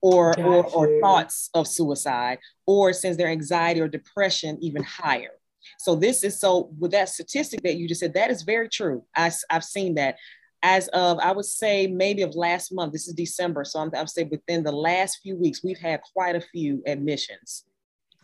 or 0.01 0.33
gotcha. 0.33 0.47
or, 0.47 0.65
or 0.65 1.01
thoughts 1.01 1.49
of 1.53 1.67
suicide 1.67 2.37
or 2.65 2.93
sends 2.93 3.17
their 3.17 3.29
anxiety 3.29 3.81
or 3.81 3.87
depression 3.87 4.57
even 4.61 4.83
higher. 4.83 5.31
So 5.79 5.95
this 5.95 6.23
is 6.23 6.39
so 6.39 6.71
with 6.79 6.91
that 6.91 7.09
statistic 7.09 7.61
that 7.63 7.75
you 7.75 7.87
just 7.87 7.99
said, 7.99 8.13
that 8.13 8.29
is 8.31 8.43
very 8.43 8.69
true. 8.69 9.03
I, 9.15 9.31
I've 9.49 9.63
seen 9.63 9.95
that 9.95 10.17
as 10.63 10.87
of 10.89 11.19
I 11.19 11.31
would 11.31 11.45
say 11.45 11.87
maybe 11.87 12.21
of 12.21 12.35
last 12.35 12.71
month. 12.71 12.93
This 12.93 13.07
is 13.07 13.13
December, 13.13 13.65
so 13.65 13.79
I'm, 13.79 13.91
I'm 13.95 14.07
saying 14.07 14.29
within 14.29 14.63
the 14.63 14.71
last 14.71 15.19
few 15.21 15.35
weeks 15.35 15.63
we've 15.63 15.79
had 15.79 16.01
quite 16.13 16.35
a 16.35 16.41
few 16.41 16.83
admissions 16.85 17.66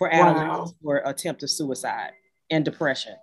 for 0.04 0.14
adolescents 0.14 0.72
wow. 0.72 0.76
for 0.82 0.98
attempted 1.06 1.50
suicide 1.50 2.12
and 2.50 2.66
depression. 2.66 3.16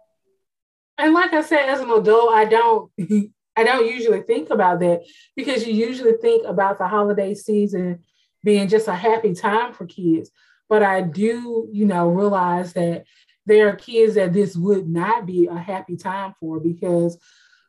And 0.99 1.15
like 1.15 1.33
I 1.33 1.43
said, 1.43 1.69
as 1.69 1.81
an 1.81 1.91
adult, 1.91 2.33
I 2.33 2.45
don't 2.45 2.91
I 3.57 3.65
don't 3.65 3.87
usually 3.87 4.23
think 4.23 4.51
about 4.51 4.81
that 4.81 5.03
because 5.37 5.67
you 5.67 5.75
usually 5.75 6.15
think 6.23 6.47
about 6.47 6.79
the 6.79 6.89
holiday 6.89 7.35
season 7.35 8.01
being 8.43 8.69
just 8.69 8.89
a 8.89 8.95
happy 8.95 9.35
time 9.35 9.75
for 9.75 9.87
kids. 9.87 10.31
But 10.69 10.83
I 10.83 11.03
do, 11.03 11.69
you 11.71 11.85
know, 11.85 12.09
realize 12.09 12.73
that 12.75 13.05
there 13.45 13.69
are 13.69 13.77
kids 13.77 14.15
that 14.15 14.33
this 14.33 14.57
would 14.57 14.89
not 14.89 15.27
be 15.27 15.47
a 15.47 15.57
happy 15.57 15.97
time 15.97 16.35
for 16.39 16.61
because, 16.61 17.19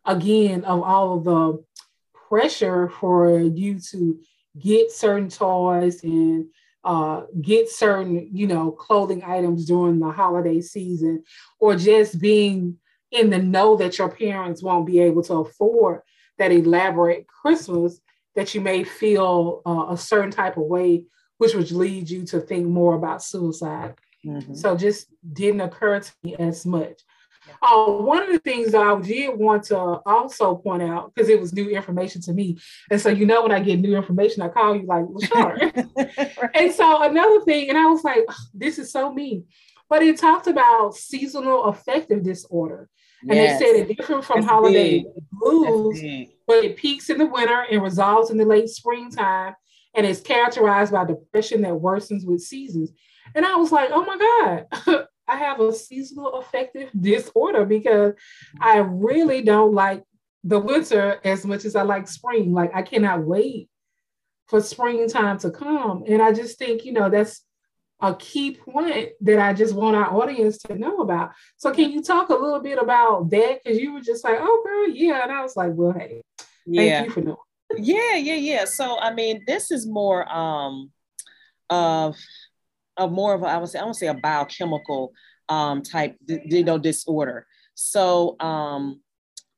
again, 0.06 0.63
of 0.63 0.84
all 0.84 1.17
of 1.17 1.24
the 1.24 1.63
pressure 2.30 2.88
for 2.88 3.39
you 3.39 3.80
to 3.91 4.19
get 4.58 4.91
certain 4.91 5.30
toys 5.30 6.04
and 6.04 6.45
uh, 6.84 7.24
get 7.41 7.70
certain, 7.70 8.30
you 8.34 8.48
know, 8.48 8.72
clothing 8.72 9.24
items 9.24 9.65
during 9.65 10.00
the 10.00 10.12
holiday 10.12 10.62
season, 10.62 11.24
or 11.60 11.76
just 11.76 12.20
being 12.20 12.78
in 13.12 13.30
the 13.30 13.38
know 13.38 13.76
that 13.76 13.98
your 13.98 14.10
parents 14.10 14.63
won't 14.63 14.88
be 14.88 15.00
able 15.00 15.22
to 15.24 15.36
afford 15.36 16.02
that 16.38 16.52
elaborate 16.52 17.28
Christmas, 17.28 18.00
that 18.36 18.56
you 18.56 18.62
may 18.62 18.84
feel 18.84 19.62
uh, 19.65 19.88
a 19.89 19.98
certain 19.98 20.32
type 20.32 20.58
of 20.58 20.63
way, 20.63 21.04
which 21.38 21.54
would 21.54 21.72
lead 21.72 22.10
you 22.10 22.26
to 22.26 22.39
think 22.39 22.65
more 22.65 22.96
about 22.96 23.22
suicide. 23.22 23.96
Mm-hmm. 24.26 24.54
So 24.54 24.78
just 24.78 25.08
didn't 25.34 25.62
occur 25.62 26.00
to 26.00 26.12
me 26.24 26.36
as 26.36 26.65
much. 26.65 27.02
Uh, 27.61 27.85
one 27.85 28.23
of 28.23 28.29
the 28.29 28.39
things 28.39 28.71
that 28.71 28.81
I 28.81 28.99
did 28.99 29.37
want 29.37 29.63
to 29.65 29.77
also 29.77 30.55
point 30.55 30.83
out, 30.83 31.13
because 31.13 31.29
it 31.29 31.39
was 31.39 31.53
new 31.53 31.69
information 31.69 32.21
to 32.23 32.33
me. 32.33 32.57
And 32.89 32.99
so, 32.99 33.09
you 33.09 33.25
know, 33.25 33.43
when 33.43 33.51
I 33.51 33.59
get 33.59 33.79
new 33.79 33.95
information, 33.95 34.41
I 34.41 34.49
call 34.49 34.75
you 34.75 34.85
like, 34.85 35.05
well, 35.07 35.19
sure. 35.21 35.71
right. 35.95 36.49
And 36.54 36.71
so, 36.71 37.04
another 37.04 37.41
thing, 37.41 37.69
and 37.69 37.77
I 37.77 37.85
was 37.85 38.04
like, 38.04 38.25
this 38.54 38.79
is 38.79 38.91
so 38.91 39.13
me. 39.13 39.43
But 39.89 40.04
it 40.04 40.17
talked 40.17 40.47
about 40.47 40.95
seasonal 40.95 41.65
affective 41.65 42.23
disorder. 42.23 42.89
And 43.21 43.35
yes. 43.35 43.60
they 43.60 43.65
said 43.65 43.75
it 43.75 43.97
different 43.97 44.23
from 44.23 44.41
That's 44.41 44.52
holiday 44.52 44.99
big. 44.99 45.08
blues, 45.31 46.29
but 46.47 46.63
it 46.63 46.75
peaks 46.75 47.10
in 47.10 47.19
the 47.19 47.25
winter 47.27 47.65
and 47.69 47.83
resolves 47.83 48.31
in 48.31 48.37
the 48.37 48.45
late 48.45 48.69
springtime 48.69 49.54
and 49.93 50.06
it's 50.06 50.21
characterized 50.21 50.91
by 50.91 51.06
depression 51.06 51.62
that 51.62 51.73
worsens 51.73 52.25
with 52.25 52.41
seasons. 52.41 52.91
And 53.35 53.45
I 53.45 53.56
was 53.56 53.71
like, 53.71 53.89
oh 53.91 54.06
my 54.06 54.17
God, 54.85 55.08
I 55.28 55.38
have 55.38 55.60
a 55.60 55.74
seasonal 55.74 56.34
affective 56.34 56.90
disorder 57.00 57.65
because 57.65 58.13
I 58.60 58.78
really 58.78 59.42
don't 59.42 59.74
like 59.74 60.04
the 60.44 60.60
winter 60.60 61.19
as 61.24 61.46
much 61.46 61.65
as 61.65 61.76
I 61.76 61.84
like 61.84 62.08
spring. 62.08 62.54
Like 62.54 62.72
I 62.74 62.82
cannot 62.82 63.24
wait 63.24 63.69
for 64.48 64.62
springtime 64.62 65.38
to 65.40 65.52
come. 65.52 66.04
And 66.08 66.22
I 66.22 66.34
just 66.34 66.58
think, 66.60 66.84
you 66.84 66.94
know, 66.94 67.10
that's 67.10 67.42
a 68.02 68.15
key 68.15 68.56
point 68.56 69.10
that 69.22 69.40
I 69.40 69.54
just 69.54 69.76
want 69.76 69.96
our 69.96 70.12
audience 70.13 70.58
to 70.60 70.76
know 70.76 71.02
about. 71.02 71.32
So 71.58 71.72
can 71.72 71.92
you 71.92 72.02
talk 72.02 72.30
a 72.30 72.34
little 72.34 72.60
bit 72.60 72.80
about 72.80 73.30
that? 73.30 73.63
Because 73.63 73.80
you 73.80 73.94
were 73.94 74.02
just 74.02 74.24
like, 74.24 74.38
oh 74.40 74.63
girl, 74.65 74.90
yeah. 74.90 75.24
And 75.24 75.32
I 75.32 75.42
was 75.42 75.56
like, 75.56 75.72
well, 75.74 75.94
hey, 75.94 76.22
yeah. 76.65 76.82
thank 76.82 77.08
you 77.08 77.13
for 77.13 77.22
knowing. 77.22 77.38
Yeah, 77.78 78.15
yeah, 78.15 78.36
yeah. 78.36 78.65
So 78.65 79.00
I 79.00 79.13
mean, 79.13 79.44
this 79.48 79.72
is 79.72 79.88
more 79.88 80.30
um 80.32 80.92
of 81.69 82.17
of 83.02 83.12
more 83.12 83.33
of 83.33 83.43
a, 83.43 83.47
I 83.47 83.58
would 83.58 83.69
say 83.69 83.79
I 83.79 83.85
would 83.85 83.95
say 83.95 84.08
a 84.08 84.13
biochemical 84.13 85.13
um 85.49 85.81
type 85.81 86.15
you 86.27 86.63
know 86.63 86.77
disorder. 86.77 87.45
So 87.75 88.35
um 88.39 89.02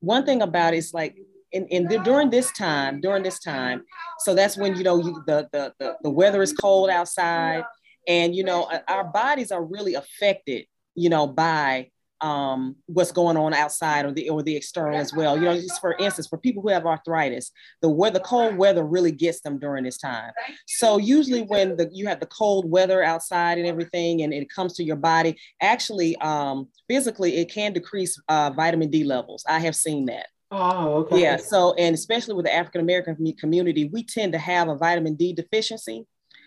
one 0.00 0.24
thing 0.24 0.42
about 0.42 0.74
it 0.74 0.78
is 0.78 0.92
like 0.92 1.16
in, 1.52 1.66
in 1.68 1.84
the, 1.86 1.98
during 2.00 2.30
this 2.30 2.50
time, 2.52 3.00
during 3.00 3.22
this 3.22 3.38
time, 3.38 3.84
so 4.18 4.34
that's 4.34 4.56
when 4.56 4.76
you 4.76 4.82
know 4.82 4.98
you, 4.98 5.22
the, 5.26 5.48
the 5.52 5.72
the 5.78 5.96
the 6.02 6.10
weather 6.10 6.42
is 6.42 6.52
cold 6.52 6.90
outside, 6.90 7.64
and 8.08 8.34
you 8.34 8.44
know 8.44 8.68
our 8.88 9.04
bodies 9.04 9.52
are 9.52 9.64
really 9.64 9.94
affected, 9.94 10.66
you 10.94 11.08
know, 11.08 11.26
by 11.26 11.90
um, 12.20 12.76
what's 12.86 13.12
going 13.12 13.36
on 13.36 13.52
outside 13.54 14.04
or 14.06 14.12
the 14.12 14.28
or 14.30 14.42
the 14.42 14.56
external 14.56 14.98
as 14.98 15.14
well. 15.14 15.36
You 15.36 15.44
know, 15.44 15.54
just 15.54 15.80
for 15.80 15.96
instance, 15.98 16.26
for 16.26 16.38
people 16.38 16.62
who 16.62 16.68
have 16.68 16.86
arthritis, 16.86 17.50
the 17.82 17.88
weather, 17.88 18.20
cold 18.20 18.56
weather 18.56 18.84
really 18.84 19.12
gets 19.12 19.40
them 19.40 19.58
during 19.58 19.84
this 19.84 19.98
time. 19.98 20.32
So 20.66 20.98
usually 20.98 21.42
when 21.42 21.76
the 21.76 21.88
you 21.92 22.06
have 22.06 22.20
the 22.20 22.26
cold 22.26 22.70
weather 22.70 23.02
outside 23.02 23.58
and 23.58 23.66
everything, 23.66 24.22
and 24.22 24.32
it 24.32 24.48
comes 24.50 24.74
to 24.74 24.84
your 24.84 24.96
body, 24.96 25.36
actually, 25.60 26.16
um, 26.16 26.68
physically, 26.88 27.36
it 27.36 27.50
can 27.50 27.72
decrease 27.72 28.20
uh, 28.28 28.50
vitamin 28.50 28.90
D 28.90 29.04
levels. 29.04 29.44
I 29.48 29.58
have 29.60 29.76
seen 29.76 30.06
that. 30.06 30.26
Oh, 30.50 30.94
okay. 30.98 31.22
Yeah. 31.22 31.36
So, 31.36 31.74
and 31.74 31.94
especially 31.94 32.34
with 32.34 32.44
the 32.44 32.54
African 32.54 32.80
American 32.80 33.34
community, 33.38 33.90
we 33.92 34.04
tend 34.04 34.32
to 34.32 34.38
have 34.38 34.68
a 34.68 34.76
vitamin 34.76 35.14
D 35.16 35.32
deficiency. 35.32 36.06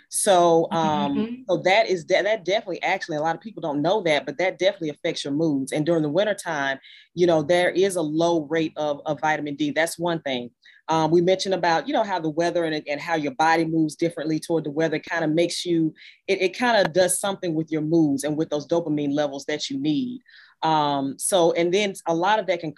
So, 0.10 0.68
um, 0.72 1.16
mm-hmm. 1.16 1.42
so 1.50 1.58
that 1.64 1.90
is 1.90 2.06
that, 2.06 2.24
that 2.24 2.46
definitely 2.46 2.82
actually 2.82 3.18
a 3.18 3.22
lot 3.22 3.36
of 3.36 3.42
people 3.42 3.62
don't 3.62 3.82
know 3.82 4.02
that, 4.04 4.26
but 4.26 4.38
that 4.38 4.58
definitely 4.58 4.90
affects 4.90 5.24
your 5.24 5.34
moods. 5.34 5.74
And 5.74 5.86
during 5.86 6.04
the 6.04 6.10
wintertime, 6.10 6.80
you 7.14 7.28
know, 7.28 7.42
there 7.42 7.70
is 7.70 7.98
a 7.98 8.02
low 8.02 8.46
rate 8.46 8.74
of, 8.78 9.02
of 9.06 9.20
vitamin 9.20 9.56
D. 9.56 9.72
That's 9.72 10.00
one 10.00 10.22
thing. 10.22 10.52
Um, 10.90 11.12
we 11.12 11.20
mentioned 11.20 11.54
about, 11.54 11.88
you 11.88 11.94
know, 11.94 12.04
how 12.04 12.22
the 12.22 12.30
weather 12.30 12.64
and, 12.64 12.82
and 12.88 13.02
how 13.02 13.16
your 13.16 13.34
body 13.34 13.66
moves 13.66 13.98
differently 13.98 14.40
toward 14.40 14.64
the 14.64 14.72
weather 14.72 15.00
kind 15.00 15.26
of 15.26 15.32
makes 15.32 15.66
you, 15.66 15.94
it, 16.28 16.42
it 16.42 16.58
kind 16.58 16.78
of 16.78 16.94
does 16.94 17.20
something 17.20 17.54
with 17.54 17.70
your 17.70 17.82
moods 17.82 18.24
and 18.24 18.38
with 18.38 18.50
those 18.50 18.66
dopamine 18.66 19.14
levels 19.14 19.44
that 19.46 19.70
you 19.70 19.78
need. 19.78 20.22
Um, 20.64 21.16
so, 21.20 21.52
and 21.52 21.74
then 21.74 21.94
a 22.08 22.16
lot 22.16 22.40
of 22.40 22.48
that 22.48 22.62
can, 22.62 22.74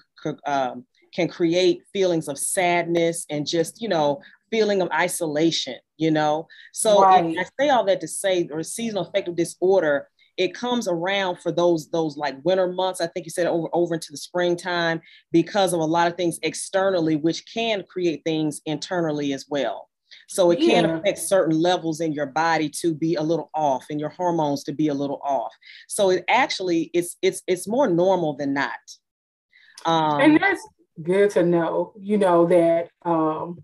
um, 0.47 0.86
can 1.13 1.27
create 1.27 1.84
feelings 1.93 2.27
of 2.27 2.39
sadness 2.39 3.27
and 3.30 3.45
just, 3.45 3.80
you 3.80 3.89
know, 3.89 4.21
feeling 4.52 4.82
of 4.82 4.89
isolation, 4.91 5.76
you 5.97 6.12
know? 6.12 6.47
So 6.74 7.02
right. 7.04 7.36
I 7.38 7.45
say 7.60 7.70
all 7.70 7.86
that 7.86 8.02
to 8.02 8.08
say, 8.08 8.47
or 8.52 8.64
seasonal 8.64 9.08
affective 9.08 9.36
disorder, 9.36 10.08
it 10.38 10.54
comes 10.54 10.88
around 10.88 11.39
for 11.39 11.52
those 11.52 11.89
those 11.89 12.16
like 12.16 12.36
winter 12.43 12.72
months. 12.72 13.02
I 13.02 13.08
think 13.08 13.26
you 13.26 13.30
said 13.30 13.45
over 13.45 13.68
over 13.74 13.95
into 13.95 14.12
the 14.12 14.18
springtime 14.18 15.02
because 15.34 15.74
of 15.74 15.82
a 15.82 15.86
lot 15.86 16.08
of 16.08 16.16
things 16.16 16.39
externally, 16.43 17.18
which 17.18 17.43
can 17.54 17.84
create 17.84 18.22
things 18.24 18.62
internally 18.66 19.34
as 19.34 19.45
well. 19.50 19.89
So 20.28 20.50
it 20.52 20.60
can 20.60 20.86
affect 20.86 21.20
certain 21.20 21.60
levels 21.60 22.02
in 22.02 22.14
your 22.14 22.26
body 22.26 22.70
to 22.82 22.93
be 22.93 23.16
a 23.16 23.22
little 23.22 23.50
off 23.54 23.86
and 23.89 24.00
your 24.00 24.10
hormones 24.10 24.64
to 24.64 24.72
be 24.72 24.88
a 24.88 24.93
little 24.93 25.20
off. 25.24 25.54
So 25.88 26.10
it 26.10 26.24
actually 26.30 26.89
it's 26.93 27.18
it's 27.22 27.43
it's 27.45 27.68
more 27.68 27.88
normal 27.88 28.36
than 28.36 28.54
not. 28.54 28.80
Um, 29.86 30.20
and 30.22 30.39
that's 30.41 30.68
good 31.02 31.30
to 31.32 31.43
know, 31.43 31.93
you 32.00 32.18
know, 32.18 32.45
that 32.47 32.89
um, 33.06 33.64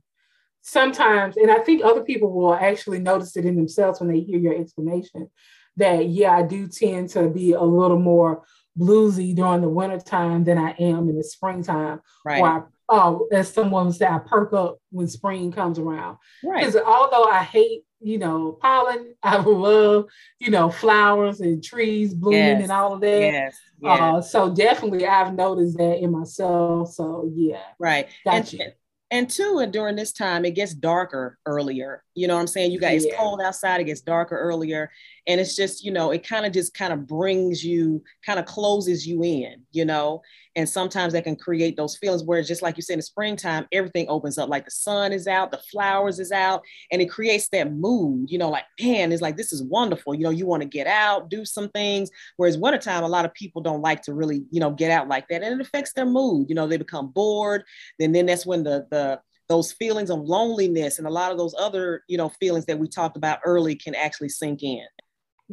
sometimes, 0.65 1.37
and 1.37 1.51
I 1.51 1.59
think 1.59 1.83
other 1.83 2.01
people 2.01 2.31
will 2.31 2.55
actually 2.55 2.99
notice 2.99 3.37
it 3.37 3.45
in 3.45 3.55
themselves 3.55 3.99
when 3.99 4.09
they 4.09 4.19
hear 4.19 4.39
your 4.39 4.59
explanation 4.59 5.29
that, 5.77 6.07
yeah, 6.09 6.31
I 6.31 6.41
do 6.41 6.67
tend 6.67 7.09
to 7.09 7.29
be 7.29 7.53
a 7.53 7.61
little 7.61 7.99
more 7.99 8.43
bluesy 8.77 9.35
during 9.35 9.61
the 9.61 9.69
wintertime 9.69 10.43
than 10.43 10.57
I 10.57 10.71
am 10.71 11.07
in 11.07 11.17
the 11.17 11.23
springtime. 11.23 12.01
Right. 12.25 12.41
Or 12.41 12.47
I, 12.47 12.61
oh, 12.89 13.27
as 13.31 13.53
someone 13.53 13.93
said, 13.93 14.09
I 14.09 14.17
perk 14.17 14.53
up 14.53 14.79
when 14.89 15.07
spring 15.07 15.51
comes 15.51 15.77
around. 15.77 16.17
Right. 16.43 16.65
Because 16.65 16.81
although 16.81 17.25
I 17.25 17.43
hate, 17.43 17.83
you 17.99 18.17
know, 18.17 18.57
pollen, 18.59 19.13
I 19.23 19.37
love, 19.37 20.05
you 20.39 20.49
know, 20.49 20.71
flowers 20.71 21.41
and 21.41 21.63
trees 21.63 22.15
blooming 22.15 22.39
yes. 22.39 22.63
and 22.63 22.71
all 22.71 22.93
of 22.93 23.01
that. 23.01 23.21
Yes. 23.21 23.55
yes. 23.79 24.01
Uh, 24.01 24.21
so 24.21 24.51
definitely 24.51 25.05
I've 25.05 25.35
noticed 25.35 25.77
that 25.77 25.99
in 25.99 26.11
myself. 26.11 26.91
So 26.91 27.29
yeah. 27.35 27.61
Right. 27.77 28.07
Gotcha. 28.25 28.63
And, 28.63 28.73
and 29.11 29.29
two, 29.29 29.59
and 29.59 29.71
during 29.71 29.95
this 29.95 30.11
time, 30.11 30.45
it 30.45 30.55
gets 30.55 30.73
darker 30.73 31.37
earlier. 31.45 32.03
You 32.15 32.27
know 32.27 32.35
what 32.35 32.41
I'm 32.41 32.47
saying? 32.47 32.71
You 32.71 32.79
guys, 32.79 33.03
yeah. 33.03 33.11
it's 33.11 33.19
cold 33.19 33.39
outside, 33.41 33.79
it 33.79 33.85
gets 33.85 34.01
darker 34.01 34.37
earlier. 34.37 34.91
And 35.27 35.39
it's 35.39 35.55
just, 35.55 35.83
you 35.83 35.91
know, 35.91 36.11
it 36.11 36.27
kind 36.27 36.45
of 36.45 36.51
just 36.51 36.73
kind 36.73 36.91
of 36.91 37.05
brings 37.05 37.63
you, 37.63 38.03
kind 38.25 38.39
of 38.39 38.45
closes 38.45 39.05
you 39.05 39.23
in, 39.23 39.63
you 39.71 39.85
know? 39.85 40.21
And 40.55 40.67
sometimes 40.67 41.13
that 41.13 41.25
can 41.25 41.35
create 41.35 41.75
those 41.75 41.97
feelings 41.97 42.23
where 42.23 42.39
it's 42.39 42.47
just 42.47 42.61
like 42.61 42.77
you 42.77 42.83
said 42.83 42.93
in 42.93 42.99
the 42.99 43.03
springtime, 43.03 43.67
everything 43.71 44.07
opens 44.07 44.37
up, 44.37 44.49
like 44.49 44.65
the 44.65 44.71
sun 44.71 45.11
is 45.11 45.27
out, 45.27 45.51
the 45.51 45.61
flowers 45.71 46.19
is 46.19 46.31
out, 46.31 46.63
and 46.91 47.01
it 47.01 47.07
creates 47.07 47.49
that 47.49 47.73
mood, 47.73 48.31
you 48.31 48.37
know, 48.37 48.49
like, 48.49 48.63
man, 48.81 49.11
it's 49.11 49.21
like, 49.21 49.37
this 49.37 49.51
is 49.51 49.63
wonderful. 49.63 50.15
You 50.15 50.23
know, 50.23 50.29
you 50.29 50.45
want 50.45 50.63
to 50.63 50.69
get 50.69 50.87
out, 50.87 51.29
do 51.29 51.45
some 51.45 51.69
things. 51.69 52.09
Whereas 52.37 52.57
wintertime, 52.57 53.03
a 53.03 53.09
lot 53.09 53.25
of 53.25 53.33
people 53.33 53.61
don't 53.61 53.81
like 53.81 54.01
to 54.03 54.13
really, 54.13 54.45
you 54.49 54.59
know, 54.59 54.71
get 54.71 54.91
out 54.91 55.07
like 55.07 55.27
that. 55.27 55.43
And 55.43 55.59
it 55.59 55.65
affects 55.65 55.93
their 55.93 56.05
mood. 56.05 56.47
You 56.49 56.55
know, 56.55 56.67
they 56.67 56.77
become 56.77 57.09
bored. 57.09 57.63
And 57.99 58.15
then 58.15 58.25
that's 58.25 58.45
when 58.45 58.63
the, 58.63 58.87
the, 58.91 59.19
those 59.47 59.71
feelings 59.73 60.09
of 60.09 60.21
loneliness 60.21 60.97
and 60.97 61.07
a 61.07 61.11
lot 61.11 61.31
of 61.31 61.37
those 61.37 61.53
other, 61.57 62.03
you 62.07 62.17
know, 62.17 62.29
feelings 62.29 62.65
that 62.65 62.79
we 62.79 62.87
talked 62.87 63.17
about 63.17 63.39
early 63.45 63.75
can 63.75 63.93
actually 63.93 64.29
sink 64.29 64.63
in. 64.63 64.85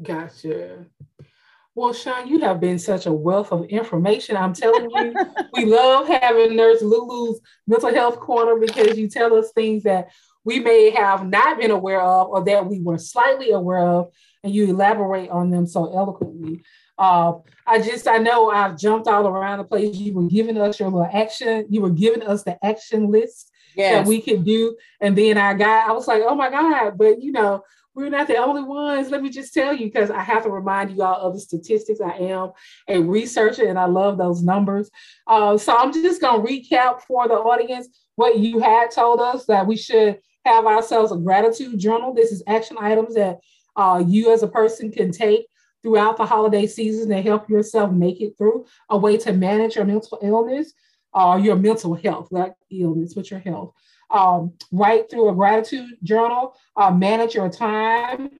Gotcha. 0.00 0.86
Well, 1.74 1.94
Sean, 1.94 2.28
you 2.28 2.40
have 2.40 2.60
been 2.60 2.78
such 2.78 3.06
a 3.06 3.12
wealth 3.12 3.50
of 3.50 3.64
information. 3.64 4.36
I'm 4.36 4.52
telling 4.52 4.90
you, 4.90 5.14
we 5.54 5.64
love 5.64 6.06
having 6.06 6.54
Nurse 6.54 6.82
Lulu's 6.82 7.40
mental 7.66 7.94
health 7.94 8.20
corner 8.20 8.56
because 8.58 8.98
you 8.98 9.08
tell 9.08 9.34
us 9.34 9.52
things 9.52 9.84
that 9.84 10.10
we 10.44 10.60
may 10.60 10.90
have 10.90 11.26
not 11.26 11.58
been 11.58 11.70
aware 11.70 12.02
of 12.02 12.28
or 12.28 12.44
that 12.44 12.66
we 12.66 12.80
were 12.80 12.98
slightly 12.98 13.52
aware 13.52 13.78
of, 13.78 14.12
and 14.44 14.52
you 14.54 14.66
elaborate 14.66 15.30
on 15.30 15.50
them 15.50 15.66
so 15.66 15.96
eloquently. 15.96 16.62
Uh, 16.98 17.34
I 17.66 17.80
just, 17.80 18.06
I 18.06 18.18
know 18.18 18.50
I've 18.50 18.76
jumped 18.76 19.08
all 19.08 19.26
around 19.26 19.58
the 19.58 19.64
place. 19.64 19.96
You 19.96 20.12
were 20.12 20.28
giving 20.28 20.58
us 20.58 20.78
your 20.78 20.90
little 20.90 21.08
action, 21.10 21.66
you 21.70 21.80
were 21.80 21.90
giving 21.90 22.22
us 22.22 22.42
the 22.42 22.62
action 22.64 23.10
list 23.10 23.50
yes. 23.74 23.94
that 23.94 24.06
we 24.06 24.20
could 24.20 24.44
do. 24.44 24.76
And 25.00 25.16
then 25.16 25.38
I 25.38 25.54
got, 25.54 25.88
I 25.88 25.92
was 25.92 26.06
like, 26.06 26.22
oh 26.26 26.34
my 26.34 26.50
God, 26.50 26.98
but 26.98 27.22
you 27.22 27.32
know, 27.32 27.64
we're 27.94 28.08
not 28.08 28.26
the 28.26 28.36
only 28.36 28.62
ones. 28.62 29.10
Let 29.10 29.22
me 29.22 29.30
just 29.30 29.52
tell 29.52 29.74
you, 29.74 29.86
because 29.86 30.10
I 30.10 30.20
have 30.20 30.44
to 30.44 30.50
remind 30.50 30.90
you 30.90 31.02
all 31.02 31.20
of 31.20 31.34
the 31.34 31.40
statistics. 31.40 32.00
I 32.00 32.12
am 32.12 32.52
a 32.88 32.98
researcher 32.98 33.66
and 33.66 33.78
I 33.78 33.84
love 33.84 34.16
those 34.16 34.42
numbers. 34.42 34.90
Uh, 35.26 35.58
so 35.58 35.76
I'm 35.76 35.92
just 35.92 36.20
going 36.20 36.44
to 36.44 36.52
recap 36.52 37.02
for 37.02 37.28
the 37.28 37.34
audience 37.34 37.88
what 38.16 38.38
you 38.38 38.60
had 38.60 38.90
told 38.90 39.20
us 39.20 39.46
that 39.46 39.66
we 39.66 39.76
should 39.76 40.18
have 40.44 40.66
ourselves 40.66 41.12
a 41.12 41.16
gratitude 41.16 41.78
journal. 41.78 42.14
This 42.14 42.32
is 42.32 42.42
action 42.46 42.76
items 42.80 43.14
that 43.14 43.40
uh, 43.76 44.02
you 44.06 44.32
as 44.32 44.42
a 44.42 44.48
person 44.48 44.90
can 44.90 45.12
take 45.12 45.46
throughout 45.82 46.16
the 46.16 46.26
holiday 46.26 46.66
season 46.66 47.08
to 47.10 47.20
help 47.20 47.48
yourself 47.48 47.90
make 47.92 48.20
it 48.20 48.38
through 48.38 48.64
a 48.88 48.96
way 48.96 49.16
to 49.18 49.32
manage 49.32 49.76
your 49.76 49.84
mental 49.84 50.18
illness 50.22 50.72
or 51.12 51.34
uh, 51.34 51.36
your 51.36 51.56
mental 51.56 51.94
health, 51.94 52.28
not 52.30 52.52
illness, 52.70 53.12
but 53.14 53.30
your 53.30 53.40
health 53.40 53.74
um, 54.12 54.52
write 54.70 55.10
through 55.10 55.30
a 55.30 55.34
gratitude 55.34 55.96
journal, 56.02 56.54
uh, 56.76 56.90
manage 56.90 57.34
your 57.34 57.48
time. 57.48 58.30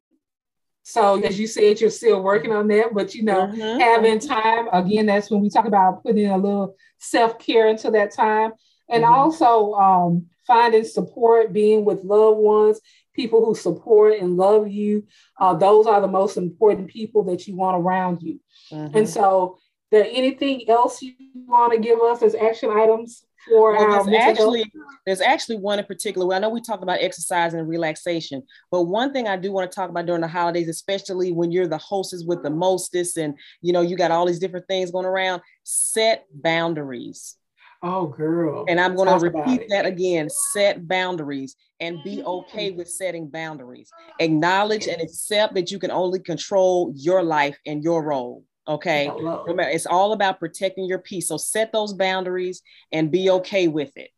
So, 0.85 1.23
as 1.23 1.39
you 1.39 1.47
said, 1.47 1.81
you're 1.81 1.91
still 1.91 2.23
working 2.23 2.53
on 2.53 2.69
that, 2.69 2.93
but 2.93 3.15
you 3.15 3.23
know, 3.23 3.47
mm-hmm. 3.47 3.81
having 3.81 4.19
time 4.19 4.69
again, 4.73 5.07
that's 5.07 5.31
when 5.31 5.41
we 5.41 5.49
talk 5.49 5.65
about 5.65 6.03
putting 6.03 6.29
a 6.29 6.37
little 6.37 6.75
self 6.99 7.39
care 7.39 7.69
into 7.69 7.91
that 7.93 8.13
time. 8.13 8.53
And 8.89 9.05
mm-hmm. 9.05 9.13
also 9.13 9.75
um, 9.75 10.27
finding 10.47 10.85
support, 10.85 11.53
being 11.53 11.85
with 11.85 12.03
loved 12.03 12.39
ones, 12.39 12.81
people 13.15 13.45
who 13.45 13.55
support 13.55 14.19
and 14.19 14.37
love 14.37 14.69
you. 14.69 15.07
Uh, 15.39 15.55
those 15.55 15.87
are 15.87 16.01
the 16.01 16.09
most 16.09 16.37
important 16.37 16.89
people 16.89 17.23
that 17.25 17.47
you 17.47 17.57
want 17.57 17.81
around 17.81 18.21
you. 18.21 18.41
Mm-hmm. 18.73 18.97
And 18.99 19.09
so, 19.09 19.59
there 19.93 20.09
anything 20.11 20.69
else 20.69 21.01
you 21.03 21.15
want 21.35 21.73
to 21.73 21.79
give 21.79 22.01
us 22.01 22.23
as 22.23 22.35
action 22.35 22.71
items 22.71 23.25
for 23.49 23.73
well, 23.73 23.91
there's 23.91 24.07
um, 24.07 24.15
actually 24.15 24.73
there's 25.07 25.21
actually 25.21 25.57
one 25.57 25.79
in 25.79 25.85
particular. 25.85 26.27
Well, 26.27 26.37
I 26.37 26.41
know 26.41 26.49
we 26.49 26.61
talked 26.61 26.83
about 26.83 27.01
exercise 27.01 27.55
and 27.55 27.69
relaxation, 27.69 28.43
but 28.71 28.83
one 28.85 29.13
thing 29.13 29.29
I 29.29 29.37
do 29.37 29.53
want 29.53 29.71
to 29.71 29.75
talk 29.75 29.91
about 29.91 30.07
during 30.07 30.23
the 30.23 30.29
holidays, 30.29 30.69
especially 30.69 31.33
when 31.33 31.51
you're 31.51 31.67
the 31.67 31.79
hostess 31.79 32.25
with 32.27 32.43
the 32.43 32.51
mostest, 32.51 33.17
and 33.17 33.35
you 33.61 33.73
know 33.73 33.81
you 33.83 33.97
got 33.97 34.11
all 34.11 34.27
these 34.27 34.39
different 34.39 34.67
things 34.69 34.91
going 34.91 35.07
around. 35.07 35.43
Set 35.65 36.27
boundaries. 36.33 37.37
Oh, 37.85 38.07
girl. 38.07 38.65
And 38.69 38.79
I'm 38.79 38.95
going 38.95 39.09
to 39.09 39.27
repeat 39.27 39.69
that 39.71 39.87
again 39.87 40.29
set 40.31 40.87
boundaries 40.87 41.57
and 41.81 41.99
be 42.05 42.19
mm-hmm. 42.19 42.29
okay 42.29 42.71
with 42.71 42.89
setting 42.89 43.29
boundaries. 43.29 43.91
Acknowledge 44.21 44.87
and 44.87 45.03
accept 45.03 45.55
that 45.55 45.73
you 45.73 45.81
can 45.81 45.91
only 45.91 46.21
control 46.21 46.93
your 46.95 47.25
life 47.25 47.59
and 47.67 47.83
your 47.83 48.05
role. 48.05 48.45
Okay. 48.67 49.11
Remember, 49.11 49.63
it's 49.63 49.87
all 49.87 50.13
about 50.13 50.39
protecting 50.39 50.87
your 50.87 51.01
peace. 51.01 51.29
So 51.29 51.37
set 51.37 51.73
those 51.73 51.93
boundaries 51.93 52.63
and 52.93 53.11
be 53.11 53.31
okay 53.31 53.69
with 53.69 53.97
it. 53.97 54.11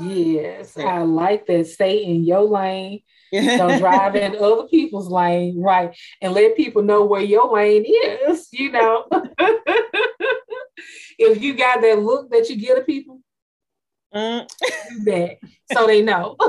Yes, 0.00 0.78
I 0.78 0.98
like 0.98 1.46
that. 1.46 1.66
Stay 1.66 2.04
in 2.04 2.24
your 2.24 2.42
lane. 2.42 3.00
Don't 3.32 3.78
drive 3.78 4.14
in 4.16 4.36
other 4.40 4.68
people's 4.68 5.08
lane, 5.08 5.60
right? 5.60 5.96
And 6.20 6.32
let 6.32 6.56
people 6.56 6.82
know 6.82 7.04
where 7.04 7.22
your 7.22 7.52
lane 7.52 7.84
is. 7.86 8.48
You 8.52 8.70
know, 8.72 9.06
if 11.18 11.42
you 11.42 11.54
got 11.56 11.80
that 11.80 11.98
look 12.00 12.30
that 12.30 12.48
you 12.48 12.56
give 12.56 12.76
to 12.76 12.82
people, 12.82 13.20
mm. 14.14 14.46
do 14.46 15.04
that 15.10 15.38
so 15.72 15.86
they 15.86 16.02
know. 16.02 16.36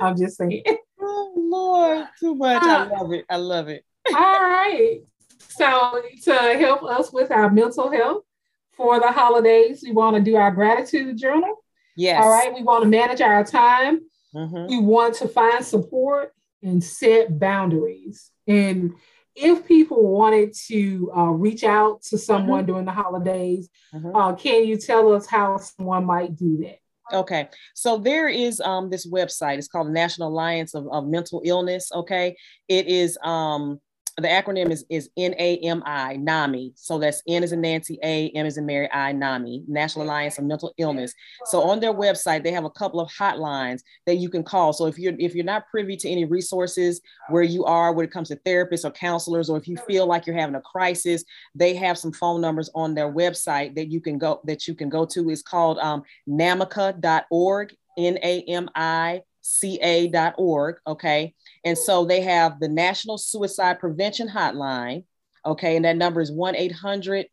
I'm 0.00 0.16
just 0.16 0.38
saying. 0.38 0.64
Oh 1.00 1.32
Lord, 1.36 2.06
too 2.18 2.34
much. 2.34 2.62
I 2.62 2.86
love 2.86 3.12
it. 3.12 3.24
I 3.28 3.36
love 3.36 3.68
it. 3.68 3.84
All 4.14 4.40
right. 4.40 5.00
So 5.38 6.02
to 6.24 6.32
help 6.58 6.82
us 6.82 7.12
with 7.12 7.30
our 7.30 7.50
mental 7.50 7.90
health 7.90 8.24
for 8.72 8.98
the 9.00 9.12
holidays, 9.12 9.82
we 9.84 9.92
want 9.92 10.16
to 10.16 10.22
do 10.22 10.36
our 10.36 10.50
gratitude 10.50 11.18
journal. 11.18 11.64
Yes. 11.96 12.22
All 12.22 12.30
right. 12.30 12.52
We 12.54 12.62
want 12.62 12.82
to 12.84 12.88
manage 12.88 13.20
our 13.20 13.44
time. 13.44 14.00
Mm-hmm. 14.34 14.66
We 14.68 14.78
want 14.80 15.14
to 15.16 15.28
find 15.28 15.64
support 15.64 16.32
and 16.62 16.82
set 16.82 17.38
boundaries. 17.38 18.30
And 18.46 18.94
if 19.34 19.66
people 19.66 20.02
wanted 20.06 20.54
to 20.68 21.12
uh, 21.16 21.30
reach 21.30 21.64
out 21.64 22.02
to 22.02 22.18
someone 22.18 22.60
mm-hmm. 22.60 22.72
during 22.72 22.84
the 22.84 22.92
holidays, 22.92 23.68
mm-hmm. 23.94 24.14
uh, 24.14 24.34
can 24.34 24.66
you 24.66 24.76
tell 24.76 25.12
us 25.12 25.26
how 25.26 25.58
someone 25.58 26.04
might 26.04 26.36
do 26.36 26.58
that? 26.58 26.78
Okay, 27.12 27.48
so 27.74 27.98
there 27.98 28.28
is 28.28 28.60
um, 28.60 28.88
this 28.88 29.06
website. 29.06 29.58
It's 29.58 29.68
called 29.68 29.90
National 29.90 30.28
Alliance 30.28 30.74
of, 30.74 30.86
of 30.90 31.06
Mental 31.06 31.42
Illness. 31.44 31.90
Okay, 31.92 32.36
it 32.68 32.86
is 32.86 33.18
um, 33.22 33.80
the 34.18 34.28
acronym 34.28 34.70
is, 34.70 34.84
is 34.90 35.08
NAMI, 35.16 36.18
NAMI. 36.18 36.72
So 36.76 36.98
that's 36.98 37.22
N 37.26 37.42
as 37.42 37.52
in 37.52 37.62
Nancy, 37.62 37.98
A, 38.02 38.28
M 38.30 38.44
as 38.44 38.58
in 38.58 38.66
Mary, 38.66 38.90
I, 38.92 39.12
NAMI, 39.12 39.64
National 39.66 40.04
Alliance 40.04 40.38
of 40.38 40.44
Mental 40.44 40.74
Illness. 40.76 41.14
So 41.46 41.62
on 41.62 41.80
their 41.80 41.94
website, 41.94 42.44
they 42.44 42.52
have 42.52 42.64
a 42.64 42.70
couple 42.70 43.00
of 43.00 43.10
hotlines 43.10 43.80
that 44.06 44.16
you 44.16 44.28
can 44.28 44.42
call. 44.42 44.72
So 44.74 44.86
if 44.86 44.98
you're 44.98 45.14
if 45.18 45.34
you're 45.34 45.44
not 45.44 45.68
privy 45.70 45.96
to 45.96 46.08
any 46.10 46.26
resources 46.26 47.00
where 47.30 47.42
you 47.42 47.64
are 47.64 47.92
when 47.92 48.04
it 48.04 48.12
comes 48.12 48.28
to 48.28 48.36
therapists 48.36 48.84
or 48.84 48.90
counselors, 48.90 49.48
or 49.48 49.56
if 49.56 49.66
you 49.66 49.76
feel 49.76 50.06
like 50.06 50.26
you're 50.26 50.36
having 50.36 50.56
a 50.56 50.60
crisis, 50.60 51.24
they 51.54 51.74
have 51.74 51.96
some 51.96 52.12
phone 52.12 52.40
numbers 52.40 52.70
on 52.74 52.94
their 52.94 53.10
website 53.10 53.74
that 53.76 53.90
you 53.90 54.00
can 54.00 54.18
go 54.18 54.40
that 54.44 54.68
you 54.68 54.74
can 54.74 54.90
go 54.90 55.06
to. 55.06 55.30
It's 55.30 55.42
called 55.42 55.78
um, 55.78 56.02
namica.org, 56.28 57.74
N-A-M-I 57.96 59.22
ca.org. 59.42 60.76
Okay. 60.86 61.34
And 61.64 61.76
so 61.76 62.04
they 62.04 62.22
have 62.22 62.60
the 62.60 62.68
National 62.68 63.18
Suicide 63.18 63.80
Prevention 63.80 64.28
Hotline. 64.28 65.04
Okay. 65.44 65.76
And 65.76 65.84
that 65.84 65.96
number 65.96 66.20
is 66.20 66.32
1 66.32 66.56
800 66.56 67.26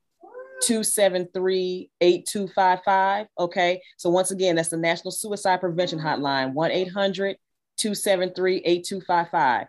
273 0.61 1.89
8255. 2.01 3.27
Okay. 3.39 3.81
So 3.97 4.09
once 4.09 4.31
again, 4.31 4.55
that's 4.55 4.69
the 4.69 4.77
National 4.77 5.11
Suicide 5.11 5.61
Prevention 5.61 5.99
Hotline 5.99 6.53
1 6.53 6.71
800 6.71 7.37
273 7.77 8.57
8255. 8.57 9.67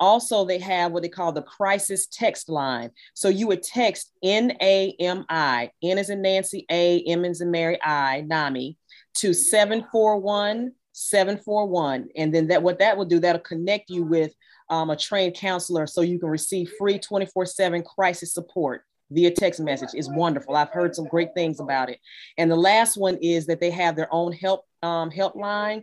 Also, 0.00 0.44
they 0.44 0.58
have 0.58 0.90
what 0.90 1.04
they 1.04 1.08
call 1.08 1.30
the 1.30 1.42
crisis 1.42 2.08
text 2.08 2.48
line. 2.48 2.90
So 3.14 3.28
you 3.28 3.46
would 3.46 3.62
text 3.62 4.10
N 4.20 4.56
A 4.60 4.96
M 4.98 5.24
I, 5.28 5.70
N 5.80 5.96
as 5.96 6.10
in 6.10 6.22
Nancy, 6.22 6.66
A, 6.68 7.00
M 7.02 7.24
as 7.24 7.40
in 7.40 7.52
Mary, 7.52 7.78
I, 7.80 8.22
NAMI, 8.26 8.76
to 9.18 9.32
741 9.32 10.72
741. 10.92 12.08
And 12.16 12.34
then 12.34 12.48
that 12.48 12.62
what 12.62 12.78
that 12.78 12.96
will 12.96 13.04
do, 13.04 13.18
that'll 13.18 13.40
connect 13.40 13.90
you 13.90 14.04
with 14.04 14.32
um, 14.70 14.90
a 14.90 14.96
trained 14.96 15.34
counselor 15.34 15.86
so 15.86 16.00
you 16.00 16.18
can 16.18 16.28
receive 16.28 16.70
free 16.78 16.98
24-7 16.98 17.84
crisis 17.84 18.32
support 18.32 18.84
via 19.12 19.30
text 19.30 19.60
message 19.60 19.90
is 19.94 20.08
wonderful. 20.08 20.56
I've 20.56 20.70
heard 20.70 20.94
some 20.94 21.04
great 21.06 21.34
things 21.34 21.60
about 21.60 21.90
it. 21.90 21.98
And 22.38 22.50
the 22.50 22.56
last 22.56 22.96
one 22.96 23.18
is 23.20 23.44
that 23.46 23.60
they 23.60 23.70
have 23.70 23.94
their 23.96 24.08
own 24.12 24.32
help 24.32 24.64
um, 24.82 25.10
helpline, 25.10 25.82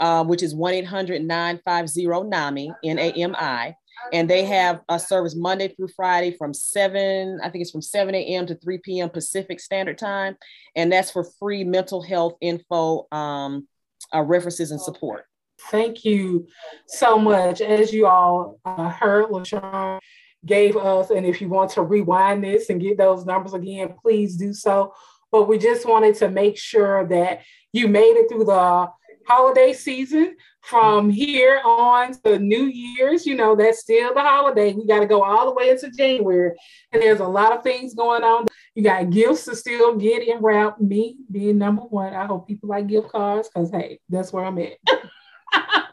uh, 0.00 0.24
which 0.24 0.42
is 0.42 0.54
1-800-950-NAMI, 0.54 2.72
N-A-M-I. 2.84 3.76
And 4.12 4.30
they 4.30 4.44
have 4.44 4.80
a 4.88 4.96
service 4.98 5.36
Monday 5.36 5.68
through 5.68 5.88
Friday 5.88 6.34
from 6.38 6.54
7, 6.54 7.40
I 7.42 7.50
think 7.50 7.60
it's 7.62 7.72
from 7.72 7.82
7 7.82 8.14
a.m. 8.14 8.46
to 8.46 8.54
3 8.54 8.78
p.m. 8.78 9.10
Pacific 9.10 9.60
Standard 9.60 9.98
Time. 9.98 10.36
And 10.76 10.92
that's 10.92 11.10
for 11.10 11.24
free 11.24 11.64
mental 11.64 12.00
health 12.00 12.36
info 12.40 13.08
um, 13.10 13.66
uh, 14.14 14.22
references 14.22 14.70
and 14.70 14.80
support. 14.80 15.24
Thank 15.70 16.04
you 16.04 16.46
so 16.86 17.18
much. 17.18 17.60
As 17.60 17.92
you 17.92 18.06
all 18.06 18.60
uh, 18.64 18.88
heard, 18.88 19.26
LaShawn 19.26 19.98
gave 20.46 20.76
us, 20.76 21.10
and 21.10 21.26
if 21.26 21.40
you 21.40 21.48
want 21.48 21.70
to 21.72 21.82
rewind 21.82 22.44
this 22.44 22.70
and 22.70 22.80
get 22.80 22.96
those 22.96 23.26
numbers 23.26 23.54
again, 23.54 23.94
please 24.00 24.36
do 24.36 24.54
so. 24.54 24.94
But 25.32 25.48
we 25.48 25.58
just 25.58 25.86
wanted 25.86 26.14
to 26.16 26.30
make 26.30 26.56
sure 26.56 27.06
that 27.08 27.42
you 27.72 27.88
made 27.88 28.16
it 28.16 28.28
through 28.28 28.44
the 28.44 28.88
holiday 29.26 29.72
season 29.72 30.36
from 30.68 31.08
here 31.10 31.60
on 31.64 32.12
to 32.24 32.38
New 32.38 32.64
Year's. 32.64 33.26
You 33.26 33.34
know, 33.34 33.56
that's 33.56 33.80
still 33.80 34.14
the 34.14 34.20
holiday. 34.20 34.72
We 34.74 34.86
got 34.86 35.00
to 35.00 35.06
go 35.06 35.22
all 35.22 35.46
the 35.46 35.54
way 35.54 35.70
into 35.70 35.90
January. 35.90 36.56
And 36.92 37.02
there's 37.02 37.20
a 37.20 37.26
lot 37.26 37.52
of 37.52 37.62
things 37.62 37.94
going 37.94 38.22
on. 38.22 38.46
You 38.74 38.84
got 38.84 39.10
gifts 39.10 39.46
to 39.46 39.56
still 39.56 39.96
get 39.96 40.26
in 40.26 40.38
wrap. 40.40 40.80
Me 40.80 41.16
being 41.30 41.58
number 41.58 41.82
one. 41.82 42.14
I 42.14 42.26
hope 42.26 42.46
people 42.46 42.68
like 42.68 42.86
gift 42.86 43.10
cards 43.10 43.48
because, 43.48 43.70
hey, 43.70 44.00
that's 44.08 44.32
where 44.32 44.44
I'm 44.44 44.58
at. 44.58 44.78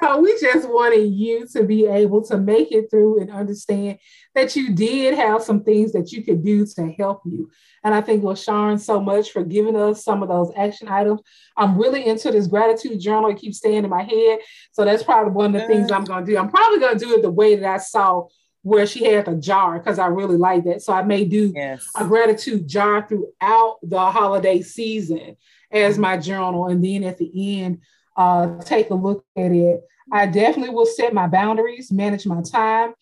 so 0.00 0.20
we 0.20 0.38
just 0.40 0.68
wanted 0.68 1.06
you 1.06 1.46
to 1.48 1.62
be 1.62 1.86
able 1.86 2.22
to 2.24 2.36
make 2.36 2.70
it 2.70 2.90
through 2.90 3.20
and 3.20 3.30
understand 3.30 3.98
that 4.34 4.54
you 4.54 4.74
did 4.74 5.14
have 5.14 5.42
some 5.42 5.64
things 5.64 5.92
that 5.92 6.12
you 6.12 6.22
could 6.22 6.44
do 6.44 6.66
to 6.66 6.92
help 6.98 7.22
you. 7.24 7.50
And 7.82 7.94
I 7.94 8.00
think 8.00 8.22
LaShawn 8.22 8.78
so 8.80 9.00
much 9.00 9.30
for 9.30 9.42
giving 9.42 9.76
us 9.76 10.04
some 10.04 10.22
of 10.22 10.28
those 10.28 10.52
action 10.56 10.88
items. 10.88 11.20
I'm 11.56 11.78
really 11.78 12.04
into 12.04 12.30
this 12.30 12.46
gratitude 12.46 13.00
journal. 13.00 13.30
It 13.30 13.38
keeps 13.38 13.58
staying 13.58 13.84
in 13.84 13.90
my 13.90 14.02
head. 14.02 14.40
So 14.72 14.84
that's 14.84 15.02
probably 15.02 15.32
one 15.32 15.54
of 15.54 15.62
the 15.62 15.68
things 15.68 15.90
I'm 15.90 16.04
going 16.04 16.26
to 16.26 16.30
do. 16.30 16.36
I'm 16.36 16.50
probably 16.50 16.80
going 16.80 16.98
to 16.98 17.04
do 17.04 17.14
it 17.14 17.22
the 17.22 17.30
way 17.30 17.56
that 17.56 17.74
I 17.74 17.78
saw 17.78 18.26
where 18.62 18.86
she 18.86 19.04
had 19.04 19.26
the 19.26 19.36
jar 19.36 19.78
because 19.78 20.00
I 20.00 20.08
really 20.08 20.36
like 20.36 20.64
that. 20.64 20.82
So 20.82 20.92
I 20.92 21.02
may 21.02 21.24
do 21.24 21.52
yes. 21.54 21.86
a 21.94 22.04
gratitude 22.04 22.66
jar 22.66 23.06
throughout 23.08 23.78
the 23.82 24.10
holiday 24.10 24.60
season 24.60 25.36
as 25.70 25.94
mm-hmm. 25.94 26.02
my 26.02 26.16
journal. 26.16 26.66
And 26.66 26.84
then 26.84 27.04
at 27.04 27.16
the 27.16 27.62
end, 27.62 27.82
uh, 28.16 28.58
take 28.62 28.90
a 28.90 28.94
look 28.94 29.24
at 29.36 29.52
it. 29.52 29.80
I 30.12 30.26
definitely 30.26 30.74
will 30.74 30.86
set 30.86 31.12
my 31.12 31.26
boundaries, 31.26 31.90
manage 31.92 32.26
my 32.26 32.42
time, 32.42 32.94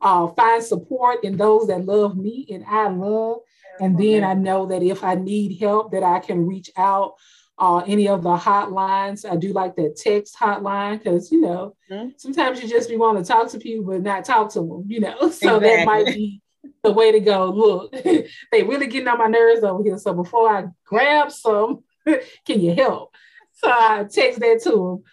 uh, 0.00 0.28
find 0.28 0.62
support 0.62 1.24
in 1.24 1.36
those 1.36 1.68
that 1.68 1.84
love 1.84 2.16
me 2.16 2.46
and 2.50 2.64
I 2.66 2.88
love. 2.88 3.38
And 3.80 3.98
then 3.98 4.24
I 4.24 4.34
know 4.34 4.66
that 4.66 4.82
if 4.82 5.02
I 5.02 5.14
need 5.14 5.58
help, 5.58 5.92
that 5.92 6.02
I 6.02 6.18
can 6.18 6.46
reach 6.46 6.70
out. 6.76 7.14
Uh, 7.58 7.84
any 7.86 8.08
of 8.08 8.22
the 8.22 8.34
hotlines, 8.34 9.30
I 9.30 9.36
do 9.36 9.52
like 9.52 9.76
that 9.76 9.94
text 9.94 10.34
hotline 10.34 10.96
because 10.96 11.30
you 11.30 11.42
know 11.42 11.76
mm-hmm. 11.90 12.08
sometimes 12.16 12.62
you 12.62 12.66
just 12.66 12.88
be 12.88 12.96
want 12.96 13.18
to 13.18 13.24
talk 13.24 13.50
to 13.50 13.58
people 13.58 13.92
but 13.92 14.00
not 14.00 14.24
talk 14.24 14.50
to 14.52 14.60
them, 14.60 14.84
you 14.86 15.00
know. 15.00 15.14
So 15.30 15.56
exactly. 15.56 15.68
that 15.68 15.84
might 15.84 16.06
be 16.06 16.40
the 16.82 16.92
way 16.92 17.12
to 17.12 17.20
go. 17.20 17.50
Look, 17.50 17.92
they 18.52 18.62
really 18.62 18.86
getting 18.86 19.08
on 19.08 19.18
my 19.18 19.26
nerves 19.26 19.62
over 19.62 19.82
here. 19.82 19.98
So 19.98 20.14
before 20.14 20.48
I 20.48 20.64
grab 20.86 21.30
some, 21.30 21.84
can 22.46 22.60
you 22.60 22.74
help? 22.74 23.14
So 23.62 23.70
I 23.70 24.04
text 24.10 24.40
that 24.40 24.60
to 24.64 24.70
them. 24.70 25.02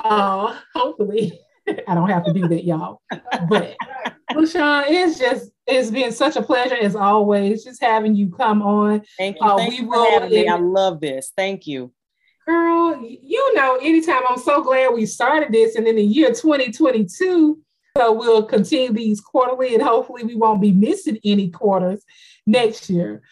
Uh, 0.00 0.58
hopefully, 0.74 1.38
I 1.86 1.94
don't 1.94 2.08
have 2.08 2.24
to 2.24 2.32
do 2.32 2.48
that, 2.48 2.64
y'all. 2.64 3.00
But 3.48 3.76
LaShawn, 4.32 4.86
it's 4.88 5.16
just 5.16 5.52
it's 5.64 5.92
been 5.92 6.10
such 6.10 6.34
a 6.34 6.42
pleasure 6.42 6.74
as 6.74 6.96
always, 6.96 7.62
just 7.62 7.80
having 7.80 8.16
you 8.16 8.30
come 8.30 8.62
on. 8.62 9.02
Thank 9.16 9.36
you. 9.40 9.46
Uh, 9.46 9.56
Thank 9.58 9.70
we 9.70 9.76
you 9.76 9.86
for 9.86 10.10
having 10.10 10.30
me. 10.30 10.48
I 10.48 10.56
love 10.56 11.00
this. 11.00 11.32
Thank 11.36 11.68
you. 11.68 11.92
Girl, 12.46 13.00
you 13.00 13.54
know, 13.54 13.76
anytime 13.76 14.22
I'm 14.28 14.38
so 14.38 14.62
glad 14.62 14.92
we 14.92 15.06
started 15.06 15.52
this 15.52 15.76
and 15.76 15.86
in 15.86 15.94
the 15.94 16.04
year 16.04 16.30
2022. 16.30 17.60
So 17.96 18.12
we'll 18.12 18.42
continue 18.42 18.92
these 18.92 19.20
quarterly 19.20 19.74
and 19.74 19.82
hopefully 19.82 20.22
we 20.24 20.34
won't 20.34 20.60
be 20.60 20.72
missing 20.72 21.18
any 21.24 21.48
quarters 21.48 22.04
next 22.46 22.90
year. 22.90 23.22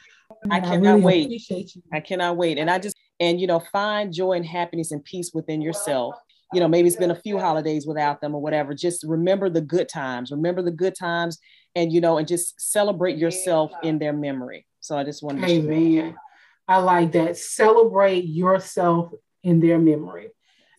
I 0.51 0.61
cannot 0.61 0.73
I 0.73 0.77
really 0.77 1.01
wait. 1.03 1.25
Appreciate 1.27 1.75
you. 1.75 1.83
I 1.93 2.01
cannot 2.01 2.37
wait. 2.37 2.59
And 2.59 2.71
I 2.71 2.79
just 2.79 2.97
and 3.21 3.41
you 3.41 3.47
know, 3.47 3.61
find 3.73 4.13
joy 4.13 4.33
and 4.33 4.47
happiness 4.47 4.93
and 4.93 5.05
peace 5.05 5.31
within 5.35 5.61
yourself 5.61 6.17
you 6.55 6.61
know, 6.61 6.69
maybe 6.69 6.87
it's 6.87 6.97
been 6.97 7.11
a 7.11 7.17
few 7.17 7.39
holidays 7.39 7.85
without 7.85 8.21
them 8.21 8.33
or 8.33 8.41
whatever. 8.41 8.75
Just 8.75 9.05
remember 9.05 9.51
the 9.51 9.61
good 9.61 9.89
times, 9.89 10.31
remember 10.31 10.63
the 10.63 10.71
good 10.71 10.95
times, 10.95 11.39
and 11.75 11.93
you 11.93 12.01
know, 12.01 12.19
and 12.19 12.29
just 12.29 12.61
celebrate 12.61 13.19
yourself 13.19 13.73
in 13.83 13.99
their 13.99 14.13
memory. 14.13 14.65
So 14.79 14.97
I 14.97 15.03
just 15.03 15.23
wanted 15.23 15.41
to 15.43 15.49
say 15.49 15.57
Amen. 15.57 16.17
I 16.69 16.79
like 16.79 17.13
that. 17.13 17.37
Celebrate 17.37 18.25
yourself 18.25 19.13
in 19.43 19.59
their 19.59 19.79
memory. 19.79 20.29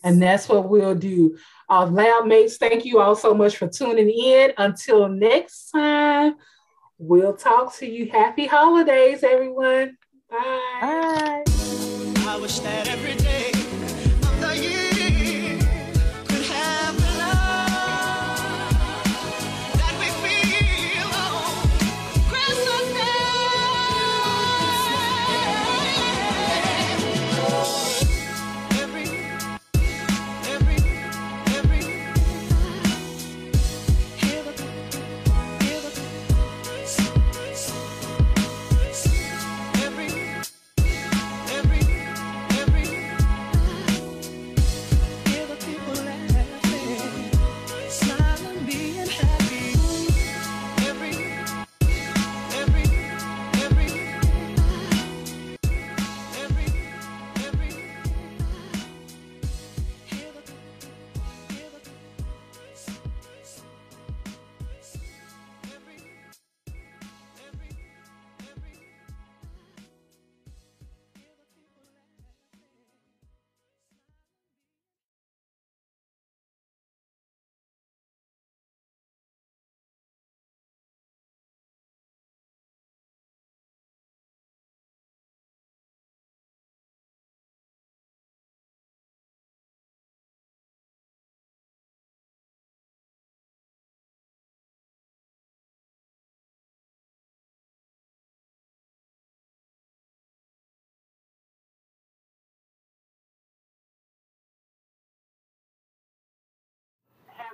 And 0.03 0.21
that's 0.21 0.47
what 0.47 0.69
we'll 0.69 0.95
do. 0.95 1.37
Uh, 1.69 1.87
lab 1.87 2.25
mates, 2.25 2.57
thank 2.57 2.85
you 2.85 2.99
all 2.99 3.15
so 3.15 3.33
much 3.33 3.57
for 3.57 3.67
tuning 3.67 4.09
in. 4.09 4.53
Until 4.57 5.09
next 5.09 5.71
time, 5.71 6.35
we'll 6.97 7.35
talk 7.35 7.75
to 7.77 7.85
you. 7.85 8.09
Happy 8.09 8.45
holidays, 8.45 9.23
everyone. 9.23 9.97
Bye. 10.29 11.43
Bye. 11.45 11.54
I 12.35 12.37
wish 12.37 12.59
that 12.59 12.89
every 12.89 13.15
day 13.15 13.24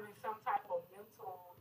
having 0.01 0.17
some 0.25 0.37
type 0.45 0.65
of 0.73 0.81